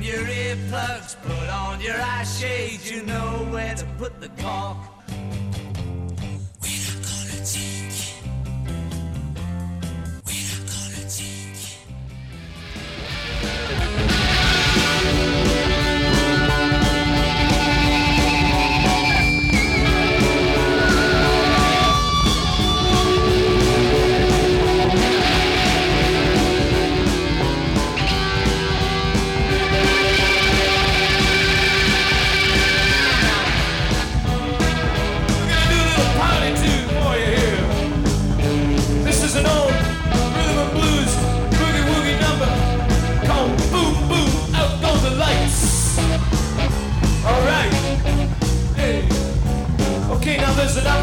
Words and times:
Your 0.00 0.24
earplugs, 0.24 1.14
put 1.22 1.48
on 1.50 1.78
your 1.82 2.00
eye 2.00 2.24
shades, 2.24 2.90
you 2.90 3.02
know 3.02 3.46
where 3.50 3.74
to 3.74 3.84
put 3.98 4.18
the 4.18 4.30
cork. 4.42 4.99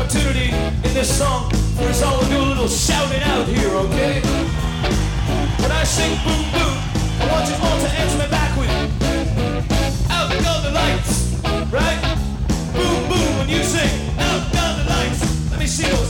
Opportunity 0.08 0.55
in 0.88 0.94
this 0.94 1.17
song 1.17 1.50
for 1.75 1.83
us 1.83 2.02
all 2.02 2.17
to 2.22 2.25
do 2.30 2.38
a 2.38 2.47
little 2.47 2.67
shouting 2.69 3.22
out 3.23 3.45
here, 3.45 3.67
okay? 3.67 4.22
When 5.59 5.69
I 5.69 5.83
sing 5.83 6.16
boom 6.23 6.44
boom, 6.55 6.75
I 7.19 7.27
want 7.30 7.49
you 7.49 7.55
all 7.59 7.77
to 7.77 7.89
answer 7.91 8.17
me 8.17 8.27
back 8.30 8.58
with 8.58 8.69
Out 10.09 10.31
go 10.31 10.61
the 10.64 10.72
lights, 10.72 11.44
right? 11.73 11.99
Boom 12.72 13.09
boom 13.09 13.38
when 13.38 13.49
you 13.49 13.61
sing 13.64 14.17
out 14.19 14.49
down 14.53 14.80
the 14.80 14.89
lights. 14.89 15.52
Let 15.52 15.59
me 15.59 15.67
see 15.67 15.89
those 15.89 16.06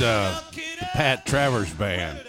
Uh, 0.00 0.40
the 0.52 0.86
Pat 0.92 1.26
Travers 1.26 1.72
Band. 1.74 2.20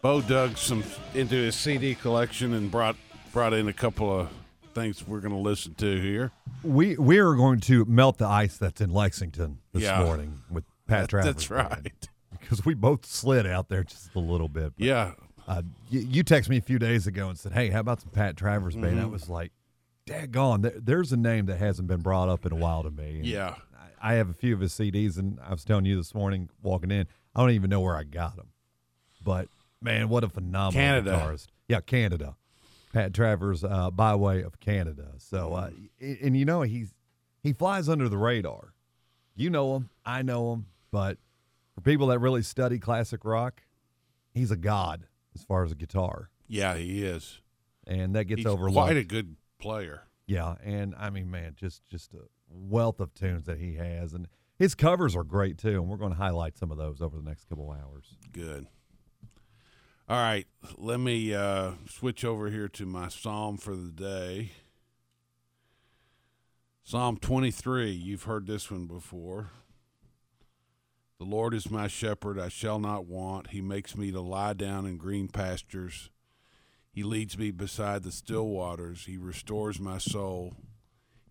Bo 0.00 0.20
dug 0.20 0.56
some 0.56 0.82
into 1.14 1.34
his 1.36 1.54
CD 1.56 1.94
collection 1.94 2.54
and 2.54 2.70
brought 2.70 2.96
brought 3.32 3.52
in 3.52 3.66
a 3.68 3.72
couple 3.72 4.10
of 4.20 4.28
things 4.74 5.06
we're 5.06 5.20
going 5.20 5.32
to 5.34 5.38
listen 5.40 5.74
to 5.74 6.00
here. 6.00 6.30
We 6.62 6.96
we 6.96 7.18
are 7.18 7.34
going 7.34 7.60
to 7.60 7.84
melt 7.86 8.18
the 8.18 8.26
ice 8.26 8.56
that's 8.56 8.80
in 8.80 8.90
Lexington 8.92 9.58
this 9.72 9.82
Yeah. 9.84 10.04
morning 10.04 10.38
with 10.50 10.64
Pat 10.86 11.08
Travers. 11.08 11.26
That's 11.34 11.50
right. 11.50 12.08
Because 12.38 12.64
we 12.64 12.74
both 12.74 13.04
slid 13.06 13.46
out 13.46 13.68
there 13.68 13.82
just 13.84 14.14
a 14.14 14.18
little 14.20 14.48
bit. 14.48 14.72
But, 14.78 14.84
Yeah, 14.84 15.12
Uh, 15.48 15.62
you, 15.90 16.00
you 16.00 16.24
texted 16.24 16.50
me 16.50 16.56
a 16.58 16.62
few 16.62 16.78
days 16.78 17.06
ago 17.06 17.28
and 17.28 17.38
said, 17.38 17.52
"Hey, 17.52 17.70
how 17.70 17.80
about 17.80 18.00
some 18.00 18.10
Pat 18.10 18.36
Travers 18.36 18.74
band?" 18.74 18.96
Mm-hmm. 18.96 19.00
I 19.04 19.06
was 19.06 19.28
like, 19.28 19.52
"Daggone, 20.06 20.62
there, 20.62 20.74
there's 20.76 21.12
a 21.12 21.16
name 21.16 21.46
that 21.46 21.58
hasn't 21.58 21.88
been 21.88 22.00
brought 22.00 22.28
up 22.28 22.44
in 22.46 22.52
a 22.52 22.56
while 22.56 22.82
to 22.84 22.90
me." 22.90 23.16
And 23.18 23.26
yeah. 23.26 23.54
I, 24.02 24.14
have 24.14 24.28
a 24.30 24.34
few 24.34 24.54
of 24.54 24.60
his 24.60 24.72
CDs, 24.72 25.16
and 25.18 25.38
I 25.46 25.50
was 25.50 25.64
telling 25.64 25.84
you 25.84 25.96
this 25.96 26.14
morning 26.14 26.48
walking 26.62 26.90
in, 26.90 27.06
I 27.34 27.40
don't 27.40 27.50
even 27.52 27.70
know 27.70 27.80
where 27.80 27.96
I 27.96 28.04
got 28.04 28.36
them. 28.36 28.48
But 29.24 29.48
man, 29.80 30.08
what 30.08 30.24
a 30.24 30.28
phenomenal 30.28 30.72
Canada. 30.72 31.10
guitarist! 31.12 31.46
Yeah, 31.68 31.80
Canada. 31.80 32.36
Pat 32.92 33.14
Travers, 33.14 33.64
uh, 33.64 33.90
by 33.90 34.14
way 34.14 34.42
of 34.42 34.60
Canada. 34.60 35.12
So, 35.18 35.54
uh, 35.54 35.70
and, 36.00 36.18
and 36.20 36.36
you 36.36 36.44
know 36.44 36.62
he's 36.62 36.92
he 37.42 37.52
flies 37.52 37.88
under 37.88 38.08
the 38.08 38.18
radar. 38.18 38.74
You 39.34 39.48
know 39.48 39.76
him, 39.76 39.88
I 40.04 40.20
know 40.22 40.52
him, 40.52 40.66
but 40.90 41.16
for 41.74 41.80
people 41.80 42.08
that 42.08 42.18
really 42.18 42.42
study 42.42 42.78
classic 42.78 43.24
rock, 43.24 43.62
he's 44.34 44.50
a 44.50 44.56
god 44.56 45.06
as 45.34 45.42
far 45.42 45.64
as 45.64 45.72
a 45.72 45.74
guitar, 45.74 46.28
Yeah, 46.46 46.74
he 46.76 47.02
is. 47.02 47.40
and 47.86 48.14
that 48.14 48.24
gets 48.24 48.40
He's 48.40 48.46
overlooked. 48.46 48.74
quite 48.88 48.98
a 48.98 49.04
good 49.04 49.36
player. 49.58 50.02
Yeah, 50.26 50.56
and 50.62 50.94
I 50.98 51.08
mean, 51.08 51.30
man, 51.30 51.54
just 51.58 51.86
just 51.86 52.12
a 52.12 52.18
wealth 52.54 53.00
of 53.00 53.14
tunes 53.14 53.44
that 53.44 53.58
he 53.58 53.74
has, 53.74 54.12
and 54.12 54.28
his 54.58 54.74
covers 54.74 55.16
are 55.16 55.24
great 55.24 55.58
too. 55.58 55.80
And 55.80 55.88
we're 55.88 55.96
going 55.96 56.12
to 56.12 56.18
highlight 56.18 56.56
some 56.56 56.70
of 56.70 56.78
those 56.78 57.00
over 57.00 57.16
the 57.16 57.22
next 57.22 57.48
couple 57.48 57.70
hours. 57.70 58.16
Good. 58.32 58.66
All 60.08 60.18
right, 60.18 60.46
let 60.76 61.00
me 61.00 61.32
uh, 61.32 61.72
switch 61.88 62.24
over 62.24 62.50
here 62.50 62.68
to 62.68 62.84
my 62.84 63.08
psalm 63.08 63.56
for 63.56 63.74
the 63.74 63.90
day. 63.90 64.50
Psalm 66.84 67.16
23. 67.16 67.90
You've 67.92 68.24
heard 68.24 68.46
this 68.46 68.70
one 68.70 68.86
before. 68.86 69.50
The 71.18 71.24
Lord 71.24 71.54
is 71.54 71.70
my 71.70 71.86
shepherd, 71.86 72.36
I 72.36 72.48
shall 72.48 72.80
not 72.80 73.06
want. 73.06 73.50
He 73.50 73.60
makes 73.60 73.96
me 73.96 74.10
to 74.10 74.20
lie 74.20 74.54
down 74.54 74.86
in 74.86 74.96
green 74.96 75.28
pastures. 75.28 76.10
He 76.90 77.04
leads 77.04 77.38
me 77.38 77.52
beside 77.52 78.02
the 78.02 78.10
still 78.10 78.48
waters. 78.48 79.06
He 79.06 79.16
restores 79.16 79.78
my 79.78 79.98
soul. 79.98 80.56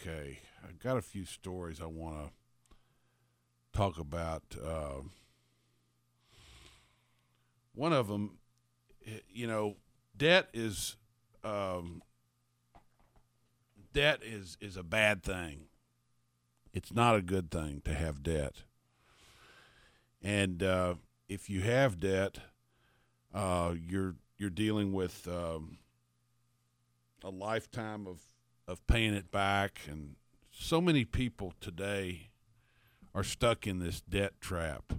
Okay, 0.00 0.38
I've 0.66 0.78
got 0.78 0.96
a 0.96 1.02
few 1.02 1.26
stories 1.26 1.78
I 1.78 1.86
want 1.86 2.16
to 2.16 3.78
talk 3.78 3.98
about. 3.98 4.42
Uh, 4.56 5.02
one 7.74 7.92
of 7.92 8.08
them, 8.08 8.38
you 9.28 9.46
know, 9.46 9.76
debt 10.16 10.48
is 10.54 10.96
um, 11.44 12.02
debt 13.92 14.20
is 14.22 14.56
is 14.58 14.78
a 14.78 14.82
bad 14.82 15.22
thing. 15.22 15.66
It's 16.72 16.94
not 16.94 17.16
a 17.16 17.20
good 17.20 17.50
thing 17.50 17.82
to 17.84 17.92
have 17.92 18.22
debt. 18.22 18.62
And 20.22 20.62
uh, 20.62 20.94
if 21.28 21.50
you 21.50 21.60
have 21.60 22.00
debt, 22.00 22.38
uh, 23.34 23.74
you're 23.78 24.14
you're 24.38 24.48
dealing 24.48 24.94
with 24.94 25.28
um, 25.28 25.76
a 27.22 27.28
lifetime 27.28 28.06
of 28.06 28.20
of 28.70 28.86
paying 28.86 29.14
it 29.14 29.32
back, 29.32 29.80
and 29.90 30.14
so 30.52 30.80
many 30.80 31.04
people 31.04 31.52
today 31.60 32.30
are 33.12 33.24
stuck 33.24 33.66
in 33.66 33.80
this 33.80 34.00
debt 34.00 34.40
trap. 34.40 34.92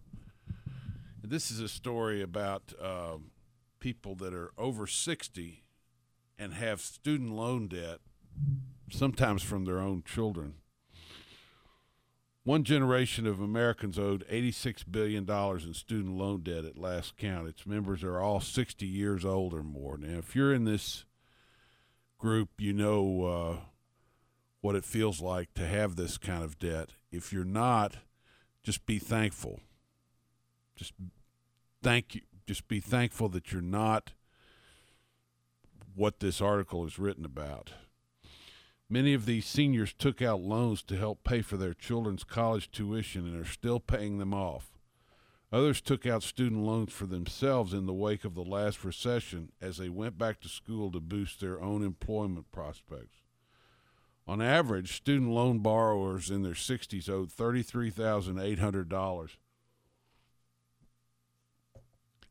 This 1.23 1.49
is 1.49 1.61
a 1.61 1.69
story 1.69 2.21
about 2.21 2.73
um, 2.83 3.31
people 3.79 4.13
that 4.15 4.33
are 4.33 4.51
over 4.57 4.85
sixty 4.85 5.63
and 6.37 6.53
have 6.53 6.81
student 6.81 7.31
loan 7.31 7.69
debt, 7.69 7.99
sometimes 8.91 9.41
from 9.41 9.63
their 9.63 9.79
own 9.79 10.03
children. 10.03 10.55
One 12.43 12.63
generation 12.63 13.27
of 13.27 13.39
Americans 13.39 13.99
owed 13.99 14.27
$86 14.27 14.83
billion 14.89 15.29
in 15.29 15.73
student 15.75 16.17
loan 16.17 16.41
debt 16.41 16.65
at 16.65 16.75
last 16.75 17.15
count. 17.15 17.47
Its 17.47 17.67
members 17.67 18.03
are 18.03 18.19
all 18.19 18.39
60 18.39 18.83
years 18.87 19.23
old 19.23 19.53
or 19.53 19.61
more. 19.61 19.95
Now, 19.99 20.17
if 20.17 20.35
you're 20.35 20.51
in 20.51 20.63
this 20.63 21.05
group, 22.21 22.49
you 22.59 22.71
know 22.71 23.25
uh, 23.25 23.55
what 24.61 24.75
it 24.75 24.85
feels 24.85 25.21
like 25.21 25.53
to 25.55 25.65
have 25.65 25.95
this 25.95 26.19
kind 26.19 26.43
of 26.43 26.59
debt. 26.59 26.91
If 27.11 27.33
you're 27.33 27.43
not, 27.43 27.97
just 28.63 28.85
be 28.85 28.99
thankful. 28.99 29.59
Just 30.75 30.93
thank 31.81 32.15
you. 32.15 32.21
Just 32.45 32.67
be 32.67 32.79
thankful 32.79 33.27
that 33.29 33.51
you're 33.51 33.61
not 33.61 34.13
what 35.95 36.19
this 36.19 36.41
article 36.41 36.85
is 36.85 36.99
written 36.99 37.25
about. 37.25 37.71
Many 38.87 39.13
of 39.13 39.25
these 39.25 39.45
seniors 39.45 39.93
took 39.93 40.21
out 40.21 40.41
loans 40.41 40.83
to 40.83 40.97
help 40.97 41.23
pay 41.23 41.41
for 41.41 41.57
their 41.57 41.73
children's 41.73 42.23
college 42.23 42.69
tuition 42.69 43.25
and 43.25 43.39
are 43.41 43.49
still 43.49 43.79
paying 43.79 44.19
them 44.19 44.33
off. 44.33 44.70
Others 45.51 45.81
took 45.81 46.05
out 46.05 46.23
student 46.23 46.63
loans 46.63 46.93
for 46.93 47.05
themselves 47.05 47.73
in 47.73 47.85
the 47.85 47.93
wake 47.93 48.23
of 48.23 48.35
the 48.35 48.43
last 48.43 48.85
recession 48.85 49.51
as 49.61 49.77
they 49.77 49.89
went 49.89 50.17
back 50.17 50.39
to 50.41 50.47
school 50.47 50.89
to 50.91 51.01
boost 51.01 51.41
their 51.41 51.61
own 51.61 51.83
employment 51.83 52.49
prospects. 52.51 53.17
On 54.27 54.41
average, 54.41 54.95
student 54.95 55.31
loan 55.31 55.59
borrowers 55.59 56.29
in 56.29 56.43
their 56.43 56.53
60s 56.53 57.09
owed 57.09 57.29
$33,800 57.29 59.29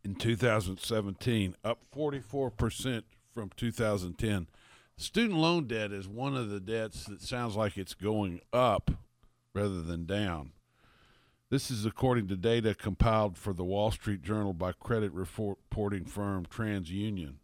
in 0.02 0.14
2017, 0.14 1.56
up 1.62 1.81
44% 1.94 3.02
from 3.34 3.50
2010. 3.55 4.46
Student 4.96 5.38
loan 5.38 5.66
debt 5.66 5.93
is 5.93 6.08
one 6.08 6.37
of 6.37 6.49
the 6.49 6.61
debts 6.61 7.05
that 7.05 7.20
sounds 7.20 7.55
like 7.55 7.76
it's 7.76 7.94
going 7.94 8.40
up 8.52 8.90
rather 9.55 9.82
than 9.82 10.06
down. 10.06 10.52
This 11.50 11.69
is 11.69 11.85
according 11.85 12.29
to 12.29 12.37
data 12.37 12.76
compiled 12.76 13.37
for 13.37 13.52
the 13.52 13.64
Wall 13.64 13.91
Street 13.91 14.23
Journal 14.23 14.52
by 14.52 14.70
credit 14.70 15.12
reporting 15.12 16.05
firm 16.05 16.47
TransUnion. 16.47 17.35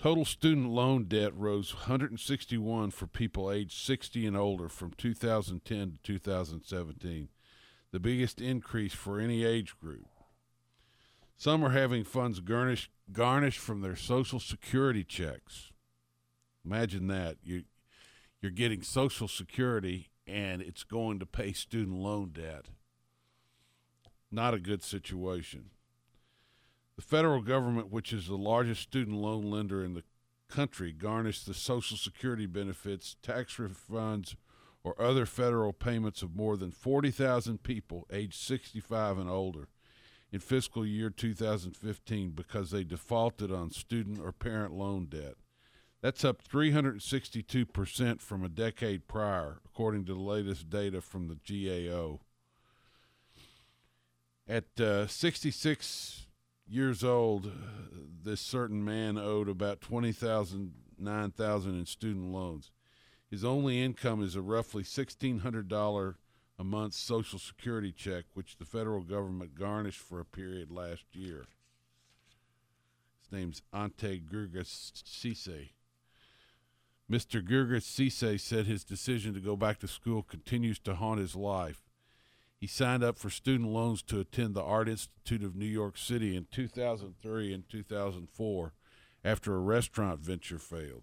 Total 0.00 0.24
student 0.24 0.70
loan 0.70 1.04
debt 1.04 1.32
rose 1.36 1.72
161 1.72 2.90
for 2.90 3.06
people 3.06 3.52
aged 3.52 3.78
60 3.78 4.26
and 4.26 4.36
older 4.36 4.68
from 4.68 4.92
2010 4.98 5.98
to 6.02 6.12
2017, 6.12 7.28
the 7.92 8.00
biggest 8.00 8.40
increase 8.40 8.94
for 8.94 9.20
any 9.20 9.44
age 9.44 9.78
group. 9.78 10.08
Some 11.36 11.64
are 11.64 11.70
having 11.70 12.02
funds 12.02 12.40
garnished, 12.40 12.90
garnished 13.12 13.60
from 13.60 13.80
their 13.80 13.94
Social 13.94 14.40
Security 14.40 15.04
checks. 15.04 15.70
Imagine 16.64 17.06
that 17.06 17.36
you 17.44 17.62
you're 18.42 18.50
getting 18.50 18.82
Social 18.82 19.28
Security 19.28 20.09
and 20.30 20.62
it's 20.62 20.84
going 20.84 21.18
to 21.18 21.26
pay 21.26 21.52
student 21.52 21.98
loan 21.98 22.30
debt. 22.32 22.66
Not 24.30 24.54
a 24.54 24.60
good 24.60 24.82
situation. 24.82 25.70
The 26.96 27.02
federal 27.02 27.42
government, 27.42 27.90
which 27.90 28.12
is 28.12 28.26
the 28.26 28.36
largest 28.36 28.82
student 28.82 29.16
loan 29.16 29.50
lender 29.50 29.82
in 29.84 29.94
the 29.94 30.04
country, 30.48 30.92
garnished 30.92 31.46
the 31.46 31.54
Social 31.54 31.96
Security 31.96 32.46
benefits, 32.46 33.16
tax 33.22 33.56
refunds, 33.56 34.36
or 34.84 35.00
other 35.00 35.26
federal 35.26 35.72
payments 35.72 36.22
of 36.22 36.34
more 36.34 36.56
than 36.56 36.70
40,000 36.70 37.62
people 37.62 38.06
aged 38.10 38.34
65 38.34 39.18
and 39.18 39.28
older 39.28 39.68
in 40.32 40.40
fiscal 40.40 40.86
year 40.86 41.10
2015 41.10 42.30
because 42.30 42.70
they 42.70 42.84
defaulted 42.84 43.52
on 43.52 43.70
student 43.70 44.20
or 44.20 44.32
parent 44.32 44.72
loan 44.72 45.06
debt. 45.06 45.34
That's 46.02 46.24
up 46.24 46.42
362% 46.42 48.20
from 48.20 48.42
a 48.42 48.48
decade 48.48 49.06
prior, 49.06 49.60
according 49.66 50.06
to 50.06 50.14
the 50.14 50.20
latest 50.20 50.70
data 50.70 51.02
from 51.02 51.28
the 51.28 51.36
GAO. 51.36 52.20
At 54.48 54.80
uh, 54.80 55.06
66 55.06 56.26
years 56.66 57.04
old, 57.04 57.52
this 58.22 58.40
certain 58.40 58.82
man 58.82 59.18
owed 59.18 59.48
about 59.48 59.82
20,000, 59.82 60.72
9,000 60.98 61.78
in 61.78 61.86
student 61.86 62.32
loans. 62.32 62.70
His 63.30 63.44
only 63.44 63.82
income 63.82 64.22
is 64.22 64.34
a 64.36 64.40
roughly 64.40 64.82
$1,600 64.82 66.14
a 66.58 66.64
month 66.64 66.94
Social 66.94 67.38
Security 67.38 67.92
check, 67.92 68.24
which 68.34 68.56
the 68.56 68.64
federal 68.64 69.02
government 69.02 69.54
garnished 69.54 70.00
for 70.00 70.18
a 70.18 70.24
period 70.24 70.70
last 70.70 71.04
year. 71.12 71.44
His 73.20 73.32
name's 73.32 73.62
Ante 73.72 74.20
Gurgas 74.20 74.92
Cisse. 75.04 75.70
Mr. 77.10 77.42
Gurgas 77.42 77.82
Cisse 77.82 78.38
said 78.38 78.66
his 78.66 78.84
decision 78.84 79.34
to 79.34 79.40
go 79.40 79.56
back 79.56 79.80
to 79.80 79.88
school 79.88 80.22
continues 80.22 80.78
to 80.78 80.94
haunt 80.94 81.18
his 81.18 81.34
life. 81.34 81.82
He 82.56 82.68
signed 82.68 83.02
up 83.02 83.18
for 83.18 83.30
student 83.30 83.70
loans 83.70 84.00
to 84.02 84.20
attend 84.20 84.54
the 84.54 84.62
Art 84.62 84.88
Institute 84.88 85.42
of 85.42 85.56
New 85.56 85.66
York 85.66 85.98
City 85.98 86.36
in 86.36 86.46
2003 86.52 87.52
and 87.52 87.68
2004 87.68 88.74
after 89.24 89.54
a 89.54 89.58
restaurant 89.58 90.20
venture 90.20 90.58
failed. 90.58 91.02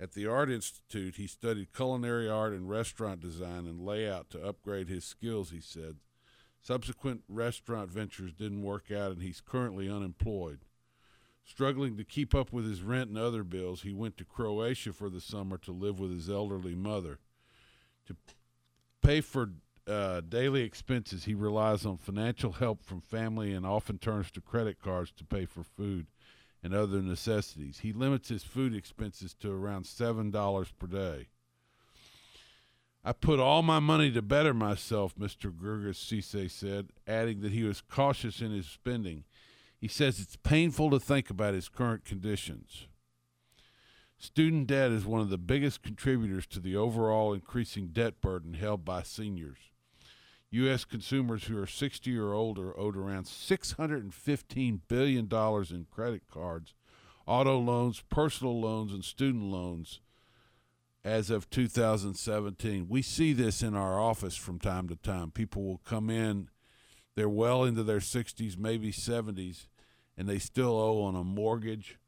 At 0.00 0.12
the 0.12 0.26
Art 0.26 0.50
Institute, 0.50 1.16
he 1.16 1.26
studied 1.26 1.74
culinary 1.74 2.28
art 2.28 2.52
and 2.52 2.68
restaurant 2.68 3.20
design 3.20 3.66
and 3.66 3.80
layout 3.80 4.30
to 4.30 4.42
upgrade 4.42 4.88
his 4.88 5.04
skills, 5.04 5.50
he 5.50 5.60
said. 5.60 5.96
Subsequent 6.62 7.22
restaurant 7.28 7.90
ventures 7.90 8.32
didn't 8.32 8.62
work 8.62 8.90
out, 8.90 9.12
and 9.12 9.22
he's 9.22 9.40
currently 9.40 9.90
unemployed. 9.90 10.65
Struggling 11.46 11.96
to 11.96 12.04
keep 12.04 12.34
up 12.34 12.52
with 12.52 12.68
his 12.68 12.82
rent 12.82 13.08
and 13.08 13.16
other 13.16 13.44
bills, 13.44 13.82
he 13.82 13.92
went 13.92 14.16
to 14.16 14.24
Croatia 14.24 14.92
for 14.92 15.08
the 15.08 15.20
summer 15.20 15.56
to 15.58 15.70
live 15.70 16.00
with 16.00 16.10
his 16.10 16.28
elderly 16.28 16.74
mother. 16.74 17.20
To 18.06 18.16
pay 19.00 19.20
for 19.20 19.52
uh, 19.86 20.22
daily 20.22 20.62
expenses, 20.62 21.24
he 21.24 21.34
relies 21.34 21.86
on 21.86 21.98
financial 21.98 22.52
help 22.52 22.84
from 22.84 23.00
family 23.00 23.52
and 23.52 23.64
often 23.64 23.98
turns 23.98 24.32
to 24.32 24.40
credit 24.40 24.82
cards 24.82 25.12
to 25.12 25.24
pay 25.24 25.46
for 25.46 25.62
food 25.62 26.08
and 26.64 26.74
other 26.74 27.00
necessities. 27.00 27.78
He 27.78 27.92
limits 27.92 28.28
his 28.28 28.42
food 28.42 28.74
expenses 28.74 29.32
to 29.34 29.52
around 29.52 29.84
$7 29.84 30.72
per 30.80 30.86
day. 30.88 31.28
I 33.04 33.12
put 33.12 33.38
all 33.38 33.62
my 33.62 33.78
money 33.78 34.10
to 34.10 34.20
better 34.20 34.52
myself, 34.52 35.14
Mr. 35.14 35.52
Gurgas 35.52 35.94
Cisse 35.94 36.50
said, 36.50 36.88
adding 37.06 37.40
that 37.42 37.52
he 37.52 37.62
was 37.62 37.80
cautious 37.80 38.40
in 38.40 38.50
his 38.50 38.66
spending. 38.66 39.22
He 39.78 39.88
says 39.88 40.20
it's 40.20 40.36
painful 40.36 40.90
to 40.90 40.98
think 40.98 41.30
about 41.30 41.54
his 41.54 41.68
current 41.68 42.04
conditions. 42.04 42.86
Student 44.18 44.68
debt 44.68 44.90
is 44.90 45.04
one 45.04 45.20
of 45.20 45.28
the 45.28 45.38
biggest 45.38 45.82
contributors 45.82 46.46
to 46.46 46.60
the 46.60 46.74
overall 46.74 47.34
increasing 47.34 47.88
debt 47.88 48.20
burden 48.22 48.54
held 48.54 48.84
by 48.84 49.02
seniors. 49.02 49.58
U.S. 50.50 50.84
consumers 50.84 51.44
who 51.44 51.60
are 51.60 51.66
60 51.66 52.16
or 52.16 52.32
older 52.32 52.78
owed 52.78 52.96
around 52.96 53.26
$615 53.26 54.80
billion 54.88 55.28
in 55.28 55.86
credit 55.90 56.22
cards, 56.32 56.74
auto 57.26 57.58
loans, 57.58 58.02
personal 58.08 58.58
loans, 58.58 58.92
and 58.92 59.04
student 59.04 59.44
loans 59.44 60.00
as 61.04 61.28
of 61.30 61.50
2017. 61.50 62.88
We 62.88 63.02
see 63.02 63.32
this 63.32 63.62
in 63.62 63.76
our 63.76 64.00
office 64.00 64.36
from 64.36 64.58
time 64.58 64.88
to 64.88 64.96
time. 64.96 65.30
People 65.30 65.62
will 65.62 65.80
come 65.84 66.08
in, 66.08 66.48
they're 67.16 67.28
well 67.28 67.64
into 67.64 67.82
their 67.82 67.98
60s, 67.98 68.56
maybe 68.56 68.92
70s, 68.92 69.66
and 70.16 70.28
they 70.28 70.38
still 70.38 70.78
owe 70.78 71.02
on 71.02 71.16
a 71.16 71.24
mortgage, 71.24 71.98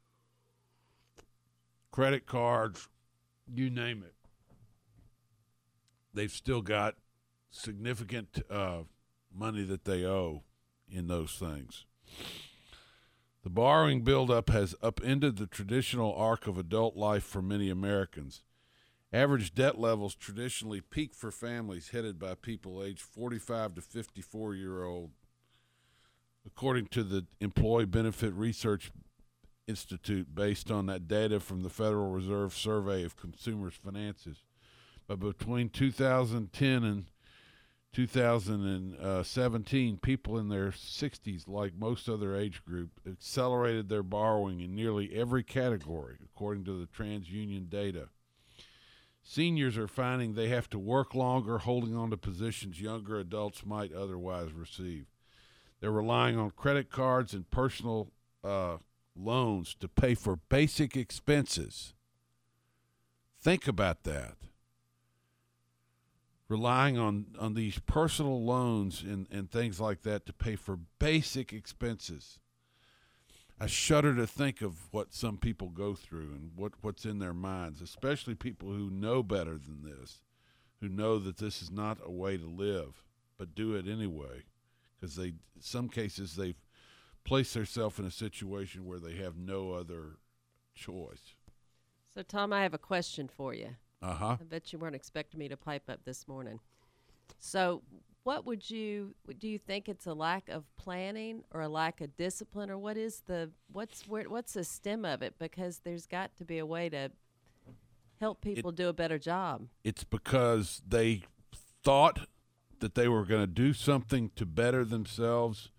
credit 1.91 2.25
cards, 2.25 2.87
you 3.53 3.69
name 3.69 4.03
it. 4.05 4.13
They've 6.13 6.31
still 6.31 6.61
got 6.61 6.95
significant 7.49 8.43
uh, 8.49 8.83
money 9.35 9.63
that 9.63 9.85
they 9.85 10.05
owe 10.05 10.43
in 10.89 11.07
those 11.07 11.31
things. 11.33 11.85
The 13.43 13.49
borrowing 13.49 14.03
buildup 14.03 14.49
has 14.49 14.75
upended 14.81 15.37
the 15.37 15.47
traditional 15.47 16.13
arc 16.13 16.45
of 16.45 16.57
adult 16.57 16.95
life 16.95 17.23
for 17.23 17.41
many 17.41 17.69
Americans. 17.69 18.43
Average 19.11 19.55
debt 19.55 19.79
levels 19.79 20.13
traditionally 20.13 20.81
peak 20.81 21.15
for 21.15 21.31
families 21.31 21.89
headed 21.89 22.19
by 22.19 22.35
people 22.35 22.83
aged 22.83 23.01
45 23.01 23.73
to 23.75 23.81
54 23.81 24.53
year 24.53 24.83
old, 24.83 25.09
according 26.45 26.85
to 26.87 27.03
the 27.03 27.25
Employee 27.41 27.85
Benefit 27.85 28.33
Research 28.33 28.91
Institute, 29.67 30.35
based 30.35 30.69
on 30.69 30.85
that 30.85 31.07
data 31.07 31.39
from 31.39 31.63
the 31.63 31.69
Federal 31.69 32.11
Reserve 32.11 32.53
Survey 32.53 33.03
of 33.03 33.17
Consumers' 33.17 33.73
Finances. 33.73 34.43
But 35.07 35.19
between 35.19 35.69
2010 35.69 36.83
and 36.83 37.05
2017, 37.93 39.97
people 39.97 40.37
in 40.37 40.49
their 40.49 40.69
60s, 40.69 41.47
like 41.47 41.73
most 41.75 42.07
other 42.07 42.35
age 42.35 42.63
group, 42.63 42.91
accelerated 43.07 43.89
their 43.89 44.03
borrowing 44.03 44.59
in 44.59 44.75
nearly 44.75 45.15
every 45.15 45.41
category, 45.41 46.17
according 46.23 46.63
to 46.65 46.79
the 46.79 46.85
TransUnion 46.85 47.71
data. 47.71 48.09
Seniors 49.31 49.77
are 49.77 49.87
finding 49.87 50.33
they 50.33 50.47
have 50.47 50.67
to 50.71 50.79
work 50.79 51.13
longer, 51.13 51.59
holding 51.59 51.95
on 51.95 52.09
to 52.09 52.17
positions 52.17 52.81
younger 52.81 53.19
adults 53.19 53.63
might 53.63 53.93
otherwise 53.93 54.51
receive. 54.51 55.05
They're 55.79 55.91
relying 55.91 56.35
on 56.35 56.49
credit 56.49 56.89
cards 56.89 57.35
and 57.35 57.47
personal 57.51 58.11
uh, 58.43 58.77
loans 59.15 59.75
to 59.81 59.87
pay 59.87 60.15
for 60.15 60.37
basic 60.37 60.97
expenses. 60.97 61.93
Think 63.39 63.67
about 63.67 64.03
that 64.05 64.33
relying 66.47 66.97
on 66.97 67.27
on 67.37 67.53
these 67.53 67.77
personal 67.77 68.43
loans 68.43 69.03
and 69.03 69.27
and 69.29 69.51
things 69.51 69.79
like 69.79 70.01
that 70.01 70.25
to 70.25 70.33
pay 70.33 70.55
for 70.55 70.79
basic 70.97 71.53
expenses. 71.53 72.39
I 73.59 73.67
shudder 73.67 74.15
to 74.15 74.25
think 74.25 74.61
of 74.61 74.91
what 74.91 75.13
some 75.13 75.37
people 75.37 75.69
go 75.69 75.93
through 75.93 76.31
and 76.33 76.51
what 76.55 76.73
what's 76.81 77.05
in 77.05 77.19
their 77.19 77.33
minds, 77.33 77.81
especially 77.81 78.35
people 78.35 78.69
who 78.69 78.89
know 78.89 79.21
better 79.21 79.57
than 79.57 79.83
this, 79.83 80.21
who 80.79 80.87
know 80.87 81.19
that 81.19 81.37
this 81.37 81.61
is 81.61 81.69
not 81.69 81.97
a 82.03 82.11
way 82.11 82.37
to 82.37 82.45
live, 82.45 83.03
but 83.37 83.55
do 83.55 83.75
it 83.75 83.87
anyway, 83.87 84.43
because 84.99 85.15
they 85.15 85.33
some 85.59 85.89
cases 85.89 86.35
they've 86.35 86.61
placed 87.25 87.53
themselves 87.53 87.99
in 87.99 88.05
a 88.05 88.11
situation 88.11 88.85
where 88.85 88.99
they 88.99 89.15
have 89.17 89.37
no 89.37 89.73
other 89.73 90.17
choice. 90.73 91.35
So, 92.13 92.23
Tom, 92.23 92.53
I 92.53 92.63
have 92.63 92.73
a 92.73 92.79
question 92.79 93.27
for 93.27 93.53
you. 93.53 93.75
Uh 94.01 94.13
huh. 94.13 94.37
I 94.39 94.43
bet 94.45 94.71
you 94.71 94.79
weren't 94.79 94.95
expecting 94.95 95.39
me 95.39 95.49
to 95.49 95.57
pipe 95.57 95.89
up 95.89 95.99
this 96.05 96.27
morning. 96.27 96.59
So, 97.39 97.81
what 98.29 98.45
would 98.45 98.69
you 98.69 99.15
do? 99.39 99.47
You 99.47 99.57
think 99.57 99.89
it's 99.89 100.05
a 100.05 100.13
lack 100.13 100.49
of 100.49 100.63
planning 100.77 101.43
or 101.51 101.61
a 101.61 101.67
lack 101.67 101.99
of 101.99 102.15
discipline, 102.15 102.69
or 102.69 102.77
what 102.77 102.95
is 102.95 103.23
the 103.25 103.49
what's 103.71 104.07
where, 104.07 104.29
what's 104.29 104.53
the 104.53 104.63
stem 104.63 105.03
of 105.03 105.23
it? 105.23 105.39
Because 105.39 105.79
there's 105.79 106.05
got 106.05 106.35
to 106.37 106.45
be 106.45 106.59
a 106.59 106.65
way 106.65 106.89
to 106.89 107.09
help 108.19 108.41
people 108.41 108.71
do 108.71 108.87
a 108.87 108.93
better 108.93 109.17
job. 109.17 109.65
It's 109.83 110.03
because 110.03 110.83
they 110.87 111.23
thought 111.83 112.27
that 112.81 112.93
they 112.93 113.07
were 113.07 113.25
going 113.25 113.41
to 113.41 113.47
do 113.47 113.73
something 113.73 114.29
to 114.35 114.45
better 114.45 114.85
themselves, 114.85 115.71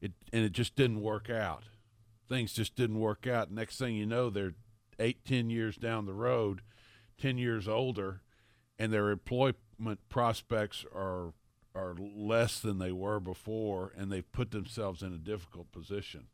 it 0.00 0.12
and 0.32 0.44
it 0.44 0.52
just 0.52 0.76
didn't 0.76 1.02
work 1.02 1.28
out. 1.28 1.64
Things 2.28 2.52
just 2.52 2.76
didn't 2.76 3.00
work 3.00 3.26
out. 3.26 3.50
Next 3.50 3.78
thing 3.78 3.96
you 3.96 4.06
know, 4.06 4.30
they're 4.30 4.54
eight, 5.00 5.24
ten 5.24 5.50
years 5.50 5.76
down 5.76 6.06
the 6.06 6.14
road 6.14 6.62
10 7.18 7.38
years 7.38 7.66
older 7.66 8.20
and 8.78 8.92
their 8.92 9.10
employment 9.10 9.98
prospects 10.08 10.84
are 10.94 11.32
are 11.74 11.94
less 12.16 12.60
than 12.60 12.78
they 12.78 12.92
were 12.92 13.18
before 13.20 13.92
and 13.96 14.10
they've 14.10 14.30
put 14.32 14.50
themselves 14.50 15.02
in 15.02 15.12
a 15.12 15.18
difficult 15.18 15.70
position 15.72 16.26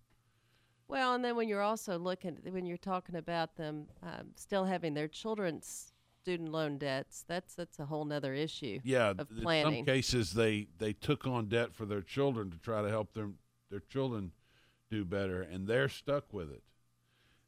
Well, 0.89 1.15
and 1.15 1.25
then 1.25 1.37
when 1.37 1.49
you're 1.49 1.63
also 1.63 1.99
looking, 1.99 2.37
when 2.51 2.67
you're 2.67 2.77
talking 2.77 3.15
about 3.17 3.57
them 3.57 3.87
um, 4.03 4.33
still 4.35 4.65
having 4.65 4.95
their 4.95 5.09
children's 5.09 5.93
student 6.23 6.51
loan 6.53 6.77
debts, 6.79 7.25
that's 7.27 7.55
that's 7.55 7.79
a 7.79 7.87
whole 7.87 8.13
other 8.13 8.35
issue. 8.35 8.79
yeah 8.85 9.11
of 9.19 9.29
in 9.31 9.43
some 9.63 9.85
cases 9.85 10.33
they 10.35 10.67
they 10.79 10.93
took 10.93 11.27
on 11.27 11.47
debt 11.49 11.73
for 11.73 11.87
their 11.87 12.03
children 12.03 12.51
to 12.51 12.59
try 12.59 12.83
to 12.83 12.89
help 12.91 13.15
them 13.15 13.39
their 13.71 13.81
children 13.81 14.33
do 14.91 15.05
better 15.05 15.41
and 15.41 15.67
they're 15.69 15.89
stuck 15.89 16.33
with 16.33 16.51
it 16.51 16.63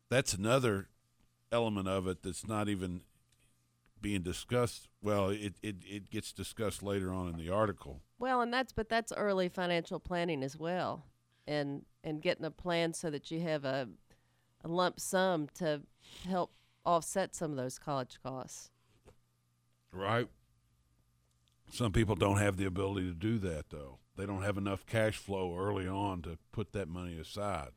that's 0.09 0.33
another 0.33 0.89
element 1.51 1.89
of 1.89 2.07
it 2.07 2.23
that's 2.23 2.47
not 2.47 2.69
even 2.69 3.01
being 4.03 4.23
discussed 4.23 4.89
well 5.01 5.29
it, 5.31 5.55
it, 5.63 5.77
it 5.89 6.11
gets 6.11 6.33
discussed 6.33 6.83
later 6.83 7.13
on 7.13 7.29
in 7.29 7.37
the 7.37 7.49
article 7.49 8.01
Well, 8.19 8.41
and 8.41 8.53
that's 8.53 8.73
but 8.73 8.89
that's 8.89 9.13
early 9.13 9.49
financial 9.49 9.99
planning 9.99 10.43
as 10.43 10.57
well, 10.57 11.07
and 11.47 11.85
and 12.05 12.21
getting 12.21 12.45
a 12.45 12.51
plan 12.51 12.93
so 12.95 13.11
that 13.11 13.31
you 13.31 13.41
have 13.41 13.65
a 13.65 13.89
a 14.65 14.69
lump 14.69 15.01
sum 15.01 15.49
to 15.55 15.83
help 16.29 16.53
offset 16.85 17.35
some 17.35 17.51
of 17.51 17.57
those 17.57 17.79
college 17.79 18.19
costs. 18.23 18.71
Right. 19.93 20.29
Some 21.71 21.93
people 21.93 22.15
don't 22.15 22.39
have 22.39 22.57
the 22.57 22.65
ability 22.67 23.09
to 23.09 23.15
do 23.15 23.39
that, 23.39 23.71
though. 23.71 23.99
They 24.17 24.27
don't 24.27 24.43
have 24.43 24.59
enough 24.59 24.85
cash 24.87 25.17
flow 25.17 25.57
early 25.57 25.89
on 25.89 26.23
to 26.23 26.39
put 26.53 26.73
that 26.73 26.89
money 26.89 27.19
aside. 27.19 27.71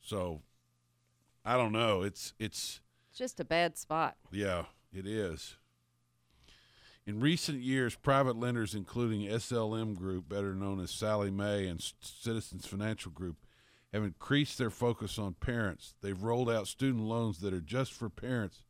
So, 0.00 0.42
I 1.44 1.56
don't 1.56 1.72
know. 1.72 2.02
It's 2.02 2.34
it's 2.38 2.80
It's 2.80 2.80
just 3.14 3.40
a 3.40 3.44
bad 3.44 3.78
spot. 3.78 4.16
yeah, 4.30 4.64
it 4.92 5.06
is. 5.06 5.56
In 7.06 7.20
recent 7.20 7.60
years, 7.60 7.94
private 7.94 8.36
lenders, 8.36 8.74
including 8.74 9.28
SLM 9.28 9.94
Group, 9.94 10.26
better 10.28 10.54
known 10.54 10.80
as 10.80 10.90
Sallie 10.90 11.30
Mae, 11.30 11.66
and 11.66 11.82
Citizens 12.00 12.66
Financial 12.66 13.12
Group, 13.12 13.36
have 13.92 14.02
increased 14.02 14.56
their 14.56 14.70
focus 14.70 15.18
on 15.18 15.34
parents. 15.34 15.94
They've 16.00 16.20
rolled 16.20 16.50
out 16.50 16.66
student 16.66 17.04
loans 17.04 17.40
that 17.40 17.52
are 17.52 17.60
just 17.60 17.92
for 17.92 18.08
parents 18.08 18.62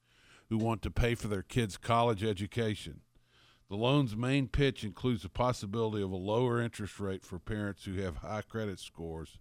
who 0.49 0.59
want 0.59 0.83
to 0.83 0.91
pay 0.91 1.15
for 1.15 1.29
their 1.29 1.43
kids' 1.43 1.77
college 1.77 2.25
education. 2.25 3.03
The 3.71 3.77
loan's 3.77 4.17
main 4.17 4.49
pitch 4.49 4.85
includes 4.85 5.23
the 5.23 5.29
possibility 5.29 6.03
of 6.03 6.11
a 6.11 6.17
lower 6.17 6.61
interest 6.61 7.01
rate 7.01 7.25
for 7.25 7.39
parents 7.39 7.85
who 7.85 7.95
have 8.03 8.17
high 8.17 8.43
credit 8.43 8.79
scores 8.79 9.39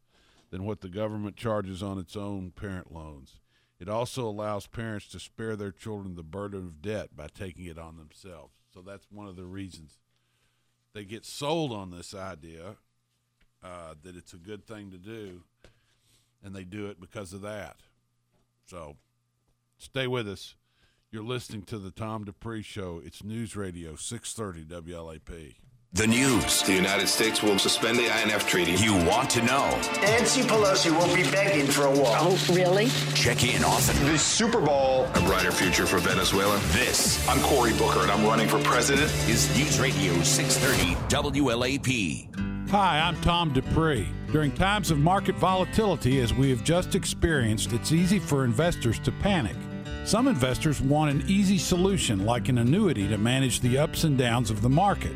than 0.52 0.66
what 0.66 0.82
the 0.82 0.88
government 0.88 1.36
charges 1.36 1.82
on 1.82 1.98
its 1.98 2.16
own 2.16 2.52
parent 2.52 2.94
loans. 2.94 3.40
It 3.84 3.90
also 3.90 4.26
allows 4.26 4.66
parents 4.66 5.10
to 5.10 5.20
spare 5.20 5.58
their 5.58 5.74
children 5.74 6.16
the 6.16 6.24
burden 6.24 6.60
of 6.62 6.82
debt 6.82 7.18
by 7.18 7.28
taking 7.28 7.66
it 7.66 7.78
on 7.78 7.98
themselves. 7.98 8.54
So 8.74 8.80
that's 8.80 9.08
one 9.12 9.28
of 9.28 9.36
the 9.36 9.44
reasons 9.44 10.00
they 10.94 11.04
get 11.04 11.26
sold 11.26 11.74
on 11.74 11.92
this 11.92 12.16
idea 12.16 12.78
uh, 13.62 13.96
that 14.02 14.16
it's 14.16 14.32
a 14.32 14.38
good 14.38 14.66
thing 14.66 14.90
to 14.92 14.98
do, 14.98 15.42
and 16.42 16.56
they 16.56 16.64
do 16.64 16.88
it 16.88 17.02
because 17.02 17.34
of 17.34 17.42
that. 17.42 17.82
So 18.66 18.96
stay 19.78 20.08
with 20.08 20.30
us. 20.30 20.56
You're 21.12 21.22
listening 21.22 21.64
to 21.64 21.78
the 21.78 21.92
Tom 21.92 22.24
Dupree 22.24 22.62
Show. 22.62 23.02
It's 23.04 23.22
News 23.22 23.58
Radio 23.58 23.98
630 23.98 24.94
WLAP. 24.94 25.56
The 25.96 26.08
news 26.08 26.64
The 26.64 26.74
United 26.74 27.08
States 27.08 27.44
will 27.44 27.60
suspend 27.60 28.00
the 28.00 28.06
INF 28.06 28.48
treaty. 28.48 28.72
you 28.72 28.96
want 29.06 29.30
to 29.30 29.44
know. 29.44 29.80
Nancy 30.02 30.42
Pelosi 30.42 30.90
won't 30.90 31.14
be 31.16 31.22
begging 31.30 31.68
for 31.68 31.86
a 31.86 31.92
wall. 31.92 32.16
Oh, 32.18 32.46
really? 32.52 32.88
Check 33.14 33.44
in 33.44 33.64
often. 33.64 34.04
The 34.08 34.18
Super 34.18 34.60
Bowl. 34.60 35.06
A 35.14 35.20
brighter 35.22 35.52
future 35.52 35.86
for 35.86 36.00
Venezuela. 36.00 36.58
This 36.72 37.24
I'm 37.30 37.40
Cory 37.42 37.74
Booker, 37.74 38.00
and 38.00 38.10
I'm 38.10 38.26
running 38.26 38.48
for 38.48 38.58
president. 38.64 39.12
is 39.30 39.56
News 39.56 39.80
Radio 39.80 40.20
630 40.24 40.96
WLAP. 41.42 42.70
Hi, 42.72 43.00
I'm 43.00 43.22
Tom 43.22 43.54
Dupree. 43.54 44.08
During 44.32 44.52
times 44.52 44.90
of 44.90 44.98
market 44.98 45.36
volatility, 45.36 46.22
as 46.22 46.34
we 46.34 46.50
have 46.50 46.64
just 46.64 46.96
experienced, 46.96 47.72
it's 47.72 47.92
easy 47.92 48.18
for 48.18 48.46
investors 48.46 48.98
to 49.02 49.12
panic. 49.12 49.56
Some 50.06 50.28
investors 50.28 50.82
want 50.82 51.12
an 51.12 51.24
easy 51.30 51.60
solution, 51.60 52.26
like 52.26 52.50
an 52.50 52.58
annuity, 52.58 53.08
to 53.10 53.20
manage 53.20 53.60
the 53.60 53.78
ups 53.78 54.06
and 54.06 54.18
downs 54.18 54.50
of 54.50 54.64
the 54.64 54.70
market. 54.70 55.14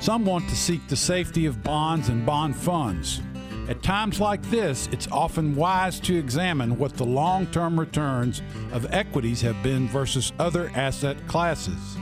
Some 0.00 0.24
want 0.24 0.48
to 0.48 0.56
seek 0.56 0.88
the 0.88 0.96
safety 0.96 1.44
of 1.44 1.62
bonds 1.62 2.08
and 2.08 2.24
bond 2.24 2.56
funds. 2.56 3.20
At 3.68 3.82
times 3.82 4.18
like 4.18 4.42
this, 4.50 4.88
it's 4.90 5.06
often 5.12 5.54
wise 5.54 6.00
to 6.00 6.16
examine 6.16 6.78
what 6.78 6.96
the 6.96 7.04
long 7.04 7.46
term 7.48 7.78
returns 7.78 8.40
of 8.72 8.90
equities 8.94 9.42
have 9.42 9.62
been 9.62 9.88
versus 9.88 10.32
other 10.38 10.72
asset 10.74 11.18
classes. 11.28 11.98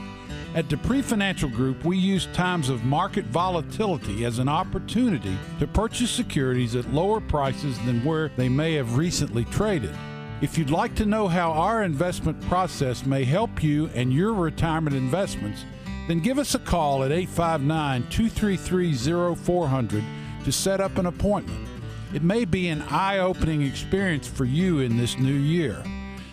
At 0.55 0.69
Dupree 0.69 1.01
Financial 1.01 1.49
Group, 1.49 1.83
we 1.83 1.97
use 1.97 2.27
times 2.27 2.69
of 2.69 2.85
market 2.85 3.25
volatility 3.25 4.23
as 4.23 4.39
an 4.39 4.47
opportunity 4.47 5.37
to 5.59 5.67
purchase 5.67 6.09
securities 6.09 6.77
at 6.77 6.93
lower 6.93 7.19
prices 7.19 7.77
than 7.79 8.03
where 8.05 8.31
they 8.37 8.47
may 8.47 8.75
have 8.75 8.97
recently 8.97 9.43
traded. 9.45 9.93
If 10.41 10.57
you'd 10.57 10.71
like 10.71 10.95
to 10.95 11.05
know 11.05 11.27
how 11.27 11.51
our 11.51 11.83
investment 11.83 12.41
process 12.47 13.05
may 13.05 13.25
help 13.25 13.61
you 13.61 13.87
and 13.93 14.13
your 14.13 14.31
retirement 14.31 14.95
investments, 14.95 15.65
then 16.09 16.19
give 16.19 16.39
us 16.39 16.55
a 16.55 16.59
call 16.59 17.03
at 17.03 17.11
859 17.11 18.09
233 18.09 19.35
0400 19.35 20.03
to 20.43 20.51
set 20.51 20.81
up 20.81 20.97
an 20.97 21.05
appointment. 21.05 21.67
It 22.15 22.23
may 22.23 22.45
be 22.45 22.69
an 22.69 22.81
eye 22.81 23.19
opening 23.19 23.61
experience 23.61 24.27
for 24.27 24.45
you 24.45 24.79
in 24.79 24.97
this 24.97 25.19
new 25.19 25.31
year. 25.31 25.83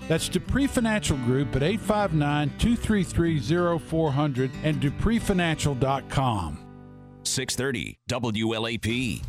That's 0.09 0.31
Dupree 0.31 0.67
Financial 0.67 1.19
Group 1.19 1.55
at 1.57 1.63
859 1.63 2.57
233 2.59 3.79
0400 3.79 4.51
and 4.63 4.81
dupreefinancial.com. 4.81 6.59
630 7.25 7.99
WLAP. 8.09 9.23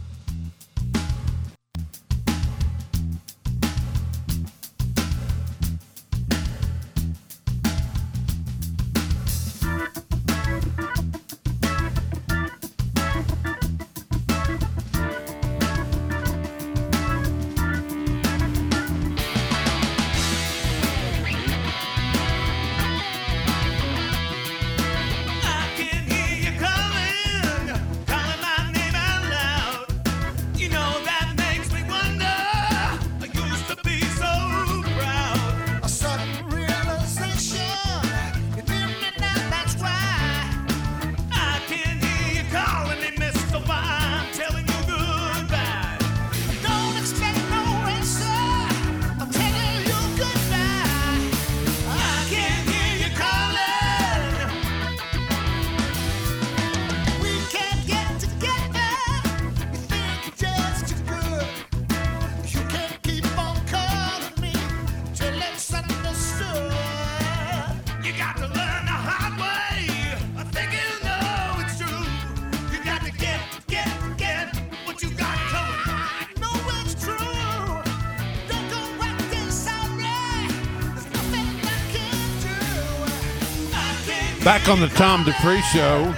Back 84.68 84.74
on 84.74 84.82
the 84.82 84.94
Tom 84.96 85.24
Dupree 85.24 85.62
Show. 85.62 86.14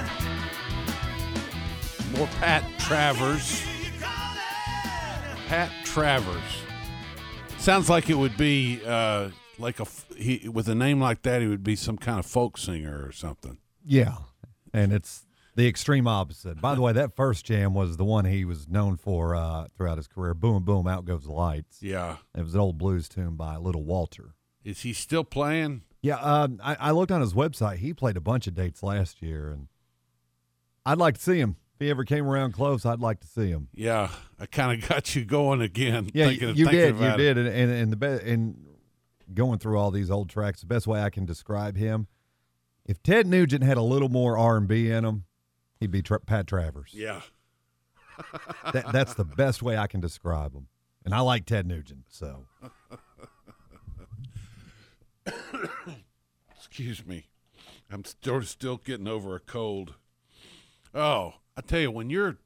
More 2.17 2.25
Pat 2.39 2.63
Travers. 2.79 3.63
Pat 5.47 5.71
Travers. 5.83 6.41
Sounds 7.59 7.91
like 7.91 8.09
it 8.09 8.15
would 8.15 8.35
be 8.37 8.81
uh, 8.83 9.29
like 9.59 9.79
a 9.79 9.85
he 10.17 10.49
with 10.49 10.67
a 10.67 10.73
name 10.73 10.99
like 10.99 11.21
that. 11.21 11.43
He 11.43 11.47
would 11.47 11.63
be 11.63 11.75
some 11.75 11.95
kind 11.99 12.17
of 12.17 12.25
folk 12.25 12.57
singer 12.57 13.05
or 13.05 13.11
something. 13.11 13.59
Yeah, 13.85 14.15
and 14.73 14.93
it's 14.93 15.27
the 15.55 15.67
extreme 15.67 16.07
opposite. 16.07 16.59
By 16.59 16.73
the 16.73 16.81
way, 16.81 16.91
that 16.93 17.15
first 17.15 17.45
jam 17.45 17.75
was 17.75 17.97
the 17.97 18.05
one 18.05 18.25
he 18.25 18.45
was 18.45 18.67
known 18.67 18.97
for 18.97 19.35
uh, 19.35 19.67
throughout 19.77 19.97
his 19.97 20.07
career. 20.07 20.33
Boom, 20.33 20.63
boom, 20.63 20.87
out 20.87 21.05
goes 21.05 21.25
the 21.25 21.31
lights. 21.31 21.83
Yeah. 21.83 22.17
It 22.35 22.41
was 22.41 22.55
an 22.55 22.61
old 22.61 22.79
blues 22.79 23.07
tune 23.07 23.35
by 23.35 23.57
Little 23.57 23.83
Walter. 23.83 24.33
Is 24.63 24.81
he 24.81 24.93
still 24.93 25.23
playing? 25.23 25.83
Yeah, 26.01 26.15
um, 26.15 26.59
I, 26.63 26.75
I 26.79 26.91
looked 26.91 27.11
on 27.11 27.21
his 27.21 27.33
website. 27.33 27.77
He 27.77 27.93
played 27.93 28.15
a 28.17 28.21
bunch 28.21 28.47
of 28.47 28.53
dates 28.53 28.81
last 28.81 29.21
year, 29.21 29.49
and 29.49 29.67
I'd 30.85 30.97
like 30.97 31.15
to 31.15 31.21
see 31.21 31.39
him. 31.39 31.57
If 31.75 31.85
he 31.85 31.89
ever 31.89 32.03
came 32.03 32.27
around 32.27 32.53
close, 32.53 32.85
I'd 32.85 32.99
like 32.99 33.19
to 33.21 33.27
see 33.27 33.49
him. 33.49 33.69
Yeah, 33.73 34.09
I 34.39 34.45
kind 34.45 34.81
of 34.81 34.87
got 34.89 35.15
you 35.15 35.25
going 35.25 35.61
again. 35.61 36.09
Yeah, 36.13 36.27
thinking, 36.27 36.49
you 36.55 36.65
thinking 36.65 36.97
did, 36.97 36.99
you 36.99 37.05
it. 37.07 37.17
did, 37.17 37.37
and 37.37 37.47
and, 37.47 37.71
and 37.71 37.91
the 37.91 37.95
be- 37.97 38.31
and 38.31 38.65
going 39.33 39.59
through 39.59 39.77
all 39.77 39.91
these 39.91 40.09
old 40.09 40.29
tracks, 40.29 40.61
the 40.61 40.67
best 40.67 40.87
way 40.87 41.01
I 41.01 41.09
can 41.09 41.25
describe 41.25 41.77
him, 41.77 42.07
if 42.85 43.01
Ted 43.03 43.27
Nugent 43.27 43.63
had 43.63 43.77
a 43.77 43.81
little 43.81 44.09
more 44.09 44.37
R 44.37 44.57
and 44.57 44.67
B 44.67 44.89
in 44.89 45.05
him, 45.05 45.25
he'd 45.79 45.91
be 45.91 46.01
tra- 46.01 46.19
Pat 46.19 46.47
Travers. 46.47 46.91
Yeah. 46.93 47.21
That, 48.73 48.91
that's 48.91 49.13
the 49.13 49.23
best 49.23 49.61
way 49.61 49.77
I 49.77 49.87
can 49.87 50.01
describe 50.01 50.53
him. 50.53 50.67
And 51.05 51.13
I 51.13 51.21
like 51.21 51.45
Ted 51.45 51.65
Nugent, 51.65 52.05
so 52.09 52.45
Excuse 56.55 57.05
me. 57.05 57.27
I'm 57.91 58.05
still 58.05 58.41
still 58.43 58.77
getting 58.77 59.07
over 59.07 59.35
a 59.35 59.39
cold. 59.39 59.95
Oh, 60.93 61.35
I 61.57 61.61
tell 61.61 61.79
you, 61.79 61.91
when 61.91 62.09
you're, 62.09 62.37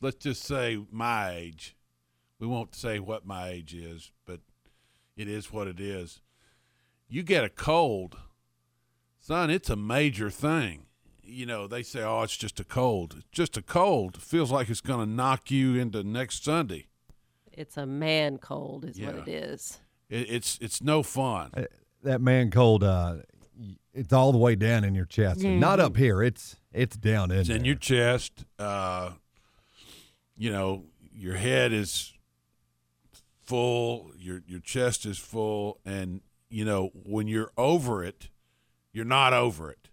let's 0.00 0.16
just 0.18 0.44
say 0.44 0.78
my 0.90 1.30
age, 1.30 1.76
we 2.38 2.46
won't 2.46 2.74
say 2.74 2.98
what 2.98 3.26
my 3.26 3.48
age 3.48 3.74
is, 3.74 4.10
but 4.26 4.40
it 5.16 5.28
is 5.28 5.52
what 5.52 5.68
it 5.68 5.80
is. 5.80 6.20
You 7.08 7.22
get 7.22 7.44
a 7.44 7.48
cold, 7.48 8.16
son, 9.20 9.50
it's 9.50 9.70
a 9.70 9.76
major 9.76 10.30
thing. 10.30 10.86
You 11.22 11.46
know, 11.46 11.66
they 11.66 11.82
say, 11.82 12.02
oh, 12.02 12.22
it's 12.22 12.36
just 12.36 12.58
a 12.58 12.64
cold. 12.64 13.14
It's 13.18 13.28
just 13.30 13.56
a 13.56 13.62
cold. 13.62 14.16
It 14.16 14.22
feels 14.22 14.50
like 14.50 14.68
it's 14.68 14.80
going 14.80 15.06
to 15.06 15.14
knock 15.14 15.50
you 15.50 15.76
into 15.76 16.02
next 16.02 16.44
Sunday. 16.44 16.86
It's 17.52 17.76
a 17.76 17.86
man 17.86 18.38
cold, 18.38 18.84
is 18.84 18.98
what 18.98 19.14
it 19.14 19.28
is. 19.28 19.78
It, 20.12 20.26
it's 20.30 20.58
it's 20.60 20.82
no 20.82 21.02
fun. 21.02 21.50
uh, 21.56 21.62
that 22.02 22.20
man 22.20 22.50
cold, 22.50 22.84
uh, 22.84 23.16
it's 23.94 24.12
all 24.12 24.30
the 24.32 24.38
way 24.38 24.54
down 24.56 24.84
in 24.84 24.94
your 24.94 25.04
chest, 25.06 25.42
And 25.42 25.58
not 25.60 25.80
up 25.80 25.96
here. 25.96 26.22
It's 26.22 26.56
it's 26.72 26.96
down 26.96 27.30
in 27.30 27.38
It's 27.38 27.48
in 27.48 27.64
your 27.64 27.76
chest. 27.76 28.44
Uh, 28.58 29.12
you 30.36 30.50
know, 30.52 30.84
your 31.14 31.36
head 31.36 31.72
is 31.72 32.12
full. 33.40 34.12
Your 34.18 34.42
your 34.46 34.60
chest 34.60 35.06
is 35.06 35.18
full, 35.18 35.78
and 35.84 36.20
you 36.48 36.64
know 36.64 36.90
when 36.94 37.26
you're 37.28 37.52
over 37.56 38.04
it, 38.04 38.28
you're 38.92 39.04
not 39.04 39.32
over 39.32 39.70
it. 39.70 39.88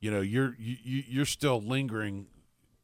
You 0.00 0.10
know, 0.10 0.20
you're 0.20 0.56
you, 0.58 0.76
you- 0.82 1.04
you're 1.06 1.24
still 1.26 1.60
lingering. 1.60 2.26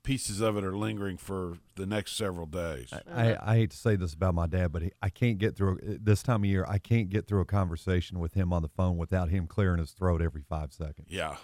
Pieces 0.08 0.40
of 0.40 0.56
it 0.56 0.64
are 0.64 0.74
lingering 0.74 1.18
for 1.18 1.58
the 1.76 1.84
next 1.84 2.16
several 2.16 2.46
days. 2.46 2.94
I, 3.14 3.36
I 3.42 3.56
hate 3.56 3.72
to 3.72 3.76
say 3.76 3.94
this 3.94 4.14
about 4.14 4.34
my 4.34 4.46
dad, 4.46 4.72
but 4.72 4.80
he, 4.80 4.90
I 5.02 5.10
can't 5.10 5.36
get 5.36 5.54
through 5.54 5.80
uh, 5.86 5.98
this 6.00 6.22
time 6.22 6.44
of 6.44 6.48
year. 6.48 6.64
I 6.66 6.78
can't 6.78 7.10
get 7.10 7.26
through 7.26 7.42
a 7.42 7.44
conversation 7.44 8.18
with 8.18 8.32
him 8.32 8.50
on 8.50 8.62
the 8.62 8.70
phone 8.70 8.96
without 8.96 9.28
him 9.28 9.46
clearing 9.46 9.80
his 9.80 9.90
throat 9.90 10.22
every 10.22 10.40
five 10.40 10.72
seconds. 10.72 11.08
Yeah, 11.10 11.36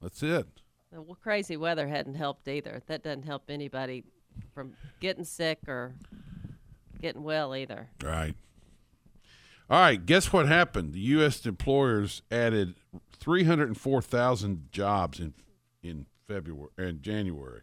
that's 0.00 0.22
it. 0.22 0.46
Well, 0.90 1.18
crazy 1.22 1.58
weather 1.58 1.88
hadn't 1.88 2.14
helped 2.14 2.48
either. 2.48 2.80
That 2.86 3.02
doesn't 3.02 3.24
help 3.24 3.50
anybody 3.50 4.04
from 4.54 4.72
getting 5.00 5.24
sick 5.24 5.58
or 5.68 5.92
getting 7.02 7.22
well 7.22 7.54
either. 7.54 7.90
Right. 8.02 8.34
All 9.68 9.78
right. 9.78 10.06
Guess 10.06 10.32
what 10.32 10.48
happened? 10.48 10.94
The 10.94 11.00
U.S. 11.00 11.44
employers 11.44 12.22
added 12.30 12.76
304,000 13.18 14.68
jobs 14.72 15.20
in 15.20 15.34
in 15.82 16.06
February 16.26 16.70
and 16.78 17.02
January. 17.02 17.60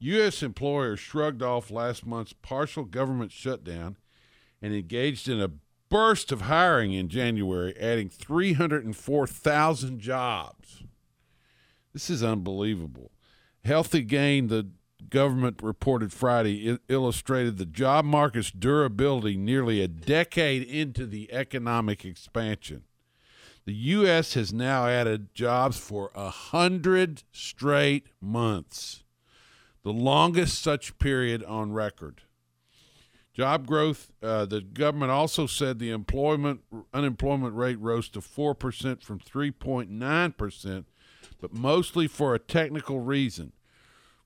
U.S. 0.00 0.42
employers 0.42 1.00
shrugged 1.00 1.42
off 1.42 1.70
last 1.70 2.04
month's 2.04 2.32
partial 2.32 2.84
government 2.84 3.32
shutdown 3.32 3.96
and 4.60 4.74
engaged 4.74 5.28
in 5.28 5.40
a 5.40 5.50
burst 5.88 6.32
of 6.32 6.42
hiring 6.42 6.92
in 6.92 7.08
January, 7.08 7.74
adding 7.78 8.08
304,000 8.08 10.00
jobs. 10.00 10.82
This 11.92 12.10
is 12.10 12.24
unbelievable. 12.24 13.12
Healthy 13.64 14.02
gain, 14.02 14.48
the 14.48 14.68
government 15.08 15.60
reported 15.62 16.12
Friday, 16.12 16.78
illustrated 16.88 17.56
the 17.56 17.66
job 17.66 18.04
market's 18.04 18.50
durability 18.50 19.36
nearly 19.36 19.80
a 19.80 19.86
decade 19.86 20.64
into 20.64 21.06
the 21.06 21.32
economic 21.32 22.04
expansion. 22.04 22.82
The 23.64 23.74
U.S. 23.74 24.34
has 24.34 24.52
now 24.52 24.86
added 24.86 25.32
jobs 25.32 25.78
for 25.78 26.10
a 26.14 26.28
hundred 26.28 27.22
straight 27.30 28.08
months, 28.20 29.03
the 29.84 29.92
longest 29.92 30.60
such 30.60 30.98
period 30.98 31.44
on 31.44 31.72
record. 31.72 32.22
Job 33.34 33.66
growth. 33.66 34.12
Uh, 34.22 34.46
the 34.46 34.60
government 34.60 35.10
also 35.10 35.46
said 35.46 35.78
the 35.78 35.90
employment 35.90 36.60
unemployment 36.92 37.54
rate 37.54 37.78
rose 37.80 38.08
to 38.10 38.20
four 38.20 38.54
percent 38.54 39.02
from 39.02 39.18
three 39.18 39.50
point 39.50 39.90
nine 39.90 40.32
percent, 40.32 40.86
but 41.40 41.52
mostly 41.52 42.06
for 42.06 42.34
a 42.34 42.38
technical 42.38 43.00
reason. 43.00 43.52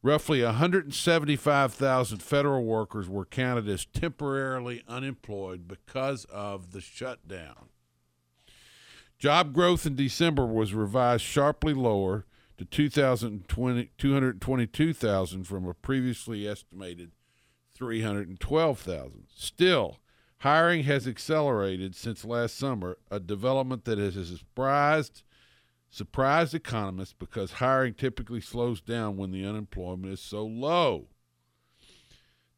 Roughly 0.01 0.45
175,000 0.45 2.23
federal 2.23 2.65
workers 2.65 3.09
were 3.09 3.25
counted 3.25 3.69
as 3.69 3.85
temporarily 3.85 4.85
unemployed 4.87 5.67
because 5.67 6.25
of 6.27 6.71
the 6.71 6.81
shutdown. 6.81 7.71
Job 9.19 9.53
growth 9.53 9.87
in 9.87 9.97
December 9.97 10.47
was 10.47 10.73
revised 10.73 11.25
sharply 11.25 11.75
lower 11.75 12.27
to 12.59 12.65
2,020 12.65 13.91
222,000 13.97 15.45
from 15.45 15.67
a 15.67 15.75
previously 15.75 16.47
estimated 16.47 17.13
312,000. 17.75 19.27
Still, 19.35 19.99
hiring 20.39 20.83
has 20.85 21.07
accelerated 21.07 21.95
since 21.95 22.25
last 22.25 22.57
summer, 22.57 22.99
a 23.11 23.21
development 23.21 23.85
that 23.85 23.99
has 23.99 24.15
surprised 24.29 25.23
surprised 25.91 26.55
economists 26.55 27.15
because 27.19 27.53
hiring 27.53 27.95
typically 27.95 28.41
slows 28.41 28.81
down 28.81 29.17
when 29.17 29.31
the 29.31 29.47
unemployment 29.47 30.13
is 30.13 30.21
so 30.21 30.45
low. 30.45 31.07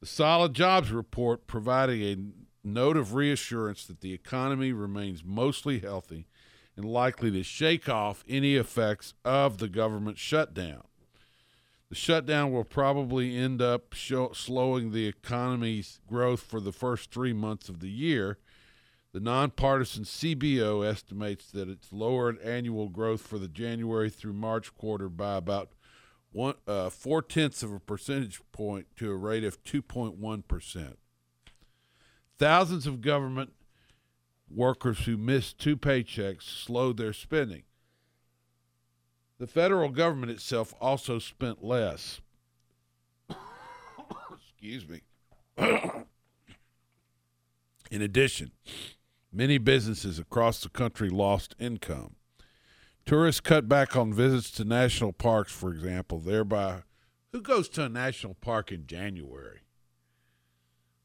The 0.00 0.06
solid 0.06 0.54
jobs 0.54 0.90
report 0.90 1.46
providing 1.46 2.02
a 2.02 2.16
note 2.66 2.96
of 2.96 3.14
reassurance 3.14 3.84
that 3.86 4.00
the 4.00 4.12
economy 4.12 4.72
remains 4.72 5.22
mostly 5.22 5.78
healthy 5.78 6.26
and 6.80 6.90
likely 6.90 7.30
to 7.30 7.42
shake 7.42 7.90
off 7.90 8.24
any 8.26 8.56
effects 8.56 9.12
of 9.22 9.58
the 9.58 9.68
government 9.68 10.16
shutdown. 10.16 10.82
The 11.90 11.94
shutdown 11.94 12.52
will 12.52 12.64
probably 12.64 13.36
end 13.36 13.60
up 13.60 13.92
show, 13.92 14.32
slowing 14.32 14.90
the 14.90 15.06
economy's 15.06 16.00
growth 16.08 16.40
for 16.40 16.58
the 16.58 16.72
first 16.72 17.10
three 17.10 17.34
months 17.34 17.68
of 17.68 17.80
the 17.80 17.90
year. 17.90 18.38
The 19.12 19.20
nonpartisan 19.20 20.04
CBO 20.04 20.88
estimates 20.88 21.50
that 21.50 21.68
it's 21.68 21.92
lowered 21.92 22.40
annual 22.40 22.88
growth 22.88 23.20
for 23.20 23.38
the 23.38 23.48
January 23.48 24.08
through 24.08 24.32
March 24.32 24.74
quarter 24.74 25.10
by 25.10 25.36
about 25.36 25.72
one 26.32 26.54
uh, 26.66 26.88
four 26.88 27.20
tenths 27.20 27.62
of 27.62 27.74
a 27.74 27.80
percentage 27.80 28.40
point 28.52 28.86
to 28.96 29.10
a 29.10 29.16
rate 29.16 29.44
of 29.44 29.62
2.1 29.64 30.48
percent. 30.48 30.98
Thousands 32.38 32.86
of 32.86 33.02
government 33.02 33.52
workers 34.50 35.00
who 35.00 35.16
missed 35.16 35.58
two 35.58 35.76
paychecks 35.76 36.42
slowed 36.42 36.96
their 36.96 37.12
spending. 37.12 37.62
The 39.38 39.46
federal 39.46 39.88
government 39.88 40.32
itself 40.32 40.74
also 40.80 41.18
spent 41.18 41.64
less. 41.64 42.20
Excuse 44.32 44.86
me. 44.88 45.00
In 47.90 48.02
addition, 48.02 48.52
many 49.32 49.58
businesses 49.58 50.18
across 50.18 50.60
the 50.60 50.68
country 50.68 51.08
lost 51.08 51.54
income. 51.58 52.16
Tourists 53.06 53.40
cut 53.40 53.68
back 53.68 53.96
on 53.96 54.12
visits 54.12 54.50
to 54.52 54.64
national 54.64 55.12
parks, 55.12 55.50
for 55.50 55.72
example, 55.72 56.18
thereby. 56.18 56.82
Who 57.32 57.40
goes 57.40 57.68
to 57.70 57.84
a 57.84 57.88
national 57.88 58.34
park 58.34 58.70
in 58.70 58.86
January? 58.86 59.60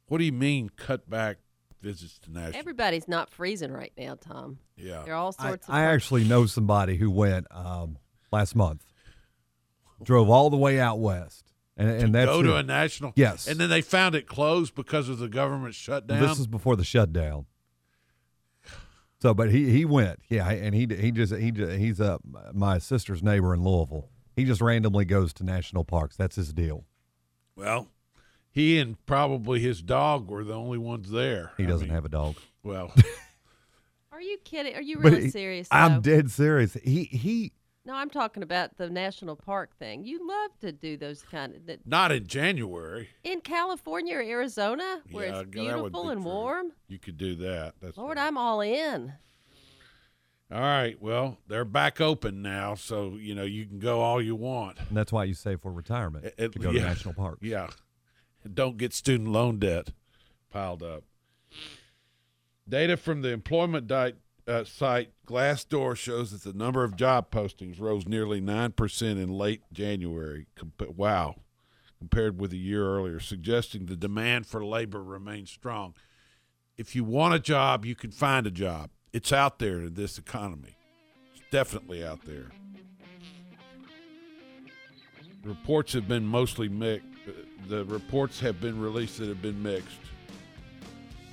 What 0.07 0.19
do 0.19 0.25
you 0.25 0.31
mean, 0.31 0.69
cut 0.75 1.09
back 1.09 1.37
visits 1.85 2.19
to 2.19 2.31
national? 2.31 2.57
Everybody's 2.59 3.07
not 3.07 3.29
freezing 3.31 3.71
right 3.71 3.93
now, 3.97 4.15
Tom. 4.19 4.57
yeah, 4.75 5.03
There 5.05 5.13
are 5.13 5.17
all 5.17 5.35
I, 5.39 5.47
sorts 5.49 5.67
of. 5.67 5.73
I 5.73 5.83
actually 5.85 6.23
know 6.23 6.45
somebody 6.45 6.97
who 6.97 7.11
went 7.11 7.47
um, 7.51 7.97
last 8.31 8.55
month, 8.55 8.83
drove 10.03 10.29
all 10.29 10.49
the 10.49 10.57
way 10.57 10.79
out 10.79 10.99
west, 10.99 11.53
and, 11.77 11.89
and 11.89 12.15
that's 12.15 12.25
go 12.29 12.37
who- 12.41 12.47
to 12.47 12.55
a 12.57 12.63
national. 12.63 13.13
Yes. 13.15 13.47
and 13.47 13.59
then 13.59 13.69
they 13.69 13.81
found 13.81 14.15
it 14.15 14.27
closed 14.27 14.73
because 14.75 15.09
of 15.09 15.19
the 15.19 15.27
government 15.29 15.75
shutdown. 15.75 16.21
This 16.21 16.39
is 16.39 16.47
before 16.47 16.75
the 16.75 16.83
shutdown. 16.83 17.45
So, 19.21 19.33
but 19.33 19.49
he 19.49 19.71
he 19.71 19.85
went, 19.85 20.19
yeah, 20.29 20.47
and 20.49 20.75
he 20.75 20.87
he 20.99 21.11
just 21.11 21.33
he 21.33 21.49
just, 21.51 21.71
he's 21.77 22.01
uh, 22.01 22.17
my 22.53 22.77
sister's 22.77 23.23
neighbor 23.23 23.53
in 23.53 23.63
Louisville. 23.63 24.09
He 24.35 24.43
just 24.43 24.61
randomly 24.61 25.05
goes 25.05 25.33
to 25.35 25.43
national 25.43 25.85
parks. 25.85 26.15
That's 26.17 26.35
his 26.35 26.51
deal. 26.53 26.83
Well, 27.55 27.87
he 28.55 28.79
and 28.79 29.03
probably 29.05 29.59
his 29.59 29.81
dog 29.83 30.27
were 30.29 30.43
the 30.43 30.53
only 30.55 30.79
ones 30.79 31.11
there. 31.11 31.51
He 31.57 31.65
I 31.65 31.67
doesn't 31.67 31.87
mean, 31.89 31.93
have 31.93 32.05
a 32.05 32.09
dog. 32.09 32.37
Well, 32.63 32.91
Are 34.11 34.21
you 34.21 34.37
kidding? 34.43 34.75
Are 34.75 34.81
you 34.81 34.97
really 34.99 35.25
he- 35.25 35.29
serious? 35.29 35.67
I'm 35.69 36.01
dead 36.01 36.31
serious. 36.31 36.73
He 36.83 37.03
he 37.03 37.51
No, 37.85 37.93
I'm 37.93 38.09
talking 38.09 38.41
about 38.43 38.77
the 38.77 38.89
national 38.89 39.35
park 39.35 39.75
thing. 39.77 40.05
You 40.05 40.25
love 40.27 40.51
to 40.61 40.71
do 40.71 40.95
those 40.97 41.21
kind 41.21 41.53
of 41.53 41.65
that 41.67 41.85
not 41.85 42.11
in 42.13 42.25
January. 42.25 43.09
in 43.25 43.41
California 43.41 44.15
or 44.15 44.21
Arizona 44.21 45.01
where 45.11 45.27
Yeah, 45.27 45.39
it's 45.41 45.49
beautiful 45.49 46.03
be 46.05 46.09
and 46.11 46.21
true. 46.21 46.31
warm. 46.31 46.71
You 46.87 46.97
could 46.97 47.17
do 47.17 47.35
that. 47.35 47.73
That's 47.81 47.97
Lord, 47.97 48.17
right. 48.17 48.25
I'm 48.27 48.37
all 48.37 48.61
in. 48.61 49.11
All 50.51 50.61
right. 50.61 50.95
Well, 51.01 51.39
they're 51.47 51.65
back 51.65 51.99
open 51.99 52.41
now, 52.41 52.75
so 52.75 53.17
you 53.19 53.33
know 53.35 53.43
you 53.43 53.65
can 53.65 53.79
go 53.79 53.99
all 54.01 54.21
you 54.21 54.35
want. 54.35 54.77
and 54.87 54.95
that's 54.95 55.11
why 55.11 55.23
you 55.25 55.33
save 55.33 55.59
for 55.61 55.71
retirement 55.73 56.23
It- 56.25 56.35
it- 56.37 56.51
to 56.53 56.59
go 56.59 56.71
yeah. 56.71 56.81
to 56.83 56.87
national 56.87 57.13
parks. 57.15 57.39
Yeah. 57.41 57.67
Don't 58.53 58.77
get 58.77 58.93
student 58.93 59.29
loan 59.29 59.59
debt 59.59 59.89
piled 60.51 60.83
up. 60.83 61.03
Data 62.67 62.97
from 62.97 63.21
the 63.21 63.29
employment 63.29 63.87
di- 63.87 64.13
uh, 64.47 64.63
site 64.63 65.11
Glassdoor 65.27 65.95
shows 65.95 66.31
that 66.31 66.43
the 66.43 66.57
number 66.57 66.83
of 66.83 66.95
job 66.95 67.31
postings 67.31 67.79
rose 67.79 68.07
nearly 68.07 68.39
9% 68.39 69.01
in 69.01 69.29
late 69.29 69.61
January. 69.73 70.47
Wow. 70.79 71.35
Compared 71.97 72.39
with 72.39 72.53
a 72.53 72.57
year 72.57 72.85
earlier, 72.85 73.19
suggesting 73.19 73.85
the 73.85 73.95
demand 73.95 74.45
for 74.45 74.63
labor 74.63 75.03
remains 75.03 75.49
strong. 75.49 75.95
If 76.77 76.95
you 76.95 77.03
want 77.03 77.33
a 77.33 77.39
job, 77.39 77.85
you 77.85 77.95
can 77.95 78.11
find 78.11 78.45
a 78.45 78.51
job. 78.51 78.89
It's 79.13 79.31
out 79.31 79.59
there 79.59 79.79
in 79.79 79.93
this 79.93 80.17
economy. 80.17 80.77
It's 81.33 81.43
definitely 81.49 82.05
out 82.05 82.25
there. 82.25 82.51
Reports 85.43 85.93
have 85.93 86.07
been 86.07 86.25
mostly 86.25 86.67
mixed. 86.67 87.07
The 87.67 87.85
reports 87.85 88.39
have 88.39 88.61
been 88.61 88.79
released 88.79 89.17
that 89.19 89.27
have 89.27 89.41
been 89.41 89.61
mixed. 89.61 89.97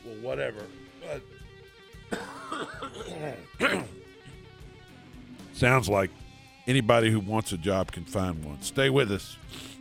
Well, 0.05 0.17
whatever. 0.17 0.65
But 1.01 1.23
Sounds 5.53 5.89
like 5.89 6.11
anybody 6.67 7.11
who 7.11 7.21
wants 7.21 7.53
a 7.53 7.59
job 7.59 7.93
can 7.93 8.05
find 8.05 8.45
one. 8.45 8.61
Stay 8.63 8.91
with 8.91 9.11
us. 9.13 9.37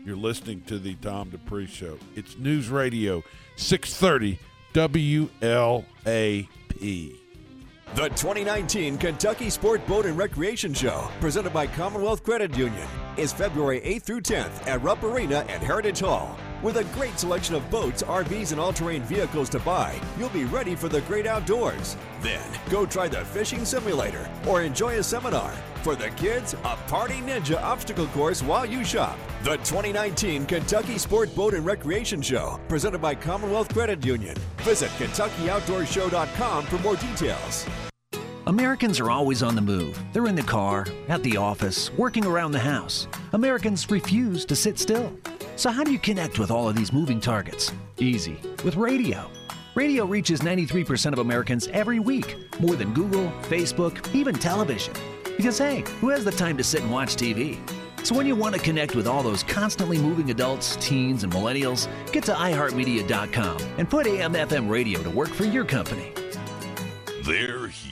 You're 0.05 0.15
listening 0.15 0.61
to 0.67 0.79
the 0.79 0.95
Tom 0.95 1.29
Dupree 1.29 1.67
Show. 1.67 1.97
It's 2.15 2.37
News 2.37 2.69
Radio 2.69 3.23
630 3.55 4.39
WLAP. 4.73 5.85
The 7.93 8.07
2019 8.09 8.97
Kentucky 8.97 9.49
Sport 9.49 9.85
Boat 9.85 10.05
and 10.05 10.17
Recreation 10.17 10.73
Show, 10.73 11.09
presented 11.19 11.51
by 11.51 11.67
Commonwealth 11.67 12.23
Credit 12.23 12.55
Union, 12.57 12.87
is 13.17 13.33
February 13.33 13.81
8th 13.81 14.03
through 14.03 14.21
10th 14.21 14.67
at 14.67 14.81
Rupp 14.81 15.03
Arena 15.03 15.45
at 15.49 15.61
Heritage 15.61 15.99
Hall. 15.99 16.37
With 16.61 16.77
a 16.77 16.83
great 16.95 17.17
selection 17.17 17.55
of 17.55 17.69
boats, 17.71 18.03
RVs, 18.03 18.51
and 18.51 18.61
all 18.61 18.71
terrain 18.71 19.01
vehicles 19.03 19.49
to 19.49 19.59
buy, 19.59 19.99
you'll 20.17 20.29
be 20.29 20.45
ready 20.45 20.75
for 20.75 20.89
the 20.89 21.01
great 21.01 21.25
outdoors. 21.25 21.97
Then, 22.21 22.43
go 22.69 22.85
try 22.85 23.07
the 23.07 23.25
fishing 23.25 23.65
simulator 23.65 24.29
or 24.47 24.61
enjoy 24.61 24.99
a 24.99 25.03
seminar. 25.03 25.51
For 25.81 25.95
the 25.95 26.11
kids, 26.11 26.53
a 26.53 26.75
Party 26.87 27.15
Ninja 27.15 27.61
obstacle 27.61 28.07
course 28.07 28.43
while 28.43 28.65
you 28.65 28.83
shop. 28.83 29.17
The 29.43 29.57
2019 29.57 30.45
Kentucky 30.45 30.99
Sport 30.99 31.35
Boat 31.35 31.55
and 31.55 31.65
Recreation 31.65 32.21
Show, 32.21 32.59
presented 32.67 33.01
by 33.01 33.15
Commonwealth 33.15 33.73
Credit 33.73 34.05
Union. 34.05 34.35
Visit 34.57 34.89
KentuckyOutdoorShow.com 34.91 36.65
for 36.65 36.77
more 36.79 36.95
details. 36.95 37.65
Americans 38.47 38.99
are 38.99 39.11
always 39.11 39.43
on 39.43 39.53
the 39.53 39.61
move. 39.61 39.99
They're 40.13 40.25
in 40.25 40.35
the 40.35 40.41
car, 40.41 40.87
at 41.09 41.21
the 41.21 41.37
office, 41.37 41.93
working 41.93 42.25
around 42.25 42.51
the 42.51 42.59
house. 42.59 43.07
Americans 43.33 43.89
refuse 43.91 44.45
to 44.45 44.55
sit 44.55 44.79
still. 44.79 45.15
So, 45.57 45.69
how 45.69 45.83
do 45.83 45.91
you 45.91 45.99
connect 45.99 46.39
with 46.39 46.49
all 46.49 46.67
of 46.67 46.75
these 46.75 46.91
moving 46.91 47.19
targets? 47.19 47.71
Easy, 47.99 48.39
with 48.65 48.77
radio. 48.77 49.29
Radio 49.75 50.05
reaches 50.05 50.41
93% 50.41 51.13
of 51.13 51.19
Americans 51.19 51.67
every 51.67 51.99
week, 51.99 52.35
more 52.59 52.75
than 52.75 52.93
Google, 52.95 53.31
Facebook, 53.43 54.13
even 54.15 54.33
television. 54.33 54.93
Because, 55.37 55.59
hey, 55.59 55.83
who 55.99 56.09
has 56.09 56.25
the 56.25 56.31
time 56.31 56.57
to 56.57 56.63
sit 56.63 56.81
and 56.81 56.91
watch 56.91 57.15
TV? 57.15 57.59
So, 58.03 58.15
when 58.15 58.25
you 58.25 58.35
want 58.35 58.55
to 58.55 58.61
connect 58.61 58.95
with 58.95 59.05
all 59.05 59.21
those 59.21 59.43
constantly 59.43 59.99
moving 59.99 60.31
adults, 60.31 60.77
teens, 60.77 61.23
and 61.23 61.31
millennials, 61.31 61.87
get 62.11 62.23
to 62.23 62.33
iHeartMedia.com 62.33 63.57
and 63.77 63.87
put 63.87 64.07
AM 64.07 64.33
FM 64.33 64.67
radio 64.67 65.03
to 65.03 65.11
work 65.11 65.29
for 65.29 65.45
your 65.45 65.63
company. 65.63 66.11
They're 67.23 67.67
huge, 67.67 67.90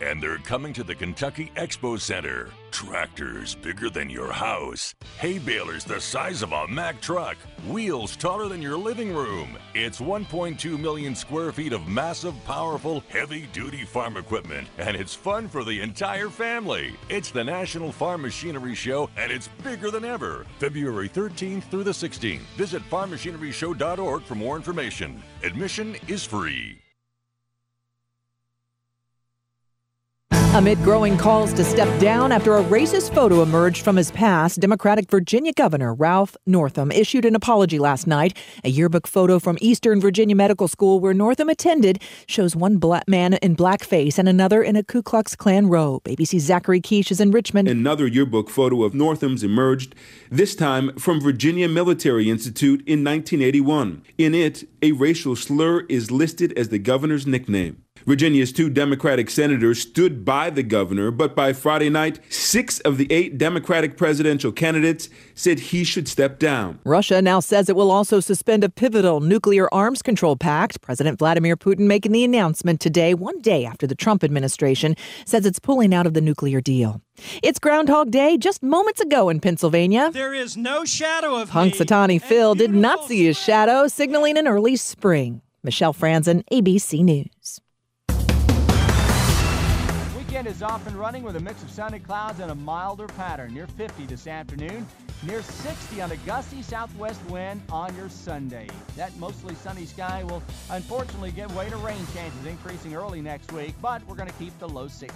and 0.00 0.22
they're 0.22 0.38
coming 0.38 0.72
to 0.72 0.84
the 0.84 0.94
Kentucky 0.94 1.50
Expo 1.56 2.00
Center. 2.00 2.50
Tractors 2.70 3.54
bigger 3.54 3.88
than 3.88 4.10
your 4.10 4.30
house, 4.32 4.94
hay 5.18 5.38
balers 5.38 5.84
the 5.84 6.00
size 6.00 6.42
of 6.42 6.52
a 6.52 6.68
Mack 6.68 7.00
truck, 7.00 7.36
wheels 7.68 8.16
taller 8.16 8.48
than 8.48 8.60
your 8.60 8.76
living 8.76 9.14
room. 9.14 9.56
It's 9.74 10.00
1.2 10.00 10.78
million 10.78 11.14
square 11.14 11.52
feet 11.52 11.72
of 11.72 11.88
massive, 11.88 12.34
powerful, 12.44 13.02
heavy 13.08 13.46
duty 13.52 13.84
farm 13.84 14.16
equipment, 14.16 14.68
and 14.78 14.96
it's 14.96 15.14
fun 15.14 15.48
for 15.48 15.64
the 15.64 15.80
entire 15.80 16.28
family. 16.28 16.94
It's 17.08 17.30
the 17.30 17.44
National 17.44 17.92
Farm 17.92 18.22
Machinery 18.22 18.74
Show, 18.74 19.08
and 19.16 19.32
it's 19.32 19.48
bigger 19.64 19.90
than 19.90 20.04
ever. 20.04 20.46
February 20.58 21.08
13th 21.08 21.64
through 21.64 21.84
the 21.84 21.90
16th. 21.92 22.40
Visit 22.56 22.82
farmmachineryshow.org 22.90 24.22
for 24.22 24.34
more 24.34 24.56
information. 24.56 25.22
Admission 25.42 25.96
is 26.08 26.24
free. 26.24 26.78
Amid 30.56 30.82
growing 30.82 31.18
calls 31.18 31.52
to 31.52 31.62
step 31.62 32.00
down 32.00 32.32
after 32.32 32.56
a 32.56 32.64
racist 32.64 33.12
photo 33.12 33.42
emerged 33.42 33.84
from 33.84 33.94
his 33.94 34.10
past, 34.10 34.58
Democratic 34.58 35.10
Virginia 35.10 35.52
Governor 35.52 35.92
Ralph 35.92 36.34
Northam 36.46 36.90
issued 36.90 37.26
an 37.26 37.34
apology 37.34 37.78
last 37.78 38.06
night. 38.06 38.34
A 38.64 38.70
yearbook 38.70 39.06
photo 39.06 39.38
from 39.38 39.58
Eastern 39.60 40.00
Virginia 40.00 40.34
Medical 40.34 40.66
School, 40.66 40.98
where 40.98 41.12
Northam 41.12 41.50
attended, 41.50 42.00
shows 42.26 42.56
one 42.56 42.78
black 42.78 43.06
man 43.06 43.34
in 43.34 43.54
blackface 43.54 44.18
and 44.18 44.30
another 44.30 44.62
in 44.62 44.76
a 44.76 44.82
Ku 44.82 45.02
Klux 45.02 45.36
Klan 45.36 45.66
robe. 45.66 46.04
ABC's 46.04 46.44
Zachary 46.44 46.80
Kiesch 46.80 47.10
is 47.10 47.20
in 47.20 47.32
Richmond. 47.32 47.68
Another 47.68 48.06
yearbook 48.06 48.48
photo 48.48 48.82
of 48.82 48.94
Northam's 48.94 49.44
emerged, 49.44 49.94
this 50.30 50.56
time 50.56 50.96
from 50.96 51.20
Virginia 51.20 51.68
Military 51.68 52.30
Institute 52.30 52.80
in 52.86 53.04
1981. 53.04 54.02
In 54.16 54.34
it, 54.34 54.66
a 54.80 54.92
racial 54.92 55.36
slur 55.36 55.80
is 55.90 56.10
listed 56.10 56.56
as 56.56 56.70
the 56.70 56.78
governor's 56.78 57.26
nickname. 57.26 57.82
Virginia's 58.06 58.52
two 58.52 58.70
Democratic 58.70 59.28
senators 59.28 59.80
stood 59.80 60.24
by 60.24 60.48
the 60.48 60.62
governor, 60.62 61.10
but 61.10 61.34
by 61.34 61.52
Friday 61.52 61.90
night, 61.90 62.20
six 62.28 62.78
of 62.80 62.98
the 62.98 63.10
eight 63.10 63.36
Democratic 63.36 63.96
presidential 63.96 64.52
candidates 64.52 65.08
said 65.34 65.58
he 65.58 65.82
should 65.82 66.06
step 66.06 66.38
down. 66.38 66.78
Russia 66.84 67.20
now 67.20 67.40
says 67.40 67.68
it 67.68 67.74
will 67.74 67.90
also 67.90 68.20
suspend 68.20 68.62
a 68.62 68.68
pivotal 68.68 69.18
nuclear 69.18 69.68
arms 69.74 70.02
control 70.02 70.36
pact. 70.36 70.80
President 70.82 71.18
Vladimir 71.18 71.56
Putin 71.56 71.88
making 71.88 72.12
the 72.12 72.22
announcement 72.22 72.80
today, 72.80 73.12
one 73.12 73.40
day 73.40 73.64
after 73.64 73.88
the 73.88 73.96
Trump 73.96 74.22
administration 74.22 74.94
says 75.24 75.44
it's 75.44 75.58
pulling 75.58 75.92
out 75.92 76.06
of 76.06 76.14
the 76.14 76.20
nuclear 76.20 76.60
deal. 76.60 77.00
It's 77.42 77.58
Groundhog 77.58 78.12
Day 78.12 78.38
just 78.38 78.62
moments 78.62 79.00
ago 79.00 79.28
in 79.30 79.40
Pennsylvania. 79.40 80.10
There 80.12 80.32
is 80.32 80.56
no 80.56 80.84
shadow 80.84 81.34
of. 81.34 81.50
Punxsutawney 81.50 82.22
Phil 82.22 82.54
did 82.54 82.70
not 82.70 83.02
see 83.04 83.24
his 83.24 83.36
shadow, 83.36 83.88
signaling 83.88 84.38
an 84.38 84.46
early 84.46 84.76
spring. 84.76 85.42
Michelle 85.64 85.92
Franzen, 85.92 86.44
ABC 86.52 87.02
News. 87.02 87.26
Weekend 90.26 90.48
is 90.48 90.60
off 90.60 90.84
and 90.88 90.96
running 90.96 91.22
with 91.22 91.36
a 91.36 91.40
mix 91.40 91.62
of 91.62 91.70
sunny 91.70 92.00
clouds 92.00 92.40
and 92.40 92.50
a 92.50 92.54
milder 92.54 93.06
pattern. 93.06 93.54
Near 93.54 93.68
50 93.68 94.06
this 94.06 94.26
afternoon, 94.26 94.84
near 95.22 95.40
60 95.40 96.02
on 96.02 96.10
a 96.10 96.16
gusty 96.16 96.62
southwest 96.62 97.24
wind 97.30 97.62
on 97.70 97.94
your 97.94 98.08
Sunday. 98.08 98.66
That 98.96 99.16
mostly 99.18 99.54
sunny 99.54 99.86
sky 99.86 100.24
will 100.24 100.42
unfortunately 100.68 101.30
give 101.30 101.54
way 101.54 101.70
to 101.70 101.76
rain 101.76 102.04
chances 102.12 102.44
increasing 102.44 102.96
early 102.96 103.22
next 103.22 103.52
week, 103.52 103.76
but 103.80 104.04
we're 104.08 104.16
going 104.16 104.28
to 104.28 104.34
keep 104.34 104.58
the 104.58 104.68
low 104.68 104.86
60s. 104.86 105.12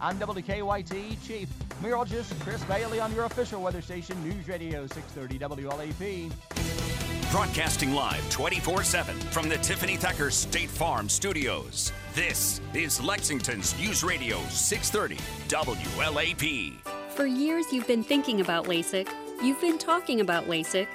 I'm 0.00 0.18
WKYT 0.18 1.22
Chief 1.26 1.50
Meteorologist 1.82 2.32
Chris 2.40 2.64
Bailey 2.64 3.00
on 3.00 3.14
your 3.14 3.26
official 3.26 3.60
weather 3.60 3.82
station, 3.82 4.16
News 4.26 4.48
Radio 4.48 4.86
630 4.86 5.38
WLAP. 5.66 6.32
Broadcasting 7.30 7.92
live 7.92 8.30
24 8.30 8.82
7 8.82 9.14
from 9.14 9.50
the 9.50 9.58
Tiffany 9.58 9.96
Thacker 9.96 10.30
State 10.30 10.70
Farm 10.70 11.10
Studios. 11.10 11.92
This 12.18 12.60
is 12.74 13.00
Lexington's 13.00 13.78
News 13.78 14.02
Radio 14.02 14.40
630 14.48 15.22
WLAP. 15.46 16.74
For 17.10 17.26
years, 17.26 17.66
you've 17.72 17.86
been 17.86 18.02
thinking 18.02 18.40
about 18.40 18.64
LASIK, 18.64 19.08
you've 19.40 19.60
been 19.60 19.78
talking 19.78 20.20
about 20.20 20.48
LASIK, 20.48 20.88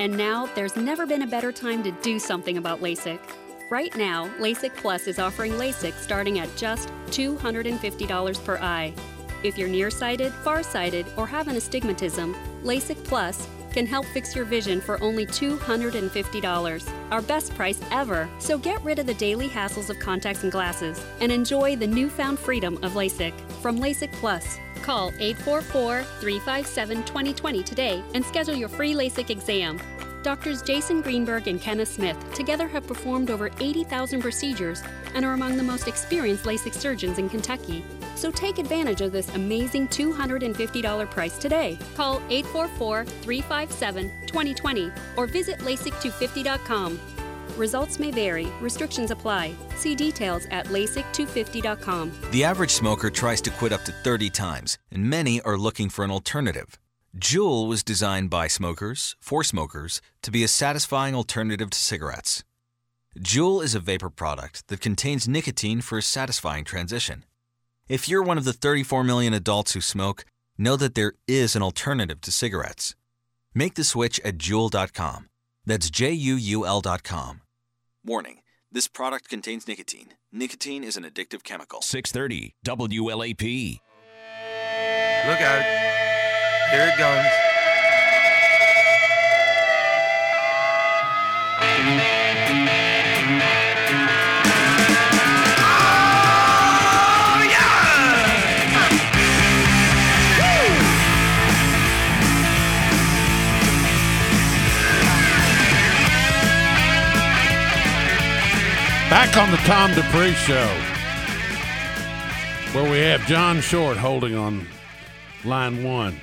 and 0.00 0.16
now 0.16 0.46
there's 0.54 0.74
never 0.74 1.04
been 1.04 1.20
a 1.20 1.26
better 1.26 1.52
time 1.52 1.82
to 1.82 1.90
do 2.00 2.18
something 2.18 2.56
about 2.56 2.80
LASIK. 2.80 3.20
Right 3.68 3.94
now, 3.98 4.30
LASIK 4.38 4.74
Plus 4.76 5.08
is 5.08 5.18
offering 5.18 5.52
LASIK 5.52 5.92
starting 5.98 6.38
at 6.38 6.48
just 6.56 6.88
$250 7.08 8.42
per 8.42 8.56
eye. 8.56 8.94
If 9.42 9.58
you're 9.58 9.68
nearsighted, 9.68 10.32
farsighted, 10.32 11.04
or 11.18 11.26
have 11.26 11.48
an 11.48 11.56
astigmatism, 11.56 12.34
LASIK 12.62 13.04
Plus 13.04 13.46
can 13.72 13.86
help 13.86 14.06
fix 14.06 14.34
your 14.36 14.44
vision 14.44 14.80
for 14.80 15.02
only 15.02 15.26
$250. 15.26 16.92
Our 17.10 17.22
best 17.22 17.54
price 17.54 17.80
ever. 17.90 18.28
So 18.38 18.58
get 18.58 18.82
rid 18.82 18.98
of 18.98 19.06
the 19.06 19.14
daily 19.14 19.48
hassles 19.48 19.90
of 19.90 19.98
contacts 19.98 20.42
and 20.42 20.52
glasses 20.52 21.04
and 21.20 21.32
enjoy 21.32 21.76
the 21.76 21.86
newfound 21.86 22.38
freedom 22.38 22.78
of 22.82 22.92
LASIK 22.92 23.32
from 23.60 23.78
LASIK 23.78 24.12
Plus. 24.12 24.58
Call 24.82 25.12
844 25.18 26.02
357 26.20 27.04
2020 27.04 27.62
today 27.62 28.02
and 28.14 28.24
schedule 28.24 28.54
your 28.54 28.68
free 28.68 28.94
LASIK 28.94 29.30
exam. 29.30 29.80
Doctors 30.22 30.62
Jason 30.62 31.00
Greenberg 31.00 31.48
and 31.48 31.60
Kenneth 31.60 31.88
Smith 31.88 32.16
together 32.32 32.68
have 32.68 32.86
performed 32.86 33.30
over 33.30 33.50
80,000 33.60 34.20
procedures 34.20 34.82
and 35.14 35.24
are 35.24 35.32
among 35.32 35.56
the 35.56 35.62
most 35.62 35.88
experienced 35.88 36.44
LASIK 36.44 36.74
surgeons 36.74 37.18
in 37.18 37.28
Kentucky. 37.28 37.84
So 38.14 38.30
take 38.30 38.58
advantage 38.58 39.00
of 39.00 39.12
this 39.12 39.34
amazing 39.34 39.88
$250 39.88 41.10
price 41.10 41.38
today. 41.38 41.78
Call 41.94 42.22
844 42.28 43.04
357 43.04 44.10
2020 44.26 44.90
or 45.16 45.26
visit 45.26 45.58
LASIK250.com. 45.58 47.00
Results 47.56 47.98
may 47.98 48.10
vary, 48.10 48.46
restrictions 48.60 49.10
apply. 49.10 49.54
See 49.76 49.94
details 49.94 50.46
at 50.50 50.66
LASIK250.com. 50.66 52.12
The 52.30 52.44
average 52.44 52.70
smoker 52.70 53.10
tries 53.10 53.40
to 53.42 53.50
quit 53.50 53.72
up 53.72 53.84
to 53.84 53.92
30 53.92 54.30
times, 54.30 54.78
and 54.90 55.08
many 55.08 55.40
are 55.42 55.58
looking 55.58 55.88
for 55.90 56.04
an 56.04 56.10
alternative. 56.10 56.78
Juul 57.18 57.68
was 57.68 57.82
designed 57.82 58.30
by 58.30 58.46
smokers, 58.46 59.16
for 59.20 59.44
smokers, 59.44 60.00
to 60.22 60.30
be 60.30 60.42
a 60.42 60.48
satisfying 60.48 61.14
alternative 61.14 61.68
to 61.70 61.78
cigarettes. 61.78 62.42
Juul 63.18 63.62
is 63.62 63.74
a 63.74 63.80
vapor 63.80 64.08
product 64.08 64.68
that 64.68 64.80
contains 64.80 65.28
nicotine 65.28 65.82
for 65.82 65.98
a 65.98 66.02
satisfying 66.02 66.64
transition. 66.64 67.24
If 67.92 68.08
you're 68.08 68.22
one 68.22 68.38
of 68.38 68.44
the 68.44 68.54
34 68.54 69.04
million 69.04 69.34
adults 69.34 69.74
who 69.74 69.82
smoke, 69.82 70.24
know 70.56 70.76
that 70.76 70.94
there 70.94 71.12
is 71.28 71.54
an 71.54 71.60
alternative 71.60 72.22
to 72.22 72.32
cigarettes. 72.32 72.94
Make 73.52 73.74
the 73.74 73.84
switch 73.84 74.18
at 74.24 74.38
Juul.com. 74.38 75.28
That's 75.66 75.90
J 75.90 76.10
U 76.12 76.34
U 76.34 76.64
L.com. 76.64 77.42
Warning 78.02 78.38
this 78.72 78.88
product 78.88 79.28
contains 79.28 79.68
nicotine. 79.68 80.14
Nicotine 80.32 80.84
is 80.84 80.96
an 80.96 81.04
addictive 81.04 81.42
chemical. 81.42 81.82
630 81.82 82.54
WLAP. 82.64 83.80
Look 85.28 85.40
out. 85.42 85.62
Here 86.72 86.88
it 86.88 86.96
goes. 86.96 87.52
Back 109.22 109.36
on 109.36 109.52
the 109.52 109.56
Tom 109.58 109.94
Dupree 109.94 110.32
Show, 110.32 110.66
where 112.72 112.90
we 112.90 112.98
have 112.98 113.24
John 113.28 113.60
Short 113.60 113.96
holding 113.96 114.34
on 114.34 114.66
line 115.44 115.84
one. 115.84 116.20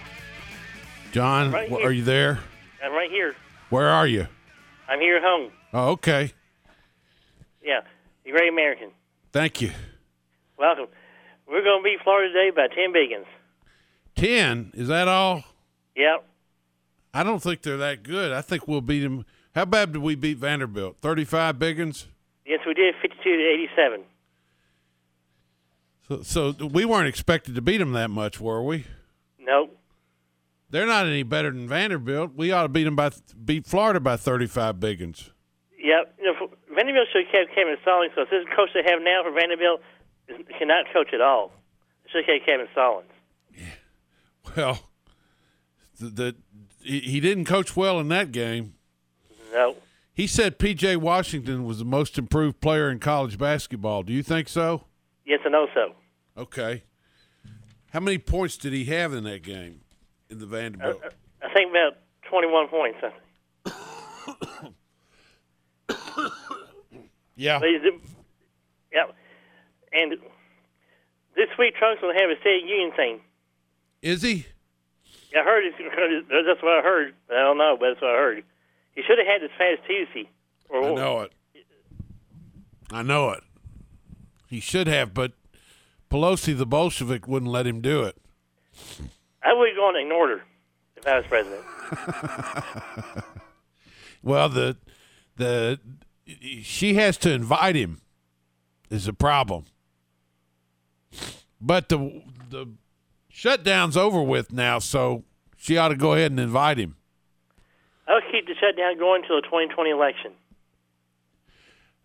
John, 1.13 1.49
Right 1.49 1.71
are 1.71 1.93
you 1.93 2.03
there? 2.03 2.39
I'm 2.83 2.91
right 2.91 3.09
here. 3.09 3.35
Where 3.69 3.88
are 3.88 4.05
you? 4.05 4.27
I'm 4.89 4.99
here 4.99 5.15
at 5.15 5.23
home. 5.23 5.49
Oh, 5.71 5.91
okay. 5.91 6.33
Yeah. 7.63 7.79
you're 8.25 8.35
great 8.35 8.49
American. 8.51 8.89
Thank 9.31 9.62
you. 9.62 9.71
Welcome. 10.57 10.88
We're 11.47 11.63
going 11.63 11.79
to 11.79 11.83
beat 11.85 11.99
Florida 12.03 12.33
today 12.33 12.51
by 12.53 12.67
10 12.67 12.91
biggins. 12.93 13.27
10, 14.17 14.73
is 14.73 14.89
that 14.89 15.07
all? 15.07 15.45
Yep. 15.95 16.27
I 17.13 17.23
don't 17.23 17.41
think 17.41 17.62
they're 17.62 17.77
that 17.77 18.03
good. 18.03 18.33
I 18.33 18.41
think 18.41 18.67
we'll 18.67 18.81
beat 18.81 19.03
them. 19.03 19.25
How 19.55 19.63
bad 19.63 19.93
did 19.93 20.01
we 20.01 20.15
beat 20.15 20.38
Vanderbilt? 20.39 20.97
35 20.97 21.55
biggins? 21.55 22.07
Yes, 22.49 22.62
we 22.65 22.73
did 22.73 22.95
52 22.99 23.23
to 23.23 23.43
87. 23.77 24.01
So, 26.07 26.21
so 26.23 26.65
we 26.65 26.83
weren't 26.83 27.07
expected 27.07 27.53
to 27.53 27.62
beat 27.62 27.77
them 27.77 27.91
that 27.91 28.09
much, 28.09 28.41
were 28.41 28.63
we? 28.63 28.85
Nope. 29.39 29.77
They're 30.71 30.88
not 30.88 31.05
any 31.05 31.21
better 31.21 31.51
than 31.51 31.67
Vanderbilt. 31.67 32.31
We 32.35 32.51
ought 32.51 32.63
to 32.63 32.69
beat 32.69 32.85
them 32.85 32.95
by 32.95 33.12
beat 33.45 33.67
Florida 33.67 33.99
by 33.99 34.17
35 34.17 34.77
biggins. 34.77 35.29
Yep. 35.77 36.15
You 36.17 36.25
know, 36.25 36.49
Vanderbilt 36.73 37.07
should 37.13 37.25
have 37.25 37.31
kept 37.31 37.55
Kevin 37.55 37.77
Stallings 37.83 38.13
because 38.15 38.31
this 38.31 38.45
coach 38.55 38.69
they 38.73 38.81
have 38.83 38.99
now 39.03 39.21
for 39.23 39.31
Vanderbilt 39.31 39.81
cannot 40.57 40.85
coach 40.91 41.13
at 41.13 41.21
all. 41.21 41.51
Should 42.12 42.25
have 42.25 42.39
kept 42.39 42.47
Kevin 42.47 42.67
Stallings. 42.71 43.09
Yeah. 43.55 44.55
Well, 44.57 44.89
the, 45.99 46.09
the 46.09 46.35
he, 46.81 46.99
he 46.99 47.19
didn't 47.19 47.45
coach 47.45 47.75
well 47.75 47.99
in 47.99 48.07
that 48.07 48.31
game. 48.31 48.73
No. 49.53 49.75
He 50.19 50.27
said 50.27 50.60
P.J. 50.60 50.97
Washington 50.97 51.63
was 51.63 51.79
the 51.79 51.86
most 51.86 52.17
improved 52.17 52.60
player 52.60 52.89
in 52.89 52.99
college 52.99 53.38
basketball. 53.38 54.03
Do 54.03 54.12
you 54.12 54.21
think 54.21 54.49
so? 54.49 54.84
Yes 55.25 55.39
and 55.45 55.53
no 55.53 55.67
so. 55.73 55.93
Okay. 56.38 56.84
How 57.93 58.01
many 58.01 58.17
points 58.17 58.58
did 58.58 58.73
he 58.73 58.84
have 58.84 59.13
in 59.13 59.23
that 59.23 59.43
game 59.43 59.79
in 60.29 60.39
the 60.39 60.45
Vanderbilt? 60.45 61.01
Uh, 61.01 61.08
uh, 61.08 61.49
I 61.49 61.53
think 61.53 61.71
about 61.71 61.99
21 62.29 62.67
points. 62.67 62.97
I 63.01 63.12
think. 64.60 64.73
Yeah. 67.38 67.62
Yep. 68.91 69.15
And 69.93 70.12
this 71.38 71.47
week, 71.58 71.75
going 71.79 71.97
to 72.13 72.21
have 72.21 72.29
a 72.29 72.38
state 72.41 72.65
union 72.67 72.91
thing. 72.93 73.21
Is 74.01 74.21
he? 74.21 74.47
I 75.34 75.43
heard 75.45 75.63
it's, 75.63 76.27
that's 76.29 76.62
what 76.62 76.77
I 76.77 76.82
heard. 76.82 77.13
I 77.32 77.36
don't 77.36 77.58
know, 77.58 77.77
but 77.79 77.91
that's 77.91 78.01
what 78.01 78.12
I 78.12 78.15
heard. 78.15 78.43
He 78.95 79.02
should 79.04 79.17
have 79.17 79.28
had 79.28 79.41
this 79.41 79.52
past 79.58 79.82
Tuesday. 79.88 80.30
Or 80.69 80.84
I 80.84 80.93
know 80.93 81.19
it. 81.21 81.32
I 82.91 83.02
know 83.04 83.30
it. 83.32 83.43
He 84.49 84.60
should 84.60 84.88
have, 84.88 85.13
but 85.13 85.34
Pelosi, 86.10 86.58
the 86.58 86.65
Bolshevik, 86.65 87.28
wouldn't 87.28 87.52
let 87.52 87.67
him 87.67 87.82
do 87.82 88.04
it. 88.04 88.17
I 89.43 89.54
would 89.54 89.69
have 89.69 89.78
gone 89.78 89.95
and 89.95 90.04
ignore 90.06 90.28
her 90.30 90.41
if 90.97 91.08
I 91.08 91.17
was 91.17 91.25
president. 91.28 91.63
Well, 94.21 94.49
the 94.49 94.78
the 95.38 95.80
she 96.62 96.95
has 96.95 97.17
to 97.19 97.32
invite 97.32 97.75
him 97.75 98.02
is 98.89 99.08
a 99.08 99.13
problem. 99.13 99.65
But 101.62 101.89
the 101.89 102.21
the 102.49 102.67
shutdown's 103.30 103.95
over 103.95 104.21
with 104.21 104.52
now, 104.52 104.80
so 104.80 105.23
she 105.58 105.78
ought 105.78 105.89
to 105.89 105.95
go 105.95 106.13
ahead 106.13 106.32
and 106.32 106.39
invite 106.39 106.78
him. 106.78 106.97
I'll 108.08 108.21
keep 108.32 108.47
the 108.59 108.65
shutdown 108.67 108.97
going 108.97 109.23
until 109.23 109.37
the 109.37 109.43
2020 109.43 109.89
election. 109.89 110.31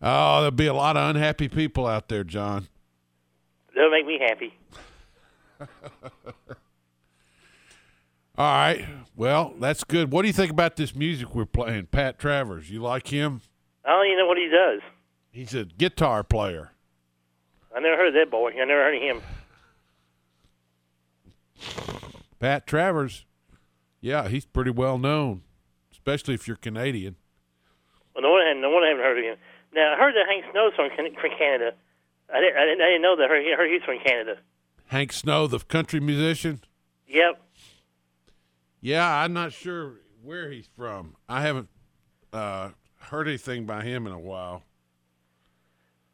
Oh, 0.03 0.39
there'll 0.39 0.51
be 0.51 0.67
a 0.67 0.75
lot 0.75 0.97
of 0.97 1.11
unhappy 1.11 1.49
people 1.49 1.87
out 1.87 2.09
there, 2.09 2.25
John. 2.25 2.69
That'll 3.75 3.91
make 3.91 4.07
me 4.07 4.19
happy. 4.21 4.55
All 8.37 8.47
right. 8.47 8.85
Well, 9.17 9.55
that's 9.61 9.85
good. 9.85 10.11
What 10.11 10.23
do 10.23 10.29
you 10.29 10.35
think 10.35 10.51
about 10.51 10.77
this 10.77 10.95
music 10.95 11.35
we're 11.35 11.47
playing? 11.47 11.87
Pat 11.87 12.19
Travers. 12.19 12.69
You 12.69 12.81
like 12.81 13.07
him? 13.09 13.41
I 13.85 13.91
don't 13.91 14.07
even 14.07 14.19
know 14.19 14.27
what 14.27 14.39
he 14.39 14.49
does. 14.49 14.81
He's 15.31 15.55
a 15.55 15.65
guitar 15.65 16.25
player. 16.25 16.73
I 17.75 17.81
never 17.81 17.97
heard 17.97 18.09
of 18.09 18.15
that 18.15 18.31
boy. 18.31 18.51
I 18.51 18.65
never 18.65 18.83
heard 18.83 18.97
of 18.97 19.03
him. 19.03 19.23
Pat 22.41 22.67
Travers. 22.67 23.25
Yeah, 24.01 24.29
he's 24.29 24.45
pretty 24.45 24.71
well 24.71 24.99
known, 24.99 25.43
especially 26.05 26.35
if 26.35 26.47
you're 26.47 26.59
Canadian. 26.59 27.17
Well, 28.15 28.23
no 28.23 28.31
one, 28.33 28.61
no 28.61 28.69
one 28.69 28.83
haven't 28.83 29.03
heard 29.03 29.19
of 29.19 29.25
him. 29.25 29.37
Now 29.75 29.95
I 29.95 29.97
heard 29.97 30.15
that 30.15 30.27
Hank 30.29 30.45
Snow's 30.53 30.73
from, 30.77 30.91
Can- 30.91 31.15
from 31.15 31.31
Canada. 31.39 31.73
I 32.33 32.41
didn't, 32.41 32.57
I 32.57 32.65
didn't, 32.67 32.83
I 32.83 32.87
didn't 32.87 33.03
know 33.03 33.17
that. 33.17 33.25
I 33.25 33.29
heard, 33.29 33.45
I 33.53 33.57
heard 33.57 33.71
he's 33.73 33.83
from 33.83 33.99
Canada. 34.05 34.37
Hank 34.89 35.13
Snow, 35.15 35.47
the 35.47 35.61
country 35.61 36.01
musician. 36.01 36.61
Yep. 37.09 37.41
Yeah, 38.83 39.09
I'm 39.09 39.33
not 39.33 39.53
sure 39.55 39.95
where 40.23 40.51
he's 40.51 40.69
from. 40.77 41.17
I 41.27 41.41
haven't 41.41 41.69
uh, 42.35 42.71
heard 42.97 43.27
anything 43.27 43.65
by 43.65 43.83
him 43.83 44.07
in 44.07 44.13
a 44.13 44.19
while. 44.19 44.63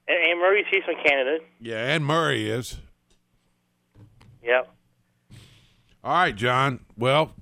And, 0.06 0.18
Anne 0.30 0.38
Murray, 0.38 0.64
she's 0.70 0.84
from 0.84 0.94
Canada. 1.04 1.38
Yeah, 1.60 1.94
and 1.94 2.04
Murray 2.04 2.48
is. 2.48 2.78
Yep. 4.44 4.72
All 6.04 6.12
right, 6.12 6.34
John. 6.34 6.80
Well, 6.96 7.34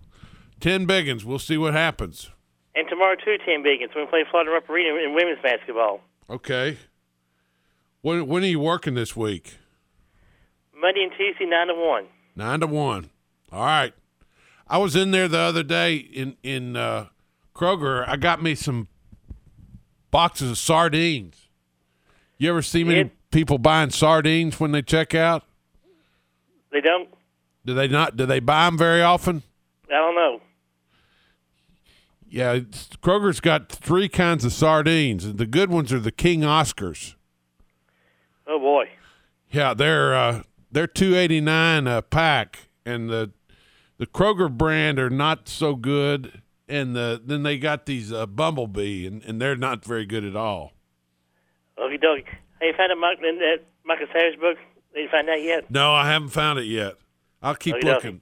10 0.60 0.86
biggins. 0.86 1.24
We'll 1.24 1.38
see 1.38 1.56
what 1.58 1.74
happens. 1.74 2.30
And 2.78 2.86
tomorrow 2.88 3.16
too, 3.16 3.36
Tim 3.44 3.64
Biggins. 3.64 3.88
We're 3.96 4.06
playing 4.06 4.26
Florida 4.30 4.52
Rupp 4.52 4.70
Arena 4.70 4.94
in 5.02 5.12
women's 5.12 5.42
basketball. 5.42 6.00
Okay. 6.30 6.78
When, 8.02 8.28
when 8.28 8.44
are 8.44 8.46
you 8.46 8.60
working 8.60 8.94
this 8.94 9.16
week? 9.16 9.56
Monday 10.80 11.02
and 11.02 11.10
Tuesday, 11.18 11.44
nine 11.44 11.66
to 11.66 11.74
one. 11.74 12.04
Nine 12.36 12.60
to 12.60 12.68
one. 12.68 13.10
All 13.50 13.64
right. 13.64 13.92
I 14.68 14.78
was 14.78 14.94
in 14.94 15.10
there 15.10 15.26
the 15.26 15.40
other 15.40 15.64
day 15.64 15.96
in 15.96 16.36
in 16.44 16.76
uh, 16.76 17.06
Kroger. 17.52 18.06
I 18.06 18.16
got 18.16 18.40
me 18.40 18.54
some 18.54 18.86
boxes 20.12 20.52
of 20.52 20.58
sardines. 20.58 21.48
You 22.36 22.50
ever 22.50 22.62
see 22.62 22.84
many 22.84 23.10
people 23.32 23.58
buying 23.58 23.90
sardines 23.90 24.60
when 24.60 24.70
they 24.70 24.82
check 24.82 25.16
out? 25.16 25.42
They 26.70 26.80
don't. 26.80 27.08
Do 27.66 27.74
they 27.74 27.88
not? 27.88 28.16
Do 28.16 28.24
they 28.24 28.38
buy 28.38 28.66
them 28.66 28.78
very 28.78 29.02
often? 29.02 29.42
I 29.88 29.94
don't 29.94 30.14
know. 30.14 30.40
Yeah, 32.30 32.58
Kroger's 33.02 33.40
got 33.40 33.70
three 33.70 34.08
kinds 34.08 34.44
of 34.44 34.52
sardines, 34.52 35.24
and 35.24 35.38
the 35.38 35.46
good 35.46 35.70
ones 35.70 35.92
are 35.92 35.98
the 35.98 36.12
King 36.12 36.42
Oscars. 36.42 37.14
Oh 38.46 38.58
boy. 38.58 38.90
Yeah, 39.50 39.72
they're 39.74 40.14
uh, 40.14 40.42
they're 40.70 40.86
two 40.86 41.16
eighty 41.16 41.40
nine 41.40 41.86
a 41.86 42.02
pack, 42.02 42.68
and 42.84 43.08
the 43.08 43.30
the 43.96 44.06
Kroger 44.06 44.50
brand 44.50 44.98
are 44.98 45.10
not 45.10 45.48
so 45.48 45.74
good, 45.74 46.42
and 46.68 46.94
the 46.94 47.20
then 47.24 47.44
they 47.44 47.58
got 47.58 47.86
these 47.86 48.12
uh, 48.12 48.26
Bumblebee, 48.26 49.06
and, 49.06 49.22
and 49.24 49.40
they're 49.40 49.56
not 49.56 49.84
very 49.84 50.04
good 50.04 50.24
at 50.24 50.36
all. 50.36 50.72
Okie 51.78 52.02
dokie. 52.02 52.26
Hey, 52.60 52.68
you 52.68 52.74
found 52.76 52.92
a 52.92 52.96
Mike 52.96 53.18
in 53.22 53.38
that 53.38 53.60
Michael 53.84 54.06
Sayers 54.12 54.36
book? 54.36 54.58
Did 54.94 55.04
you 55.04 55.08
find 55.08 55.28
that 55.28 55.42
yet? 55.42 55.70
No, 55.70 55.94
I 55.94 56.10
haven't 56.10 56.30
found 56.30 56.58
it 56.58 56.64
yet. 56.64 56.96
I'll 57.40 57.54
keep 57.54 57.76
Okey-dokey. 57.76 57.94
looking. 57.94 58.20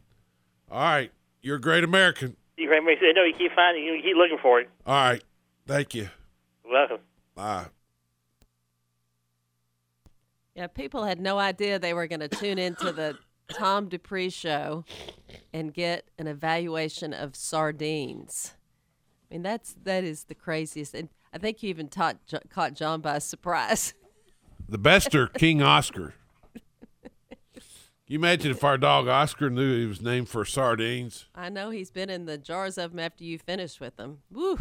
All 0.71 0.81
right, 0.81 1.11
you're 1.41 1.57
a 1.57 1.61
great 1.61 1.83
American. 1.83 2.37
You 2.57 2.69
remember 2.69 2.91
he 2.93 2.97
said 2.97 3.15
no. 3.15 3.25
You 3.25 3.35
keep 3.35 3.53
finding. 3.55 3.85
You 3.85 4.01
keep 4.03 4.17
looking 4.17 4.39
for 4.41 4.61
it. 4.61 4.71
All 4.87 4.95
right, 4.95 5.23
thank 5.67 5.95
you. 5.95 6.09
Welcome. 6.71 6.99
Bye. 7.35 7.67
Yeah, 10.55 10.69
people 10.69 11.05
had 11.05 11.21
no 11.21 11.39
idea 11.39 11.79
they 11.79 11.93
were 11.93 12.07
going 12.07 12.21
to 12.21 12.29
tune 12.29 12.59
into 12.59 12.91
the 12.91 13.19
Tom 13.53 13.89
Dupree 13.89 14.31
show 14.31 14.85
and 15.53 15.73
get 15.75 16.09
an 16.19 16.27
evaluation 16.27 17.13
of 17.13 17.37
sardines. 17.37 18.55
I 19.31 19.35
mean, 19.35 19.43
that's 19.43 19.77
that 19.85 20.03
is 20.03 20.25
the 20.25 20.35
craziest, 20.35 20.95
and 20.95 21.11
I 21.33 21.39
think 21.39 21.63
you 21.63 21.69
even 21.69 21.89
taught, 21.89 22.17
caught 22.49 22.75
John 22.75 23.03
by 23.03 23.19
surprise. 23.19 23.93
The 24.69 24.79
best 24.79 25.15
are 25.15 25.27
King 25.27 25.63
Oscar. 25.63 26.15
Can 28.07 28.13
you 28.13 28.19
imagine 28.21 28.53
if 28.53 28.63
our 28.63 28.79
dog 28.79 29.09
Oscar 29.09 29.51
knew 29.51 29.81
he 29.81 29.87
was 29.87 30.01
named 30.01 30.29
for 30.29 30.45
sardines? 30.45 31.27
I 31.35 31.49
know 31.49 31.71
he's 31.71 31.91
been 31.91 32.09
in 32.09 32.27
the 32.27 32.39
jars 32.39 32.79
of 32.79 32.93
them 32.93 33.01
after 33.01 33.25
you 33.25 33.37
finished 33.37 33.81
with 33.81 33.97
them. 33.97 34.19
Woo, 34.31 34.61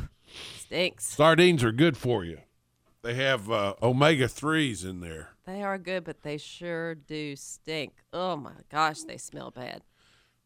stinks. 0.58 1.06
Sardines 1.06 1.64
are 1.64 1.72
good 1.72 1.96
for 1.96 2.26
you. 2.26 2.40
They 3.04 3.14
have 3.14 3.52
uh, 3.52 3.76
omega 3.84 4.28
threes 4.28 4.84
in 4.84 5.00
there. 5.00 5.30
They 5.46 5.62
are 5.62 5.78
good, 5.78 6.06
but 6.06 6.24
they 6.24 6.40
sure 6.40 6.96
do 6.96 7.36
stink. 7.36 7.94
Oh 8.12 8.36
my 8.36 8.54
gosh, 8.72 9.04
they 9.04 9.18
smell 9.18 9.52
bad. 9.52 9.84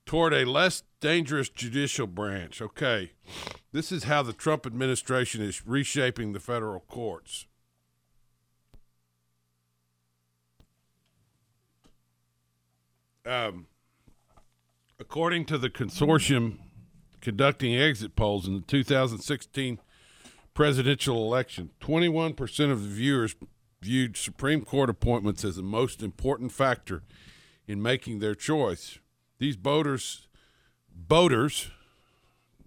Toward 0.06 0.34
a 0.34 0.44
less 0.44 0.84
dangerous 1.00 1.48
judicial 1.48 2.06
branch. 2.06 2.62
Okay, 2.62 3.12
this 3.72 3.94
is 3.94 4.04
how 4.04 4.24
the 4.24 4.34
Trump 4.34 4.66
administration 4.66 5.42
is 5.42 5.66
reshaping 5.66 6.34
the 6.34 6.42
federal 6.42 6.82
courts. 6.82 7.46
Um, 13.26 13.68
according 15.00 15.46
to 15.46 15.58
the 15.58 15.70
consortium 15.70 16.60
conducting 17.22 17.76
exit 17.76 18.16
polls 18.16 18.48
in 18.48 18.56
the 18.56 18.62
2016 18.62 19.80
presidential 20.54 21.18
election, 21.18 21.72
21% 21.82 22.72
of 22.72 22.84
the 22.84 22.90
viewers 22.90 23.36
viewed 23.82 24.18
Supreme 24.18 24.64
Court 24.64 24.90
appointments 24.90 25.44
as 25.44 25.56
the 25.56 25.62
most 25.62 26.02
important 26.02 26.52
factor 26.52 27.04
in 27.68 27.82
making 27.82 28.20
their 28.20 28.36
choice. 28.36 29.00
These 29.38 29.56
voters, 29.56 30.28
voters, 31.08 31.72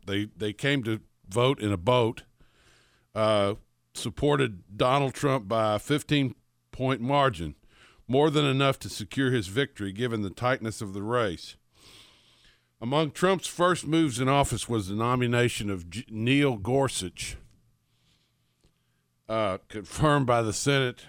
they 0.06 0.28
they 0.36 0.52
came 0.52 0.82
to 0.84 1.00
vote 1.28 1.60
in 1.60 1.72
a 1.72 1.76
boat, 1.76 2.22
uh, 3.14 3.54
supported 3.94 4.62
Donald 4.76 5.14
Trump 5.14 5.48
by 5.48 5.74
a 5.74 5.78
15 5.78 6.34
point 6.70 7.00
margin, 7.00 7.56
more 8.12 8.28
than 8.28 8.44
enough 8.44 8.78
to 8.78 8.90
secure 8.90 9.30
his 9.30 9.46
victory 9.46 9.90
given 9.90 10.20
the 10.20 10.28
tightness 10.28 10.82
of 10.82 10.92
the 10.92 11.02
race. 11.02 11.56
Among 12.78 13.10
Trump's 13.10 13.46
first 13.46 13.86
moves 13.86 14.20
in 14.20 14.28
office 14.28 14.68
was 14.68 14.88
the 14.88 14.94
nomination 14.94 15.70
of 15.70 15.88
J- 15.88 16.04
Neil 16.10 16.58
Gorsuch, 16.58 17.38
uh, 19.30 19.58
confirmed 19.68 20.26
by 20.26 20.42
the 20.42 20.52
Senate 20.52 21.06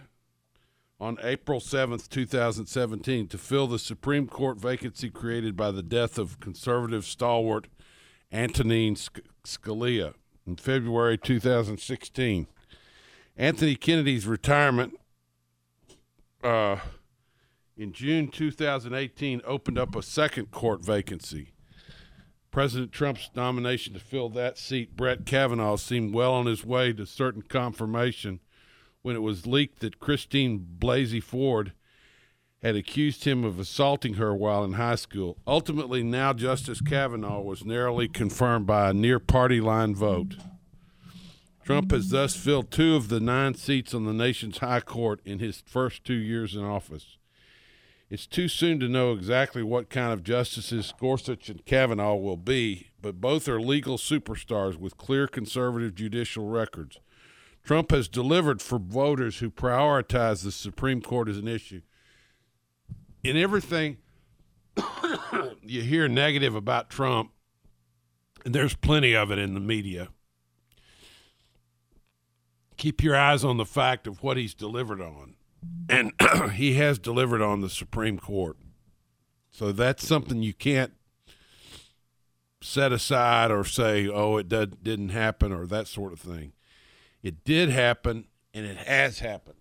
on 0.98 1.18
April 1.22 1.60
7th, 1.60 2.08
2017, 2.08 3.28
to 3.28 3.38
fill 3.38 3.68
the 3.68 3.80
Supreme 3.80 4.26
Court 4.26 4.58
vacancy 4.58 5.10
created 5.10 5.58
by 5.58 5.72
the 5.72 5.84
death 5.84 6.18
of 6.18 6.40
conservative 6.40 7.04
stalwart 7.04 7.68
Antonin 8.32 8.96
Sc- 8.96 9.20
Scalia 9.44 10.14
in 10.48 10.56
February 10.56 11.18
2016. 11.18 12.48
Anthony 13.36 13.76
Kennedy's 13.76 14.26
retirement 14.26 14.98
uh, 16.44 16.80
in 17.78 17.94
June 17.94 18.28
2018 18.28 19.42
opened 19.46 19.78
up 19.78 19.96
a 19.96 20.04
second 20.04 20.52
court 20.52 20.84
vacancy. 20.84 21.54
President 22.52 22.92
Trump's 22.92 23.32
nomination 23.36 23.94
to 23.94 24.00
fill 24.00 24.30
that 24.30 24.60
seat, 24.60 24.96
Brett 24.96 25.26
Kavanaugh, 25.26 25.76
seemed 25.76 26.14
well 26.14 26.34
on 26.34 26.46
his 26.46 26.64
way 26.64 26.94
to 26.94 27.06
certain 27.06 27.42
confirmation 27.42 28.40
when 29.02 29.16
it 29.16 29.24
was 29.24 29.48
leaked 29.48 29.80
that 29.80 30.00
Christine 30.00 30.66
Blasey 30.78 31.22
Ford 31.22 31.74
had 32.62 32.76
accused 32.76 33.26
him 33.26 33.44
of 33.44 33.60
assaulting 33.60 34.14
her 34.14 34.34
while 34.34 34.64
in 34.64 34.74
high 34.74 34.96
school. 34.96 35.38
Ultimately, 35.46 36.04
now 36.04 36.32
Justice 36.32 36.80
Kavanaugh 36.80 37.42
was 37.42 37.66
narrowly 37.66 38.08
confirmed 38.08 38.66
by 38.68 38.90
a 38.90 38.94
near 38.94 39.20
party 39.20 39.60
line 39.60 39.96
vote. 39.96 40.36
Trump 41.64 41.92
has 41.92 42.08
mm-hmm. 42.08 42.16
thus 42.16 42.36
filled 42.36 42.72
two 42.72 42.96
of 42.96 43.10
the 43.10 43.20
nine 43.20 43.56
seats 43.56 43.94
on 43.94 44.06
the 44.06 44.14
nation's 44.14 44.58
high 44.58 44.82
court 44.82 45.22
in 45.24 45.40
his 45.40 45.64
first 45.66 46.04
two 46.04 46.14
years 46.14 46.56
in 46.56 46.64
office. 46.64 47.18
It's 48.10 48.28
too 48.28 48.48
soon 48.48 48.80
to 48.80 48.88
know 48.88 49.14
exactly 49.14 49.64
what 49.64 49.90
kind 49.90 50.14
of 50.14 50.24
justices 50.24 50.94
Gorsuch 51.00 51.50
and 51.50 51.66
Kavanaugh 51.66 52.16
will 52.16 52.38
be, 52.38 52.90
but 53.02 53.22
both 53.22 53.48
are 53.48 53.60
legal 53.60 53.98
superstars 53.98 54.78
with 54.78 54.98
clear 54.98 55.28
conservative 55.28 55.96
judicial 55.96 56.48
records. 56.48 57.00
Trump 57.64 57.92
has 57.92 58.08
delivered 58.08 58.62
for 58.62 58.78
voters 58.78 59.40
who 59.40 59.50
prioritize 59.50 60.44
the 60.44 60.52
Supreme 60.52 61.02
Court 61.02 61.30
as 61.30 61.38
an 61.38 61.48
issue. 61.48 61.82
In 63.24 63.38
everything 63.38 63.98
you 65.62 65.82
hear 65.82 66.08
negative 66.08 66.56
about 66.56 66.90
Trump, 66.90 67.32
and 68.46 68.54
there's 68.54 68.76
plenty 68.76 69.16
of 69.16 69.32
it 69.32 69.40
in 69.40 69.54
the 69.54 69.60
media, 69.60 70.10
keep 72.84 73.02
your 73.02 73.16
eyes 73.16 73.46
on 73.46 73.56
the 73.56 73.66
fact 73.66 74.08
of 74.08 74.22
what 74.22 74.36
he's 74.36 74.54
delivered 74.54 75.00
on. 75.00 75.36
And 75.88 76.12
he 76.52 76.74
has 76.74 77.00
delivered 77.00 77.42
on 77.42 77.62
the 77.62 77.70
Supreme 77.70 78.20
Court. 78.20 78.58
So 79.52 79.72
that's 79.72 80.06
something 80.06 80.44
you 80.44 80.54
can't 80.54 80.92
set 82.62 82.92
aside 82.92 83.52
or 83.52 83.64
say, 83.64 84.10
oh, 84.10 84.36
it 84.36 84.50
did, 84.50 84.84
didn't 84.84 85.10
happen 85.10 85.54
or 85.54 85.66
that 85.66 85.88
sort 85.88 86.12
of 86.12 86.20
thing. 86.20 86.52
It 87.22 87.46
did 87.46 87.70
happen 87.70 88.26
and 88.54 88.66
it 88.66 88.76
has 88.76 89.20
happened. 89.20 89.56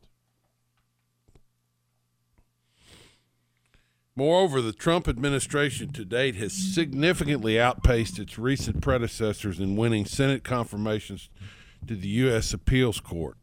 Moreover, 4.16 4.60
the 4.60 4.72
Trump 4.72 5.06
administration 5.06 5.92
to 5.92 6.04
date 6.04 6.34
has 6.34 6.52
significantly 6.52 7.58
outpaced 7.60 8.18
its 8.18 8.36
recent 8.36 8.80
predecessors 8.82 9.60
in 9.60 9.76
winning 9.76 10.06
Senate 10.06 10.42
confirmations 10.42 11.30
to 11.86 11.96
the 11.96 12.08
U.S. 12.08 12.52
Appeals 12.52 13.00
Court. 13.00 13.36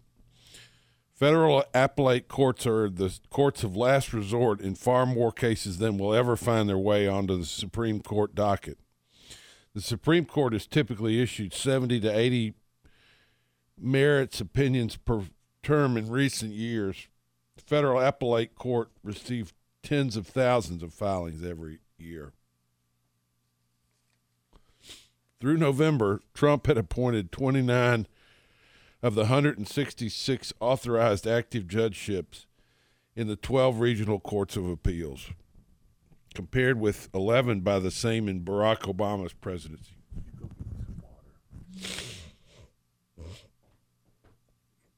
Federal 1.14 1.66
appellate 1.74 2.30
courts 2.30 2.66
are 2.66 2.90
the 2.90 3.18
courts 3.30 3.64
of 3.64 3.76
last 3.76 4.14
resort 4.14 4.62
in 4.62 4.74
far 4.76 5.06
more 5.06 5.34
cases 5.34 5.78
than 5.78 5.98
will 5.98 6.14
ever 6.14 6.38
find 6.38 6.70
their 6.70 6.78
way 6.78 7.08
onto 7.08 7.38
the 7.38 7.46
Supreme 7.46 8.00
Court 8.00 8.34
docket. 8.34 8.78
The 9.76 9.82
Supreme 9.82 10.24
Court 10.24 10.54
has 10.54 10.66
typically 10.66 11.22
issued 11.22 11.54
70 11.54 12.00
to 12.00 12.18
80 12.18 12.54
merits 13.78 14.40
opinions 14.40 14.96
per 14.96 15.24
term 15.62 15.98
in 15.98 16.10
recent 16.10 16.54
years. 16.54 17.08
The 17.58 17.64
federal 17.64 18.00
appellate 18.00 18.56
court 18.56 18.90
received 19.04 19.54
tens 19.84 20.16
of 20.16 20.26
thousands 20.26 20.84
of 20.84 20.94
filings 20.94 21.44
every 21.44 21.80
year. 21.98 22.32
Through 25.40 25.58
November, 25.58 26.22
Trump 26.34 26.68
had 26.68 26.78
appointed 26.78 27.32
29 27.32 28.08
of 29.02 29.16
the 29.16 29.22
166 29.22 30.54
authorized 30.60 31.26
active 31.26 31.68
judgeships 31.68 32.46
in 33.16 33.28
the 33.28 33.36
12 33.36 33.80
regional 33.80 34.20
courts 34.20 34.56
of 34.56 34.68
appeals, 34.68 35.30
compared 36.34 36.80
with 36.80 37.10
11 37.14 37.62
by 37.62 37.80
the 37.80 37.92
same 37.92 38.28
in 38.28 38.42
Barack 38.42 38.82
Obama's 38.82 39.34
presidency. 39.34 39.96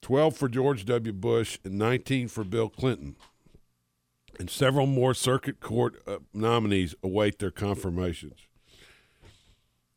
Twelve 0.02 0.36
for 0.36 0.50
George 0.50 0.84
W. 0.86 1.14
Bush 1.14 1.60
and 1.64 1.78
19 1.78 2.28
for 2.28 2.44
Bill 2.44 2.70
Clinton, 2.70 3.16
and 4.40 4.50
several 4.50 4.88
more 4.88 5.14
circuit 5.14 5.60
court 5.60 6.02
uh, 6.08 6.18
nominees 6.34 6.96
await 7.04 7.40
their 7.40 7.52
confirmations. 7.52 8.48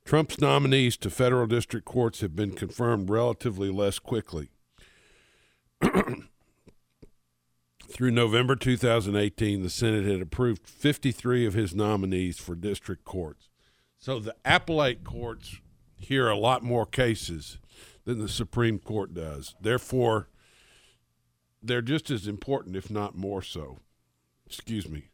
Trump's 0.04 0.38
nominees 0.38 0.96
to 0.98 1.08
federal 1.08 1.46
district 1.46 1.86
courts 1.86 2.20
have 2.20 2.36
been 2.36 2.52
confirmed 2.52 3.08
relatively 3.08 3.70
less 3.70 3.98
quickly. 3.98 4.50
Through 7.88 8.10
November 8.10 8.56
2018, 8.56 9.62
the 9.62 9.70
Senate 9.70 10.04
had 10.04 10.20
approved 10.20 10.66
53 10.66 11.46
of 11.46 11.54
his 11.54 11.74
nominees 11.74 12.38
for 12.38 12.54
district 12.54 13.04
courts. 13.04 13.48
So 13.98 14.18
the 14.18 14.34
appellate 14.44 15.04
courts 15.04 15.56
hear 15.96 16.28
a 16.28 16.36
lot 16.36 16.62
more 16.62 16.84
cases 16.84 17.58
than 18.04 18.18
the 18.18 18.28
Supreme 18.28 18.78
Court 18.78 19.14
does. 19.14 19.54
Therefore, 19.60 20.28
they're 21.62 21.80
just 21.80 22.10
as 22.10 22.26
important, 22.26 22.76
if 22.76 22.90
not 22.90 23.16
more 23.16 23.40
so. 23.40 23.78
Excuse 24.46 24.88
me. 24.88 25.08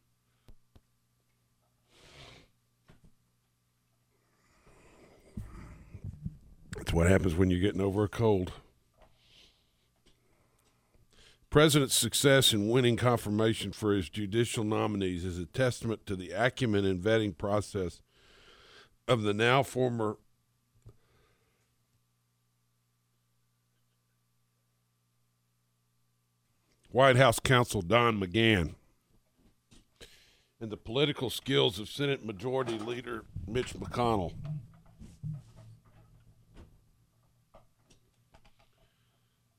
That's 6.80 6.94
what 6.94 7.08
happens 7.08 7.34
when 7.34 7.50
you're 7.50 7.60
getting 7.60 7.82
over 7.82 8.04
a 8.04 8.08
cold. 8.08 8.52
President's 11.50 11.94
success 11.94 12.54
in 12.54 12.70
winning 12.70 12.96
confirmation 12.96 13.70
for 13.72 13.92
his 13.92 14.08
judicial 14.08 14.64
nominees 14.64 15.26
is 15.26 15.38
a 15.38 15.44
testament 15.44 16.06
to 16.06 16.16
the 16.16 16.30
acumen 16.30 16.86
and 16.86 16.98
vetting 16.98 17.36
process 17.36 18.00
of 19.06 19.20
the 19.20 19.34
now 19.34 19.62
former 19.62 20.16
White 26.88 27.16
House 27.16 27.40
counsel 27.40 27.82
Don 27.82 28.18
McGahn 28.18 28.74
and 30.58 30.70
the 30.70 30.78
political 30.78 31.28
skills 31.28 31.78
of 31.78 31.90
Senate 31.90 32.24
Majority 32.24 32.78
Leader 32.78 33.24
Mitch 33.46 33.74
McConnell. 33.74 34.32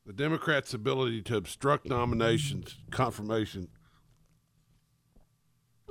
The 0.05 0.13
Democrats' 0.13 0.73
ability 0.73 1.21
to 1.23 1.37
obstruct 1.37 1.85
nominations 1.85 2.77
confirmation 2.89 3.67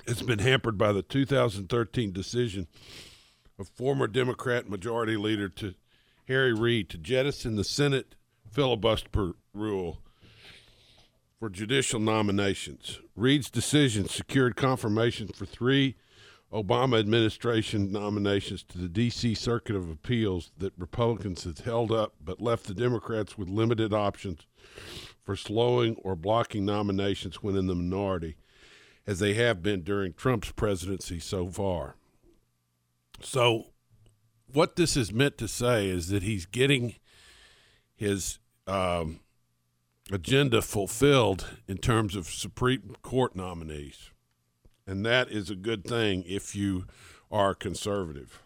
has 0.07 0.23
been 0.23 0.41
hampered 0.41 0.77
by 0.77 0.93
the 0.93 1.03
2013 1.03 2.11
decision 2.11 2.67
of 3.59 3.69
former 3.69 4.09
Democrat 4.09 4.69
Majority 4.69 5.17
Leader 5.17 5.49
to 5.51 5.75
Harry 6.27 6.53
Reid 6.53 6.89
to 6.91 6.99
jettison 6.99 7.57
the 7.57 7.65
Senate 7.65 8.17
filibuster 8.51 9.35
rule 9.55 10.01
for 11.39 11.49
judicial 11.49 12.01
nominations. 12.01 12.99
Reid's 13.15 13.51
decision 13.51 14.09
secured 14.09 14.57
confirmation 14.57 15.29
for 15.29 15.47
three 15.47 15.97
Obama 16.53 16.99
administration 16.99 17.93
nominations 17.93 18.65
to 18.65 18.79
the 18.79 18.89
D.C. 18.89 19.35
Circuit 19.35 19.77
of 19.77 19.89
Appeals 19.89 20.51
that 20.59 20.73
Republicans 20.77 21.45
had 21.45 21.61
held 21.61 21.93
up 21.93 22.15
but 22.25 22.41
left 22.41 22.67
the 22.67 22.75
Democrats 22.75 23.39
with 23.39 23.49
limited 23.49 23.93
options 23.93 24.47
for 25.23 25.37
slowing 25.37 25.95
or 25.97 26.17
blocking 26.17 26.65
nominations 26.65 27.43
when 27.43 27.57
in 27.57 27.69
the 27.69 27.75
minority, 27.75 28.37
as 29.07 29.21
they 29.21 29.35
have 29.35 29.63
been 29.63 29.83
during 29.83 30.13
Trump's 30.13 30.51
presidency 30.51 31.21
so 31.21 31.49
far. 31.49 31.95
So, 33.23 33.67
what 34.53 34.75
this 34.75 34.97
is 34.97 35.13
meant 35.13 35.39
to 35.39 35.47
say 35.47 35.89
is 35.89 36.09
that 36.09 36.25
he's 36.25 36.47
getting 36.47 36.97
his 37.95 38.41
um, 38.67 39.21
agenda 40.11 40.63
fulfilled 40.63 41.47
in 41.69 41.79
terms 41.79 42.17
of 42.17 42.27
Supreme 42.27 42.97
Court 43.03 43.37
nominees. 43.37 44.11
And 44.91 45.07
that 45.07 45.31
is 45.31 45.51
a 45.51 45.55
good 45.55 45.85
thing 45.85 46.25
if 46.27 46.57
you 46.57 46.85
are 47.31 47.55
conservative. 47.55 48.43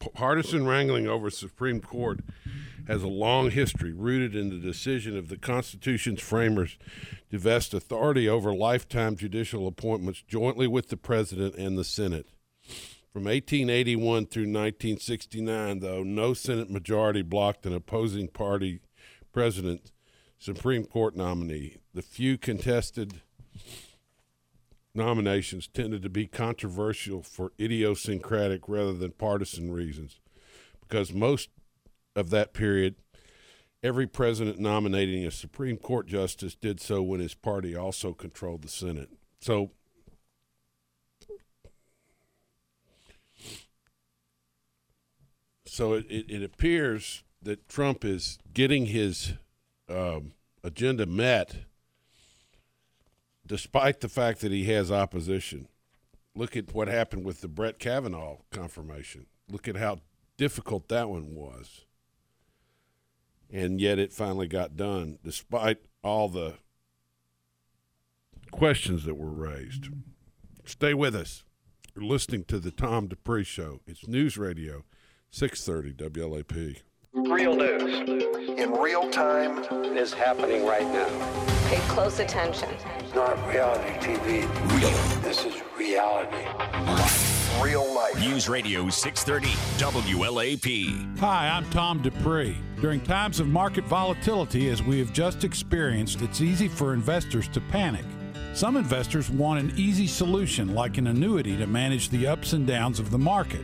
Partisan 0.00 0.66
wrangling 0.66 1.06
over 1.06 1.30
Supreme 1.30 1.80
Court 1.80 2.18
has 2.88 3.04
a 3.04 3.08
long 3.08 3.52
history 3.52 3.92
rooted 3.92 4.34
in 4.34 4.50
the 4.50 4.58
decision 4.58 5.16
of 5.16 5.28
the 5.28 5.36
Constitution's 5.36 6.20
framers 6.20 6.76
to 7.30 7.38
vest 7.38 7.72
authority 7.72 8.28
over 8.28 8.52
lifetime 8.52 9.14
judicial 9.14 9.68
appointments 9.68 10.24
jointly 10.26 10.66
with 10.66 10.88
the 10.88 10.96
President 10.96 11.54
and 11.54 11.78
the 11.78 11.84
Senate. 11.84 12.26
From 13.12 13.26
1881 13.26 14.26
through 14.26 14.42
1969, 14.42 15.78
though, 15.78 16.02
no 16.02 16.34
Senate 16.34 16.68
majority 16.68 17.22
blocked 17.22 17.64
an 17.64 17.74
opposing 17.74 18.26
party 18.26 18.80
president 19.32 19.92
Supreme 20.40 20.84
Court 20.84 21.14
nominee. 21.14 21.76
The 21.92 22.00
few 22.02 22.38
contested 22.38 23.20
nominations 24.94 25.68
tended 25.68 26.02
to 26.02 26.08
be 26.08 26.26
controversial 26.26 27.22
for 27.22 27.52
idiosyncratic 27.60 28.66
rather 28.66 28.94
than 28.94 29.12
partisan 29.12 29.70
reasons, 29.70 30.18
because 30.80 31.12
most 31.12 31.50
of 32.16 32.30
that 32.30 32.54
period, 32.54 32.96
every 33.82 34.06
president 34.06 34.58
nominating 34.58 35.26
a 35.26 35.30
Supreme 35.30 35.76
Court 35.76 36.06
justice 36.06 36.54
did 36.54 36.80
so 36.80 37.02
when 37.02 37.20
his 37.20 37.34
party 37.34 37.76
also 37.76 38.14
controlled 38.14 38.62
the 38.62 38.68
Senate. 38.68 39.10
So, 39.42 39.72
so 45.66 45.92
it, 45.92 46.06
it, 46.08 46.30
it 46.30 46.42
appears 46.42 47.24
that 47.42 47.68
Trump 47.68 48.06
is 48.06 48.38
getting 48.54 48.86
his 48.86 49.34
um, 49.90 50.32
agenda 50.62 51.06
met 51.06 51.56
despite 53.46 54.00
the 54.00 54.08
fact 54.08 54.40
that 54.40 54.52
he 54.52 54.64
has 54.66 54.92
opposition. 54.92 55.66
Look 56.36 56.56
at 56.56 56.72
what 56.72 56.88
happened 56.88 57.24
with 57.24 57.40
the 57.40 57.48
Brett 57.48 57.78
Kavanaugh 57.78 58.38
confirmation. 58.52 59.26
Look 59.50 59.66
at 59.66 59.76
how 59.76 59.98
difficult 60.36 60.88
that 60.88 61.08
one 61.10 61.34
was. 61.34 61.84
And 63.52 63.80
yet 63.80 63.98
it 63.98 64.12
finally 64.12 64.46
got 64.46 64.76
done 64.76 65.18
despite 65.24 65.78
all 66.04 66.28
the 66.28 66.54
questions 68.52 69.04
that 69.04 69.16
were 69.16 69.30
raised. 69.30 69.88
Stay 70.64 70.94
with 70.94 71.16
us. 71.16 71.42
You're 71.96 72.04
listening 72.04 72.44
to 72.44 72.60
the 72.60 72.70
Tom 72.70 73.08
Dupree 73.08 73.42
Show. 73.42 73.80
It's 73.86 74.06
News 74.06 74.38
Radio, 74.38 74.84
630 75.30 76.10
WLAP. 76.20 76.82
Real 77.12 77.56
news 77.56 78.39
in 78.60 78.72
real 78.72 79.08
time 79.10 79.64
is 79.96 80.12
happening 80.12 80.66
right 80.66 80.82
now. 80.82 81.08
Pay 81.68 81.78
close 81.88 82.18
attention. 82.18 82.68
It's 82.98 83.14
not 83.14 83.38
reality 83.48 83.88
TV. 84.00 84.42
Real. 84.76 85.22
This 85.22 85.46
is 85.46 85.62
reality. 85.78 86.44
Real 87.62 87.94
life. 87.94 88.18
News 88.20 88.50
Radio 88.50 88.90
630 88.90 89.48
WLAP. 90.12 91.18
Hi, 91.20 91.48
I'm 91.48 91.68
Tom 91.70 92.02
Dupree. 92.02 92.58
During 92.82 93.00
times 93.00 93.40
of 93.40 93.48
market 93.48 93.84
volatility, 93.84 94.68
as 94.68 94.82
we 94.82 94.98
have 94.98 95.12
just 95.14 95.42
experienced, 95.42 96.20
it's 96.20 96.42
easy 96.42 96.68
for 96.68 96.92
investors 96.92 97.48
to 97.48 97.62
panic. 97.62 98.04
Some 98.52 98.76
investors 98.76 99.30
want 99.30 99.60
an 99.60 99.72
easy 99.76 100.06
solution, 100.06 100.74
like 100.74 100.98
an 100.98 101.06
annuity, 101.06 101.56
to 101.56 101.66
manage 101.66 102.10
the 102.10 102.26
ups 102.26 102.52
and 102.52 102.66
downs 102.66 103.00
of 103.00 103.10
the 103.10 103.18
market. 103.18 103.62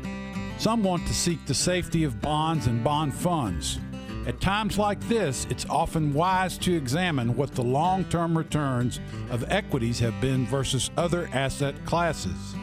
Some 0.58 0.82
want 0.82 1.06
to 1.06 1.12
seek 1.12 1.44
the 1.44 1.54
safety 1.54 2.04
of 2.04 2.22
bonds 2.22 2.66
and 2.66 2.82
bond 2.82 3.12
funds. 3.12 3.78
At 4.26 4.40
times 4.40 4.76
like 4.76 5.00
this, 5.08 5.46
it's 5.50 5.66
often 5.70 6.12
wise 6.12 6.58
to 6.58 6.74
examine 6.74 7.36
what 7.36 7.52
the 7.52 7.62
long 7.62 8.04
term 8.06 8.36
returns 8.36 8.98
of 9.30 9.44
equities 9.52 10.00
have 10.00 10.20
been 10.20 10.46
versus 10.46 10.90
other 10.96 11.30
asset 11.32 11.76
classes. 11.84 12.56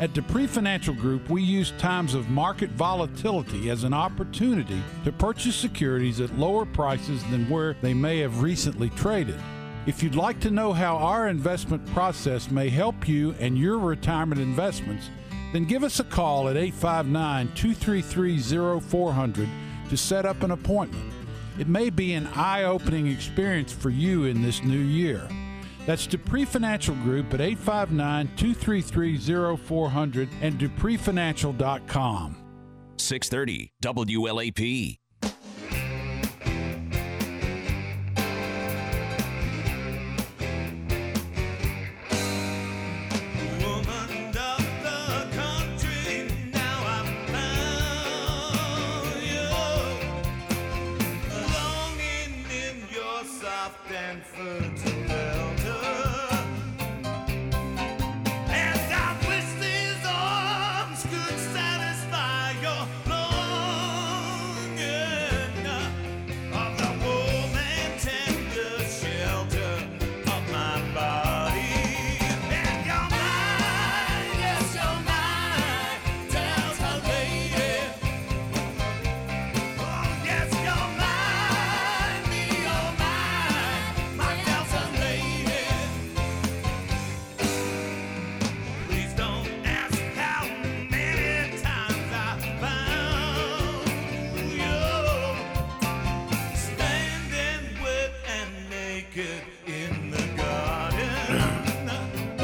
At 0.00 0.14
Dupree 0.14 0.46
Financial 0.46 0.94
Group, 0.94 1.28
we 1.28 1.42
use 1.42 1.74
times 1.76 2.14
of 2.14 2.30
market 2.30 2.70
volatility 2.70 3.68
as 3.68 3.84
an 3.84 3.92
opportunity 3.92 4.82
to 5.04 5.12
purchase 5.12 5.54
securities 5.54 6.18
at 6.18 6.38
lower 6.38 6.64
prices 6.64 7.22
than 7.24 7.48
where 7.50 7.76
they 7.82 7.92
may 7.92 8.18
have 8.20 8.42
recently 8.42 8.88
traded. 8.90 9.38
If 9.84 10.02
you'd 10.02 10.14
like 10.14 10.40
to 10.40 10.50
know 10.50 10.72
how 10.72 10.96
our 10.96 11.28
investment 11.28 11.84
process 11.92 12.50
may 12.50 12.70
help 12.70 13.06
you 13.06 13.34
and 13.38 13.58
your 13.58 13.78
retirement 13.78 14.40
investments, 14.40 15.10
then 15.52 15.66
give 15.66 15.84
us 15.84 16.00
a 16.00 16.04
call 16.04 16.48
at 16.48 16.56
859 16.56 17.52
233 17.54 18.80
0400 18.80 19.48
to 19.92 19.96
set 19.98 20.24
up 20.24 20.42
an 20.42 20.52
appointment. 20.52 21.12
It 21.58 21.68
may 21.68 21.90
be 21.90 22.14
an 22.14 22.26
eye 22.28 22.62
opening 22.62 23.08
experience 23.08 23.74
for 23.74 23.90
you 23.90 24.24
in 24.24 24.40
this 24.40 24.62
new 24.62 24.78
year. 24.78 25.28
That's 25.84 26.06
Dupree 26.06 26.46
Financial 26.46 26.94
Group 26.94 27.34
at 27.34 27.42
859 27.42 28.30
233 28.38 29.56
0400 29.58 30.30
and 30.40 30.58
DupreeFinancial.com. 30.58 32.36
630 32.96 33.72
WLAP. 33.82 35.01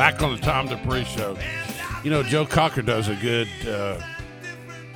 Back 0.09 0.22
on 0.22 0.34
the 0.34 0.40
Tom 0.40 0.66
Dupree 0.68 1.04
show. 1.04 1.36
You 2.02 2.11
know, 2.11 2.22
Joe 2.22 2.46
Cocker 2.46 2.80
does 2.80 3.09
a 3.09 3.14
good 3.16 3.46
uh, 3.66 4.00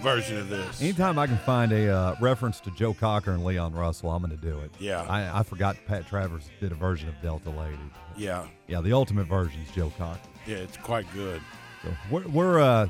version 0.01 0.39
of 0.39 0.49
this. 0.49 0.81
Anytime 0.81 1.19
I 1.19 1.27
can 1.27 1.37
find 1.37 1.71
a 1.71 1.95
uh, 1.95 2.17
reference 2.19 2.61
to 2.61 2.71
Joe 2.71 2.95
Cocker 2.95 3.33
and 3.33 3.45
Leon 3.45 3.75
Russell, 3.75 4.11
I'm 4.11 4.23
going 4.23 4.35
to 4.35 4.43
do 4.43 4.61
it. 4.61 4.71
Yeah. 4.79 5.03
I, 5.03 5.41
I 5.41 5.43
forgot 5.43 5.77
Pat 5.87 6.07
Travers 6.09 6.49
did 6.61 6.73
a 6.73 6.75
version 6.75 7.11
of 7.11 7.15
Delta 7.21 7.51
Lady. 7.51 7.77
Yeah. 8.17 8.47
Yeah, 8.69 8.81
the 8.81 8.95
ultimate 8.95 9.27
version 9.27 9.61
is 9.61 9.71
Joe 9.73 9.93
Cocker. 9.99 10.19
Yeah, 10.47 10.57
it's 10.57 10.79
quite 10.79 11.05
good. 11.13 11.43
So 11.83 11.91
we're, 12.11 12.27
we're 12.29 12.61
uh, 12.61 12.89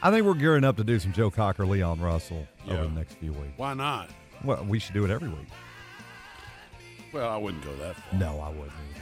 I 0.00 0.12
think 0.12 0.24
we're 0.26 0.34
gearing 0.34 0.62
up 0.62 0.76
to 0.76 0.84
do 0.84 1.00
some 1.00 1.12
Joe 1.12 1.28
Cocker, 1.32 1.66
Leon 1.66 2.00
Russell 2.00 2.46
Yeah. 2.64 2.74
over 2.74 2.84
the 2.84 2.90
next 2.90 3.14
few 3.14 3.32
weeks. 3.32 3.54
Why 3.56 3.74
not? 3.74 4.10
Well, 4.44 4.64
we 4.64 4.78
should 4.78 4.94
do 4.94 5.04
it 5.04 5.10
every 5.10 5.28
week. 5.28 5.48
Well, 7.12 7.28
I 7.28 7.36
wouldn't 7.36 7.64
go 7.64 7.74
that 7.78 7.96
far. 7.96 8.18
No, 8.20 8.38
I 8.38 8.50
wouldn't. 8.50 8.70
Either. 8.94 9.00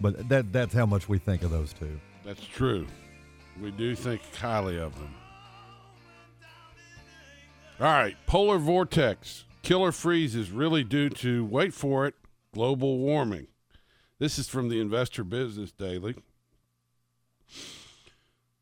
But 0.00 0.28
that 0.28 0.52
that's 0.52 0.74
how 0.74 0.86
much 0.86 1.08
we 1.08 1.18
think 1.18 1.42
of 1.42 1.50
those 1.50 1.72
two. 1.72 2.00
That's 2.24 2.44
true. 2.44 2.86
We 3.60 3.70
do 3.72 3.96
think 3.96 4.22
highly 4.34 4.78
of 4.78 4.94
them. 4.94 5.14
All 7.80 7.86
right, 7.86 8.16
polar 8.26 8.58
vortex. 8.58 9.44
Killer 9.62 9.92
freeze 9.92 10.34
is 10.34 10.50
really 10.50 10.84
due 10.84 11.08
to, 11.10 11.44
wait 11.44 11.74
for 11.74 12.06
it, 12.06 12.14
global 12.52 12.98
warming. 12.98 13.48
This 14.18 14.38
is 14.38 14.48
from 14.48 14.68
the 14.68 14.80
Investor 14.80 15.22
Business 15.24 15.72
Daily. 15.72 16.16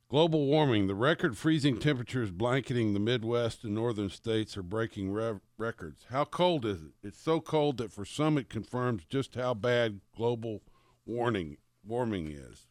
Global 0.08 0.46
warming. 0.46 0.86
The 0.86 0.94
record 0.94 1.36
freezing 1.36 1.78
temperatures 1.78 2.30
blanketing 2.30 2.92
the 2.92 3.00
Midwest 3.00 3.64
and 3.64 3.74
northern 3.74 4.10
states 4.10 4.56
are 4.56 4.62
breaking 4.62 5.12
records. 5.58 6.06
How 6.10 6.24
cold 6.24 6.64
is 6.64 6.82
it? 6.82 6.92
It's 7.02 7.20
so 7.20 7.40
cold 7.40 7.78
that 7.78 7.90
for 7.90 8.04
some 8.04 8.38
it 8.38 8.48
confirms 8.48 9.04
just 9.04 9.34
how 9.34 9.54
bad 9.54 10.00
global 10.16 10.62
warning 11.06 11.56
warming 11.86 12.28
is. 12.28 12.66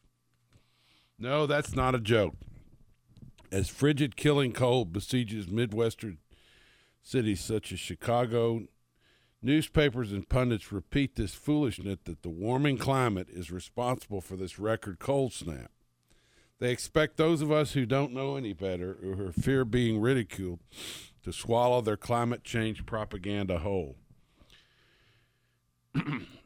No, 1.18 1.46
that's 1.46 1.74
not 1.74 1.94
a 1.94 2.00
joke. 2.00 2.34
As 3.50 3.68
frigid 3.68 4.16
killing 4.16 4.52
cold 4.52 4.92
besieges 4.92 5.48
Midwestern 5.48 6.18
cities 7.02 7.40
such 7.40 7.72
as 7.72 7.78
Chicago, 7.78 8.66
newspapers 9.40 10.12
and 10.12 10.28
pundits 10.28 10.72
repeat 10.72 11.14
this 11.14 11.34
foolishness 11.34 11.98
that 12.04 12.22
the 12.22 12.28
warming 12.28 12.76
climate 12.76 13.28
is 13.30 13.50
responsible 13.50 14.20
for 14.20 14.36
this 14.36 14.58
record 14.58 14.98
cold 14.98 15.32
snap. 15.32 15.70
They 16.58 16.70
expect 16.70 17.16
those 17.16 17.42
of 17.42 17.52
us 17.52 17.72
who 17.72 17.86
don't 17.86 18.12
know 18.12 18.36
any 18.36 18.52
better 18.52 18.98
or 19.02 19.16
who 19.16 19.32
fear 19.32 19.64
being 19.64 20.00
ridiculed 20.00 20.60
to 21.22 21.32
swallow 21.32 21.80
their 21.80 21.96
climate 21.96 22.44
change 22.44 22.86
propaganda 22.86 23.58
whole. 23.58 23.96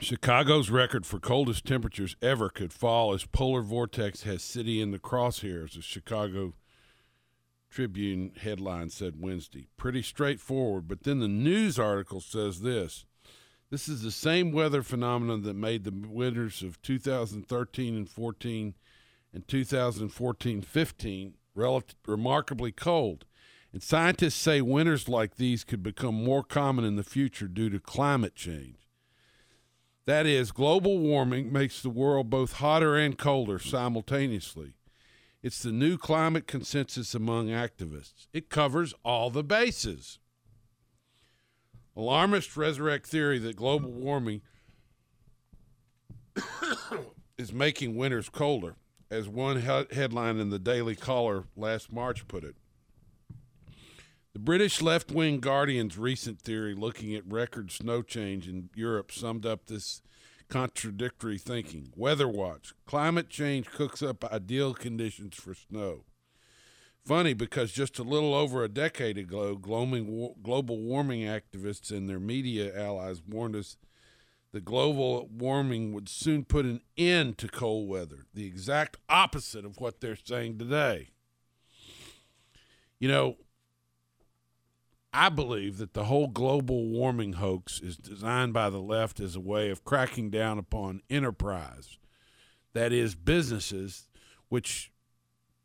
Chicago's 0.00 0.70
record 0.70 1.04
for 1.04 1.20
coldest 1.20 1.66
temperatures 1.66 2.16
ever 2.22 2.48
could 2.48 2.72
fall 2.72 3.12
as 3.12 3.26
polar 3.26 3.60
vortex 3.60 4.22
has 4.22 4.42
city 4.42 4.80
in 4.80 4.92
the 4.92 4.98
crosshairs, 4.98 5.74
the 5.74 5.82
Chicago 5.82 6.54
Tribune 7.68 8.32
headline 8.40 8.88
said 8.88 9.20
Wednesday. 9.20 9.68
Pretty 9.76 10.00
straightforward, 10.00 10.88
but 10.88 11.02
then 11.02 11.20
the 11.20 11.28
news 11.28 11.78
article 11.78 12.20
says 12.20 12.62
this. 12.62 13.04
This 13.68 13.88
is 13.88 14.02
the 14.02 14.10
same 14.10 14.52
weather 14.52 14.82
phenomenon 14.82 15.42
that 15.42 15.54
made 15.54 15.84
the 15.84 15.92
winters 15.92 16.62
of 16.62 16.80
2013 16.80 17.94
and 17.94 18.08
14 18.08 18.74
and 19.34 19.46
2014-15 19.46 21.32
relative, 21.54 21.96
remarkably 22.06 22.72
cold. 22.72 23.26
And 23.70 23.82
scientists 23.82 24.34
say 24.34 24.62
winters 24.62 25.10
like 25.10 25.36
these 25.36 25.62
could 25.62 25.82
become 25.82 26.14
more 26.14 26.42
common 26.42 26.86
in 26.86 26.96
the 26.96 27.04
future 27.04 27.46
due 27.46 27.68
to 27.68 27.78
climate 27.78 28.34
change. 28.34 28.79
That 30.06 30.26
is, 30.26 30.50
global 30.50 30.98
warming 30.98 31.52
makes 31.52 31.82
the 31.82 31.90
world 31.90 32.30
both 32.30 32.54
hotter 32.54 32.96
and 32.96 33.16
colder 33.16 33.58
simultaneously. 33.58 34.74
It's 35.42 35.62
the 35.62 35.72
new 35.72 35.96
climate 35.96 36.46
consensus 36.46 37.14
among 37.14 37.48
activists. 37.48 38.26
It 38.32 38.50
covers 38.50 38.92
all 39.04 39.30
the 39.30 39.44
bases. 39.44 40.18
Alarmists 41.96 42.56
resurrect 42.56 43.06
theory 43.06 43.38
that 43.38 43.56
global 43.56 43.90
warming 43.90 44.42
is 47.38 47.52
making 47.52 47.96
winters 47.96 48.28
colder, 48.28 48.76
as 49.10 49.28
one 49.28 49.62
he- 49.62 49.94
headline 49.94 50.38
in 50.38 50.50
the 50.50 50.58
Daily 50.58 50.94
Caller 50.94 51.44
last 51.56 51.92
March 51.92 52.26
put 52.28 52.44
it. 52.44 52.56
The 54.32 54.38
British 54.38 54.80
left 54.80 55.10
wing 55.10 55.40
Guardian's 55.40 55.98
recent 55.98 56.40
theory 56.40 56.74
looking 56.74 57.16
at 57.16 57.26
record 57.26 57.72
snow 57.72 58.00
change 58.00 58.46
in 58.46 58.70
Europe 58.76 59.10
summed 59.10 59.44
up 59.44 59.66
this 59.66 60.02
contradictory 60.48 61.36
thinking. 61.36 61.92
Weather 61.96 62.28
Watch 62.28 62.72
climate 62.86 63.28
change 63.28 63.66
cooks 63.70 64.02
up 64.02 64.24
ideal 64.24 64.72
conditions 64.72 65.34
for 65.34 65.54
snow. 65.54 66.04
Funny 67.04 67.34
because 67.34 67.72
just 67.72 67.98
a 67.98 68.04
little 68.04 68.32
over 68.32 68.62
a 68.62 68.68
decade 68.68 69.18
ago, 69.18 69.56
global, 69.56 70.78
warming 70.78 71.22
activists 71.22 71.90
and 71.90 72.08
their 72.08 72.20
media 72.20 72.72
allies 72.78 73.22
warned 73.26 73.56
us 73.56 73.78
that 74.52 74.64
global 74.64 75.28
warming 75.32 75.92
would 75.92 76.08
soon 76.08 76.44
put 76.44 76.66
an 76.66 76.82
end 76.96 77.36
to 77.38 77.48
cold 77.48 77.88
weather, 77.88 78.26
the 78.32 78.46
exact 78.46 78.96
opposite 79.08 79.64
of 79.64 79.78
what 79.78 80.00
they're 80.00 80.16
saying 80.16 80.58
today. 80.58 81.08
You 83.00 83.08
know, 83.08 83.36
I 85.12 85.28
believe 85.28 85.78
that 85.78 85.94
the 85.94 86.04
whole 86.04 86.28
global 86.28 86.86
warming 86.88 87.34
hoax 87.34 87.80
is 87.80 87.96
designed 87.96 88.52
by 88.52 88.70
the 88.70 88.80
left 88.80 89.18
as 89.18 89.34
a 89.34 89.40
way 89.40 89.70
of 89.70 89.84
cracking 89.84 90.30
down 90.30 90.58
upon 90.58 91.02
enterprise. 91.10 91.98
That 92.74 92.92
is, 92.92 93.16
businesses 93.16 94.08
which 94.48 94.92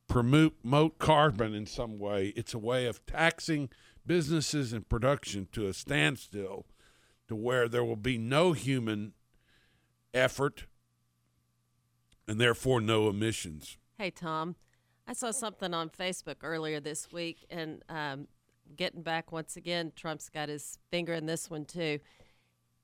promote 0.07 0.97
carbon 0.97 1.53
in 1.53 1.65
some 1.65 1.99
way. 1.99 2.33
It's 2.35 2.53
a 2.53 2.59
way 2.59 2.85
of 2.87 3.05
taxing 3.05 3.69
businesses 4.05 4.73
and 4.73 4.87
production 4.87 5.47
to 5.51 5.67
a 5.67 5.73
standstill 5.73 6.65
to 7.27 7.35
where 7.35 7.67
there 7.67 7.83
will 7.83 7.95
be 7.95 8.17
no 8.17 8.53
human 8.53 9.13
effort 10.13 10.65
and 12.27 12.39
therefore 12.39 12.81
no 12.81 13.09
emissions. 13.09 13.77
Hey, 13.97 14.11
Tom, 14.11 14.55
I 15.07 15.13
saw 15.13 15.31
something 15.31 15.73
on 15.73 15.89
Facebook 15.89 16.37
earlier 16.43 16.79
this 16.79 17.11
week, 17.11 17.45
and 17.49 17.83
um, 17.89 18.27
getting 18.75 19.01
back 19.01 19.31
once 19.31 19.55
again, 19.55 19.91
Trump's 19.95 20.29
got 20.29 20.49
his 20.49 20.79
finger 20.91 21.13
in 21.13 21.25
this 21.25 21.49
one 21.49 21.65
too. 21.65 21.99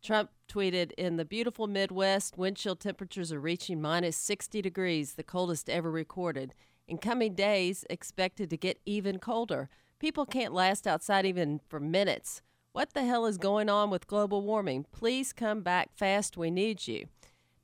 Trump 0.02 0.32
tweeted 0.50 0.92
In 0.94 1.18
the 1.18 1.26
beautiful 1.26 1.68
Midwest, 1.68 2.38
wind 2.38 2.58
chill 2.58 2.76
temperatures 2.76 3.32
are 3.32 3.40
reaching 3.40 3.82
minus 3.82 4.18
60 4.18 4.62
degrees, 4.62 5.14
the 5.14 5.24
coldest 5.24 5.70
ever 5.70 5.92
recorded. 5.92 6.54
In 6.88 6.98
coming 6.98 7.36
days, 7.36 7.86
expected 7.90 8.50
to 8.50 8.58
get 8.58 8.80
even 8.86 9.20
colder. 9.20 9.70
People 10.00 10.26
can't 10.26 10.54
last 10.54 10.88
outside 10.88 11.26
even 11.26 11.62
for 11.70 11.80
minutes. 11.80 12.42
What 12.74 12.94
the 12.94 13.04
hell 13.04 13.26
is 13.26 13.38
going 13.38 13.70
on 13.70 13.90
with 13.90 14.08
global 14.08 14.42
warming? 14.42 14.86
Please 14.92 15.34
come 15.34 15.62
back 15.62 15.90
fast. 15.96 16.38
We 16.38 16.50
need 16.50 16.88
you. 16.88 17.06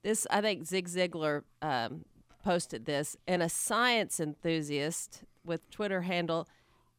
This, 0.04 0.28
I 0.30 0.42
think 0.42 0.66
Zig 0.66 0.88
Ziglar 0.88 1.44
um, 1.62 2.06
posted 2.44 2.86
this, 2.86 3.18
and 3.28 3.42
a 3.42 3.50
science 3.50 4.20
enthusiast 4.20 5.24
with 5.44 5.70
Twitter 5.72 6.02
handle 6.02 6.48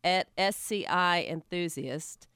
at 0.09 0.29
SCI 0.39 1.27
Enthusiast 1.29 2.29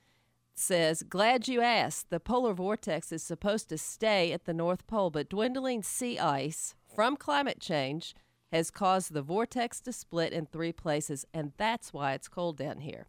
says, 0.55 1.03
Glad 1.03 1.49
you 1.49 1.63
asked. 1.63 2.11
The 2.11 2.21
polar 2.21 2.53
vortex 2.53 3.11
is 3.13 3.23
supposed 3.23 3.71
to 3.71 3.79
stay 3.79 4.33
at 4.33 4.45
the 4.45 4.53
North 4.53 4.87
Pole, 4.87 5.11
but 5.11 5.31
dwindling 5.31 5.83
sea 5.83 6.19
ice 6.19 6.75
from 6.95 7.17
climate 7.17 7.61
change 7.61 8.15
has 8.53 8.71
caused 8.71 9.15
the 9.15 9.23
vortex 9.23 9.81
to 9.81 9.93
split 9.93 10.35
in 10.35 10.45
three 10.45 10.73
places, 10.73 11.25
and 11.33 11.53
that's 11.57 11.95
why 11.95 12.13
it's 12.13 12.29
cold 12.29 12.59
down 12.59 12.81
here. 12.81 13.07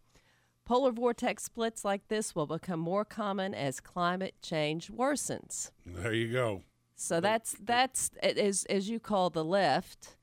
Polar 0.66 0.94
vortex 0.94 1.44
splits 1.44 1.84
like 1.84 2.08
this 2.08 2.34
will 2.34 2.48
become 2.48 2.80
more 2.80 3.04
common 3.04 3.54
as 3.54 3.82
climate 3.82 4.36
change 4.42 4.90
worsens. 4.90 5.72
There 5.86 6.14
you 6.14 6.32
go. 6.32 6.62
So 6.96 7.20
that's 7.20 7.58
that's 7.60 8.12
as 8.24 8.64
as 8.70 8.90
you 8.90 9.02
call 9.02 9.30
the 9.30 9.44
left. 9.44 10.16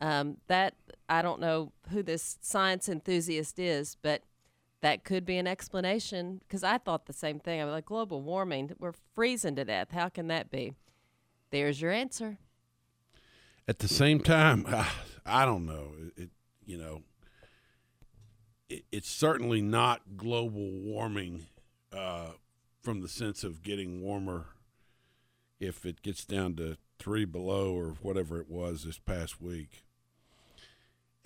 Um, 0.00 0.36
that 0.48 0.74
I 1.08 1.22
don't 1.22 1.40
know 1.40 1.72
who 1.90 2.02
this 2.02 2.38
science 2.42 2.88
enthusiast 2.88 3.58
is, 3.58 3.96
but 4.02 4.22
that 4.82 5.04
could 5.04 5.24
be 5.24 5.38
an 5.38 5.46
explanation. 5.46 6.40
Because 6.46 6.62
I 6.62 6.78
thought 6.78 7.06
the 7.06 7.12
same 7.12 7.40
thing. 7.40 7.60
I 7.60 7.64
was 7.64 7.72
like, 7.72 7.86
global 7.86 8.20
warming, 8.20 8.72
we're 8.78 8.92
freezing 9.14 9.56
to 9.56 9.64
death. 9.64 9.92
How 9.92 10.08
can 10.08 10.28
that 10.28 10.50
be? 10.50 10.74
There's 11.50 11.80
your 11.80 11.92
answer. 11.92 12.38
At 13.68 13.78
the 13.78 13.88
same 13.88 14.20
time, 14.20 14.66
I 15.26 15.44
don't 15.44 15.66
know. 15.66 15.92
It 16.16 16.30
you 16.66 16.76
know, 16.76 17.02
it, 18.68 18.84
it's 18.92 19.08
certainly 19.08 19.62
not 19.62 20.16
global 20.16 20.70
warming 20.70 21.46
uh, 21.92 22.32
from 22.82 23.00
the 23.00 23.08
sense 23.08 23.44
of 23.44 23.62
getting 23.62 24.02
warmer 24.02 24.46
if 25.58 25.86
it 25.86 26.02
gets 26.02 26.24
down 26.24 26.56
to 26.56 26.76
three 26.98 27.24
below 27.24 27.72
or 27.72 27.94
whatever 28.02 28.40
it 28.40 28.50
was 28.50 28.84
this 28.84 28.98
past 28.98 29.40
week. 29.40 29.84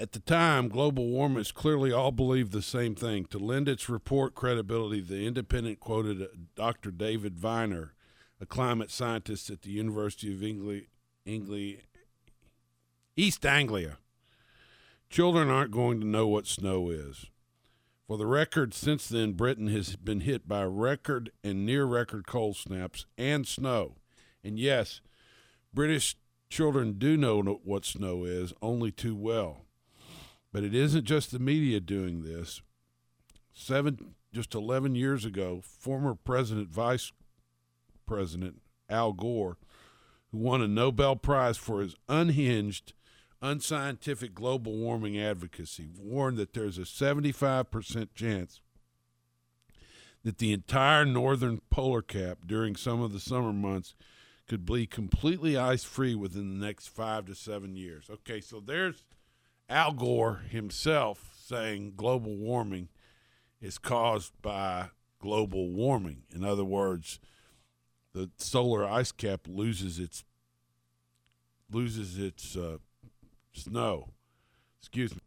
At 0.00 0.12
the 0.12 0.20
time, 0.20 0.70
global 0.70 1.08
warmers 1.08 1.52
clearly 1.52 1.92
all 1.92 2.10
believed 2.10 2.52
the 2.52 2.62
same 2.62 2.94
thing. 2.94 3.26
To 3.26 3.38
lend 3.38 3.68
its 3.68 3.90
report 3.90 4.34
credibility, 4.34 5.02
the 5.02 5.26
Independent 5.26 5.78
quoted 5.78 6.26
Dr. 6.56 6.90
David 6.90 7.38
Viner, 7.38 7.92
a 8.40 8.46
climate 8.46 8.90
scientist 8.90 9.50
at 9.50 9.60
the 9.60 9.72
University 9.72 10.32
of 10.32 10.40
Engli- 10.40 11.82
East 13.14 13.44
Anglia. 13.44 13.98
Children 15.10 15.50
aren't 15.50 15.70
going 15.70 16.00
to 16.00 16.06
know 16.06 16.26
what 16.26 16.46
snow 16.46 16.88
is. 16.88 17.26
For 18.06 18.16
the 18.16 18.26
record, 18.26 18.72
since 18.72 19.06
then, 19.06 19.34
Britain 19.34 19.66
has 19.66 19.96
been 19.96 20.20
hit 20.20 20.48
by 20.48 20.64
record 20.64 21.30
and 21.44 21.66
near 21.66 21.84
record 21.84 22.26
cold 22.26 22.56
snaps 22.56 23.04
and 23.18 23.46
snow. 23.46 23.96
And 24.42 24.58
yes, 24.58 25.02
British 25.74 26.16
children 26.48 26.94
do 26.94 27.18
know 27.18 27.42
what 27.42 27.84
snow 27.84 28.24
is, 28.24 28.54
only 28.62 28.90
too 28.90 29.14
well. 29.14 29.66
But 30.52 30.64
it 30.64 30.74
isn't 30.74 31.04
just 31.04 31.30
the 31.30 31.38
media 31.38 31.80
doing 31.80 32.22
this. 32.22 32.60
Seven, 33.52 34.14
just 34.32 34.54
11 34.54 34.94
years 34.94 35.24
ago, 35.24 35.60
former 35.62 36.14
President, 36.14 36.68
Vice 36.70 37.12
President 38.06 38.60
Al 38.88 39.12
Gore, 39.12 39.58
who 40.32 40.38
won 40.38 40.62
a 40.62 40.68
Nobel 40.68 41.16
Prize 41.16 41.56
for 41.56 41.80
his 41.80 41.94
unhinged, 42.08 42.92
unscientific 43.42 44.34
global 44.34 44.76
warming 44.76 45.18
advocacy, 45.18 45.88
warned 45.98 46.36
that 46.36 46.52
there's 46.52 46.78
a 46.78 46.82
75% 46.82 48.08
chance 48.14 48.60
that 50.22 50.38
the 50.38 50.52
entire 50.52 51.04
northern 51.04 51.60
polar 51.70 52.02
cap 52.02 52.38
during 52.46 52.76
some 52.76 53.00
of 53.00 53.12
the 53.12 53.20
summer 53.20 53.52
months 53.52 53.94
could 54.48 54.66
be 54.66 54.86
completely 54.86 55.56
ice 55.56 55.84
free 55.84 56.14
within 56.14 56.58
the 56.58 56.66
next 56.66 56.88
five 56.88 57.24
to 57.26 57.34
seven 57.34 57.76
years. 57.76 58.10
Okay, 58.10 58.40
so 58.40 58.60
there's 58.60 59.04
Al 59.70 59.92
Gore 59.92 60.42
himself 60.50 61.30
saying 61.46 61.92
global 61.96 62.36
warming 62.36 62.88
is 63.62 63.78
caused 63.78 64.32
by 64.42 64.88
global 65.20 65.70
warming. 65.70 66.24
In 66.34 66.44
other 66.44 66.64
words, 66.64 67.20
the 68.12 68.30
solar 68.36 68.84
ice 68.84 69.12
cap 69.12 69.42
loses 69.46 70.00
its 70.00 70.24
loses 71.70 72.18
its 72.18 72.56
uh, 72.56 72.78
snow. 73.52 74.08
Excuse 74.80 75.14
me. 75.14 75.20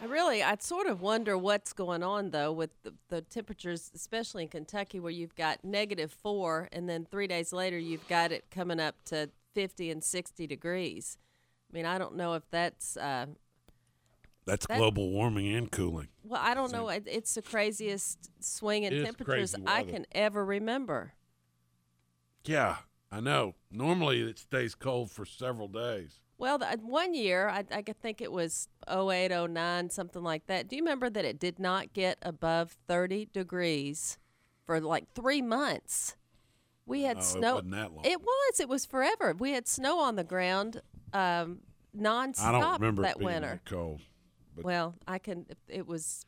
I 0.00 0.06
really, 0.06 0.42
I 0.42 0.56
sort 0.58 0.86
of 0.86 1.02
wonder 1.02 1.36
what's 1.36 1.74
going 1.74 2.02
on 2.02 2.30
though 2.30 2.50
with 2.50 2.70
the, 2.82 2.94
the 3.08 3.20
temperatures, 3.20 3.90
especially 3.94 4.44
in 4.44 4.48
Kentucky, 4.48 5.00
where 5.00 5.12
you've 5.12 5.34
got 5.34 5.62
negative 5.62 6.12
four, 6.12 6.70
and 6.72 6.88
then 6.88 7.04
three 7.04 7.26
days 7.26 7.52
later 7.52 7.78
you've 7.78 8.08
got 8.08 8.32
it 8.32 8.44
coming 8.50 8.80
up 8.80 8.94
to 9.06 9.28
50 9.54 9.90
and 9.90 10.02
60 10.02 10.46
degrees. 10.46 11.18
I 11.70 11.76
mean, 11.76 11.86
I 11.86 11.98
don't 11.98 12.16
know 12.16 12.34
if 12.34 12.42
that's. 12.50 12.96
Uh, 12.96 13.26
That's 14.46 14.66
that- 14.66 14.78
global 14.78 15.10
warming 15.10 15.52
and 15.54 15.70
cooling. 15.70 16.08
well, 16.22 16.40
I 16.42 16.54
don't 16.54 16.72
know. 16.72 16.88
It, 16.88 17.04
it's 17.06 17.34
the 17.34 17.42
craziest 17.42 18.30
swing 18.40 18.84
in 18.84 18.92
It 18.92 18.98
is 18.98 19.04
temperatures 19.04 19.54
I 19.66 19.82
can 19.82 20.06
ever 20.12 20.44
remember. 20.44 21.14
Yeah, 22.44 22.76
I 23.10 23.20
know. 23.20 23.54
Normally 23.70 24.20
it 24.22 24.38
stays 24.38 24.74
cold 24.76 25.10
for 25.10 25.24
several 25.24 25.66
days. 25.68 26.20
Well, 26.38 26.58
the, 26.58 26.66
one 26.82 27.14
year, 27.14 27.48
I, 27.48 27.64
I 27.72 27.82
could 27.82 27.98
think 28.00 28.20
it 28.20 28.30
was 28.30 28.68
08, 28.88 29.30
09, 29.50 29.90
something 29.90 30.22
like 30.22 30.46
that. 30.46 30.68
Do 30.68 30.76
you 30.76 30.82
remember 30.82 31.08
that 31.10 31.24
it 31.24 31.40
did 31.40 31.58
not 31.58 31.92
get 31.94 32.18
above 32.22 32.76
30 32.86 33.30
degrees 33.32 34.18
for 34.66 34.78
like 34.80 35.10
three 35.14 35.40
months? 35.42 36.14
We 36.84 37.02
had 37.02 37.16
No, 37.16 37.20
it 37.20 37.24
snow. 37.24 37.54
wasn't 37.54 37.70
that 37.72 37.92
long. 37.92 38.04
It 38.04 38.20
was. 38.20 38.60
It 38.60 38.68
was 38.68 38.84
forever. 38.84 39.34
We 39.36 39.52
had 39.52 39.66
snow 39.66 39.98
on 39.98 40.14
the 40.16 40.24
ground 40.24 40.82
um, 41.16 41.58
nonstop 41.96 42.42
I 42.42 42.52
don't 42.52 42.80
remember 42.80 43.02
that 43.02 43.12
it 43.12 43.18
being 43.18 43.30
winter. 43.32 43.60
that 43.64 43.70
cold. 43.70 44.00
Well, 44.62 44.94
I 45.06 45.18
can. 45.18 45.46
It 45.68 45.86
was. 45.86 46.24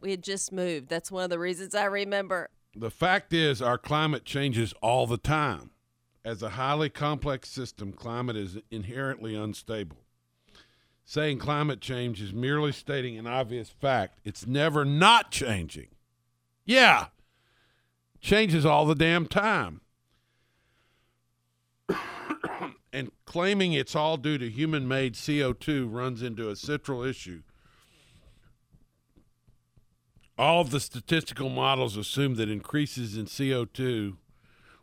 We 0.00 0.10
had 0.10 0.22
just 0.22 0.52
moved. 0.52 0.88
That's 0.88 1.10
one 1.10 1.24
of 1.24 1.30
the 1.30 1.38
reasons 1.38 1.74
I 1.74 1.84
remember. 1.84 2.50
the 2.74 2.90
fact 2.90 3.32
is, 3.32 3.62
our 3.62 3.78
climate 3.78 4.24
changes 4.24 4.72
all 4.82 5.06
the 5.06 5.16
time. 5.16 5.70
As 6.24 6.42
a 6.42 6.50
highly 6.50 6.90
complex 6.90 7.48
system, 7.48 7.92
climate 7.92 8.36
is 8.36 8.58
inherently 8.70 9.34
unstable. 9.36 9.98
Saying 11.04 11.38
climate 11.38 11.80
change 11.80 12.20
is 12.20 12.32
merely 12.32 12.72
stating 12.72 13.16
an 13.16 13.28
obvious 13.28 13.70
fact. 13.70 14.18
It's 14.24 14.44
never 14.44 14.84
not 14.84 15.30
changing. 15.30 15.86
Yeah, 16.64 17.06
changes 18.20 18.66
all 18.66 18.84
the 18.86 18.96
damn 18.96 19.26
time. 19.26 19.82
and 22.92 23.10
claiming 23.24 23.72
it's 23.72 23.94
all 23.94 24.16
due 24.16 24.38
to 24.38 24.48
human 24.48 24.88
made 24.88 25.14
CO2 25.14 25.86
runs 25.90 26.22
into 26.22 26.48
a 26.48 26.56
central 26.56 27.02
issue. 27.02 27.42
All 30.38 30.60
of 30.60 30.70
the 30.70 30.80
statistical 30.80 31.48
models 31.48 31.96
assume 31.96 32.34
that 32.36 32.50
increases 32.50 33.16
in 33.16 33.24
CO2 33.26 34.16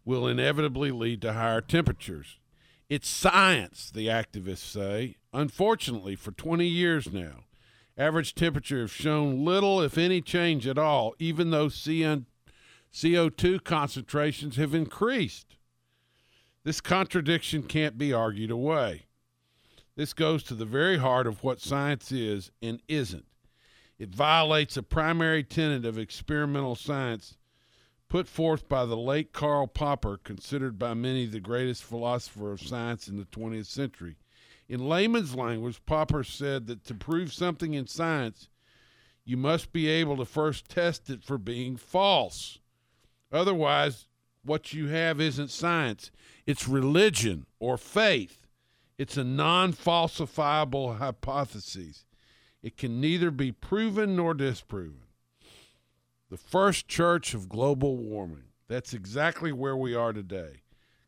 will 0.06 0.28
inevitably 0.28 0.91
lead 0.91 1.22
to 1.22 1.34
higher 1.34 1.62
temperatures. 1.62 2.39
It's 2.89 3.08
science, 3.08 3.89
the 3.89 4.08
activists 4.08 4.58
say. 4.58 5.18
Unfortunately, 5.32 6.16
for 6.16 6.32
20 6.32 6.68
years 6.68 7.12
now, 7.12 7.45
average 7.97 8.36
temperature 8.36 8.82
have 8.82 8.91
shown 8.91 9.45
little, 9.45 9.82
if 9.82 9.97
any, 9.97 10.22
change 10.22 10.68
at 10.68 10.78
all, 10.78 11.16
even 11.20 11.51
though 11.51 11.68
CO2 11.68 12.24
concentrations 13.64 14.58
have 14.58 14.76
increased. 14.76 15.56
This 16.64 16.80
contradiction 16.80 17.64
can't 17.64 17.97
be 17.97 18.14
argued 18.14 18.51
away. 18.51 19.07
This 19.95 20.14
goes 20.14 20.43
to 20.43 20.55
the 20.55 20.66
very 20.66 20.97
heart 20.97 21.28
of 21.28 21.43
what 21.43 21.59
science 21.59 22.11
is 22.11 22.51
and 22.61 22.82
isn't. 22.88 23.26
It 23.99 24.16
violates 24.16 24.76
a 24.76 24.84
primary 24.84 25.43
tenet 25.43 25.86
of 25.86 25.97
experimental 25.97 26.76
science 26.76 27.38
put 28.09 28.28
forth 28.28 28.70
by 28.70 28.86
the 28.86 28.95
late 28.95 29.34
Karl 29.34 29.68
Popper, 29.68 30.18
considered 30.24 30.78
by 30.78 30.93
many 30.93 31.26
the 31.26 31.39
greatest 31.39 31.84
philosopher 31.84 32.51
of 32.51 32.61
science 32.61 33.07
in 33.07 33.18
the 33.18 33.26
20th 33.26 33.66
century. 33.66 34.18
In 34.70 34.88
layman's 34.88 35.36
language, 35.36 35.82
Popper 35.86 36.24
said 36.24 36.68
that 36.68 36.86
to 36.86 36.93
prove 36.93 37.34
something 37.34 37.74
in 37.74 37.88
science, 37.88 38.49
you 39.26 39.36
must 39.36 39.74
be 39.74 39.88
able 39.88 40.18
to 40.18 40.26
first 40.26 40.70
test 40.70 41.09
it 41.09 41.24
for 41.24 41.38
being 41.38 41.76
false. 41.76 42.59
Otherwise, 43.32 44.05
what 44.46 44.74
you 44.74 44.88
have 44.88 45.20
isn't 45.22 45.50
science, 45.50 46.12
it's 46.46 46.68
religion 46.68 47.46
or 47.60 47.78
faith. 47.78 48.48
It's 48.98 49.18
a 49.18 49.24
non 49.24 49.74
falsifiable 49.74 50.98
hypothesis. 50.98 52.06
It 52.62 52.78
can 52.78 53.02
neither 53.02 53.32
be 53.32 53.52
proven 53.52 54.16
nor 54.16 54.34
disproven. 54.34 55.04
The 56.30 56.38
first 56.38 56.88
church 56.88 57.34
of 57.34 57.50
global 57.50 57.98
warming. 57.98 58.46
That's 58.68 58.94
exactly 58.94 59.52
where 59.52 59.76
we 59.76 59.94
are 59.94 60.14
today. 60.14 60.62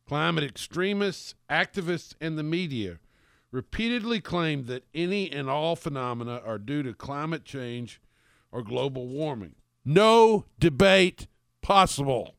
Climate 0.08 0.44
extremists, 0.44 1.36
activists, 1.50 2.14
and 2.22 2.38
the 2.38 2.44
media 2.44 3.00
repeatedly 3.52 4.20
claim 4.20 4.66
that 4.66 4.84
any 4.94 5.32
and 5.32 5.50
all 5.50 5.76
phenomena 5.76 6.42
are 6.46 6.60
due 6.60 6.84
to 6.84 6.94
climate 6.94 7.46
change 7.46 8.02
or 8.52 8.62
global 8.62 9.08
warming. 9.08 9.56
No 9.84 10.46
debate 10.60 11.28
possible. 11.62 12.35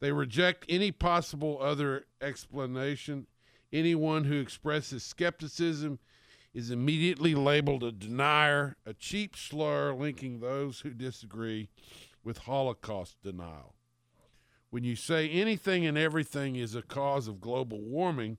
They 0.00 0.12
reject 0.12 0.64
any 0.68 0.92
possible 0.92 1.58
other 1.60 2.06
explanation. 2.20 3.26
Anyone 3.72 4.24
who 4.24 4.40
expresses 4.40 5.02
skepticism 5.02 5.98
is 6.54 6.70
immediately 6.70 7.34
labeled 7.34 7.84
a 7.84 7.92
denier, 7.92 8.76
a 8.86 8.94
cheap 8.94 9.36
slur 9.36 9.92
linking 9.92 10.40
those 10.40 10.80
who 10.80 10.90
disagree 10.90 11.68
with 12.24 12.38
Holocaust 12.38 13.16
denial. 13.22 13.74
When 14.70 14.84
you 14.84 14.96
say 14.96 15.28
anything 15.28 15.86
and 15.86 15.96
everything 15.96 16.56
is 16.56 16.74
a 16.74 16.82
cause 16.82 17.28
of 17.28 17.40
global 17.40 17.80
warming, 17.80 18.38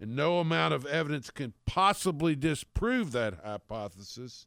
and 0.00 0.16
no 0.16 0.38
amount 0.38 0.72
of 0.72 0.86
evidence 0.86 1.30
can 1.30 1.52
possibly 1.66 2.34
disprove 2.34 3.12
that 3.12 3.40
hypothesis, 3.44 4.46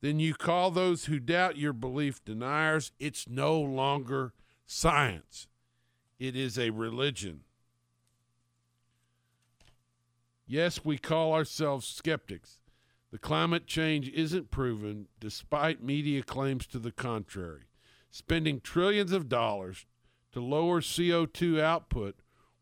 then 0.00 0.20
you 0.20 0.34
call 0.34 0.70
those 0.70 1.06
who 1.06 1.18
doubt 1.18 1.56
your 1.56 1.72
belief 1.72 2.24
deniers. 2.24 2.92
It's 3.00 3.28
no 3.28 3.60
longer 3.60 4.32
science, 4.64 5.48
it 6.22 6.36
is 6.36 6.56
a 6.56 6.70
religion. 6.70 7.40
Yes, 10.46 10.84
we 10.84 10.96
call 10.96 11.32
ourselves 11.34 11.84
skeptics. 11.84 12.60
The 13.10 13.18
climate 13.18 13.66
change 13.66 14.08
isn't 14.10 14.52
proven 14.52 15.08
despite 15.18 15.82
media 15.82 16.22
claims 16.22 16.68
to 16.68 16.78
the 16.78 16.92
contrary. 16.92 17.62
Spending 18.12 18.60
trillions 18.60 19.10
of 19.10 19.28
dollars 19.28 19.84
to 20.30 20.40
lower 20.40 20.80
CO2 20.80 21.60
output 21.60 22.14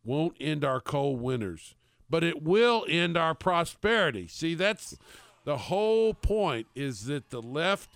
won't 0.02 0.38
end 0.40 0.64
our 0.64 0.80
cold 0.80 1.20
winters, 1.20 1.74
but 2.08 2.24
it 2.24 2.42
will 2.42 2.86
end 2.88 3.18
our 3.18 3.34
prosperity. 3.34 4.26
See, 4.26 4.54
that's 4.54 4.96
the 5.44 5.58
whole 5.58 6.14
point 6.14 6.66
is 6.74 7.04
that 7.06 7.28
the 7.28 7.42
left 7.42 7.90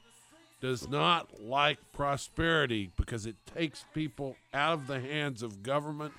does 0.65 0.89
not 0.89 1.29
like 1.43 1.77
prosperity 1.93 2.91
because 2.97 3.27
it 3.27 3.37
takes 3.55 3.85
people 3.93 4.35
out 4.55 4.73
of 4.73 4.87
the 4.87 4.99
hands 4.99 5.43
of 5.43 5.63
government, 5.63 6.11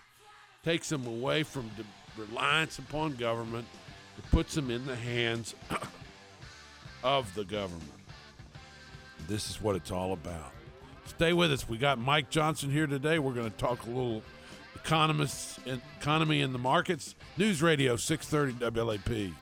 takes 0.64 0.88
them 0.88 1.08
away 1.08 1.42
from 1.42 1.68
de- 1.70 2.22
reliance 2.22 2.78
upon 2.78 3.16
government, 3.16 3.66
it 4.20 4.24
puts 4.30 4.54
them 4.54 4.70
in 4.70 4.86
the 4.86 4.96
hands 4.96 5.56
of 7.04 7.34
the 7.34 7.44
government. 7.44 7.92
This 9.28 9.50
is 9.50 9.60
what 9.60 9.76
it's 9.76 9.90
all 9.90 10.14
about. 10.14 10.52
Stay 11.08 11.34
with 11.34 11.52
us. 11.52 11.68
We 11.68 11.80
got 11.80 11.98
Mike 11.98 12.30
Johnson 12.30 12.70
here 12.70 12.86
today. 12.86 13.18
We're 13.18 13.34
going 13.34 13.50
to 13.50 13.58
talk 13.58 13.88
a 13.88 13.90
little 13.90 14.22
economists, 14.76 15.58
economy 16.00 16.42
in 16.42 16.54
the 16.54 16.60
markets. 16.60 17.16
News 17.36 17.64
Radio 17.64 17.96
630 17.96 18.80
WLAP. 18.80 19.34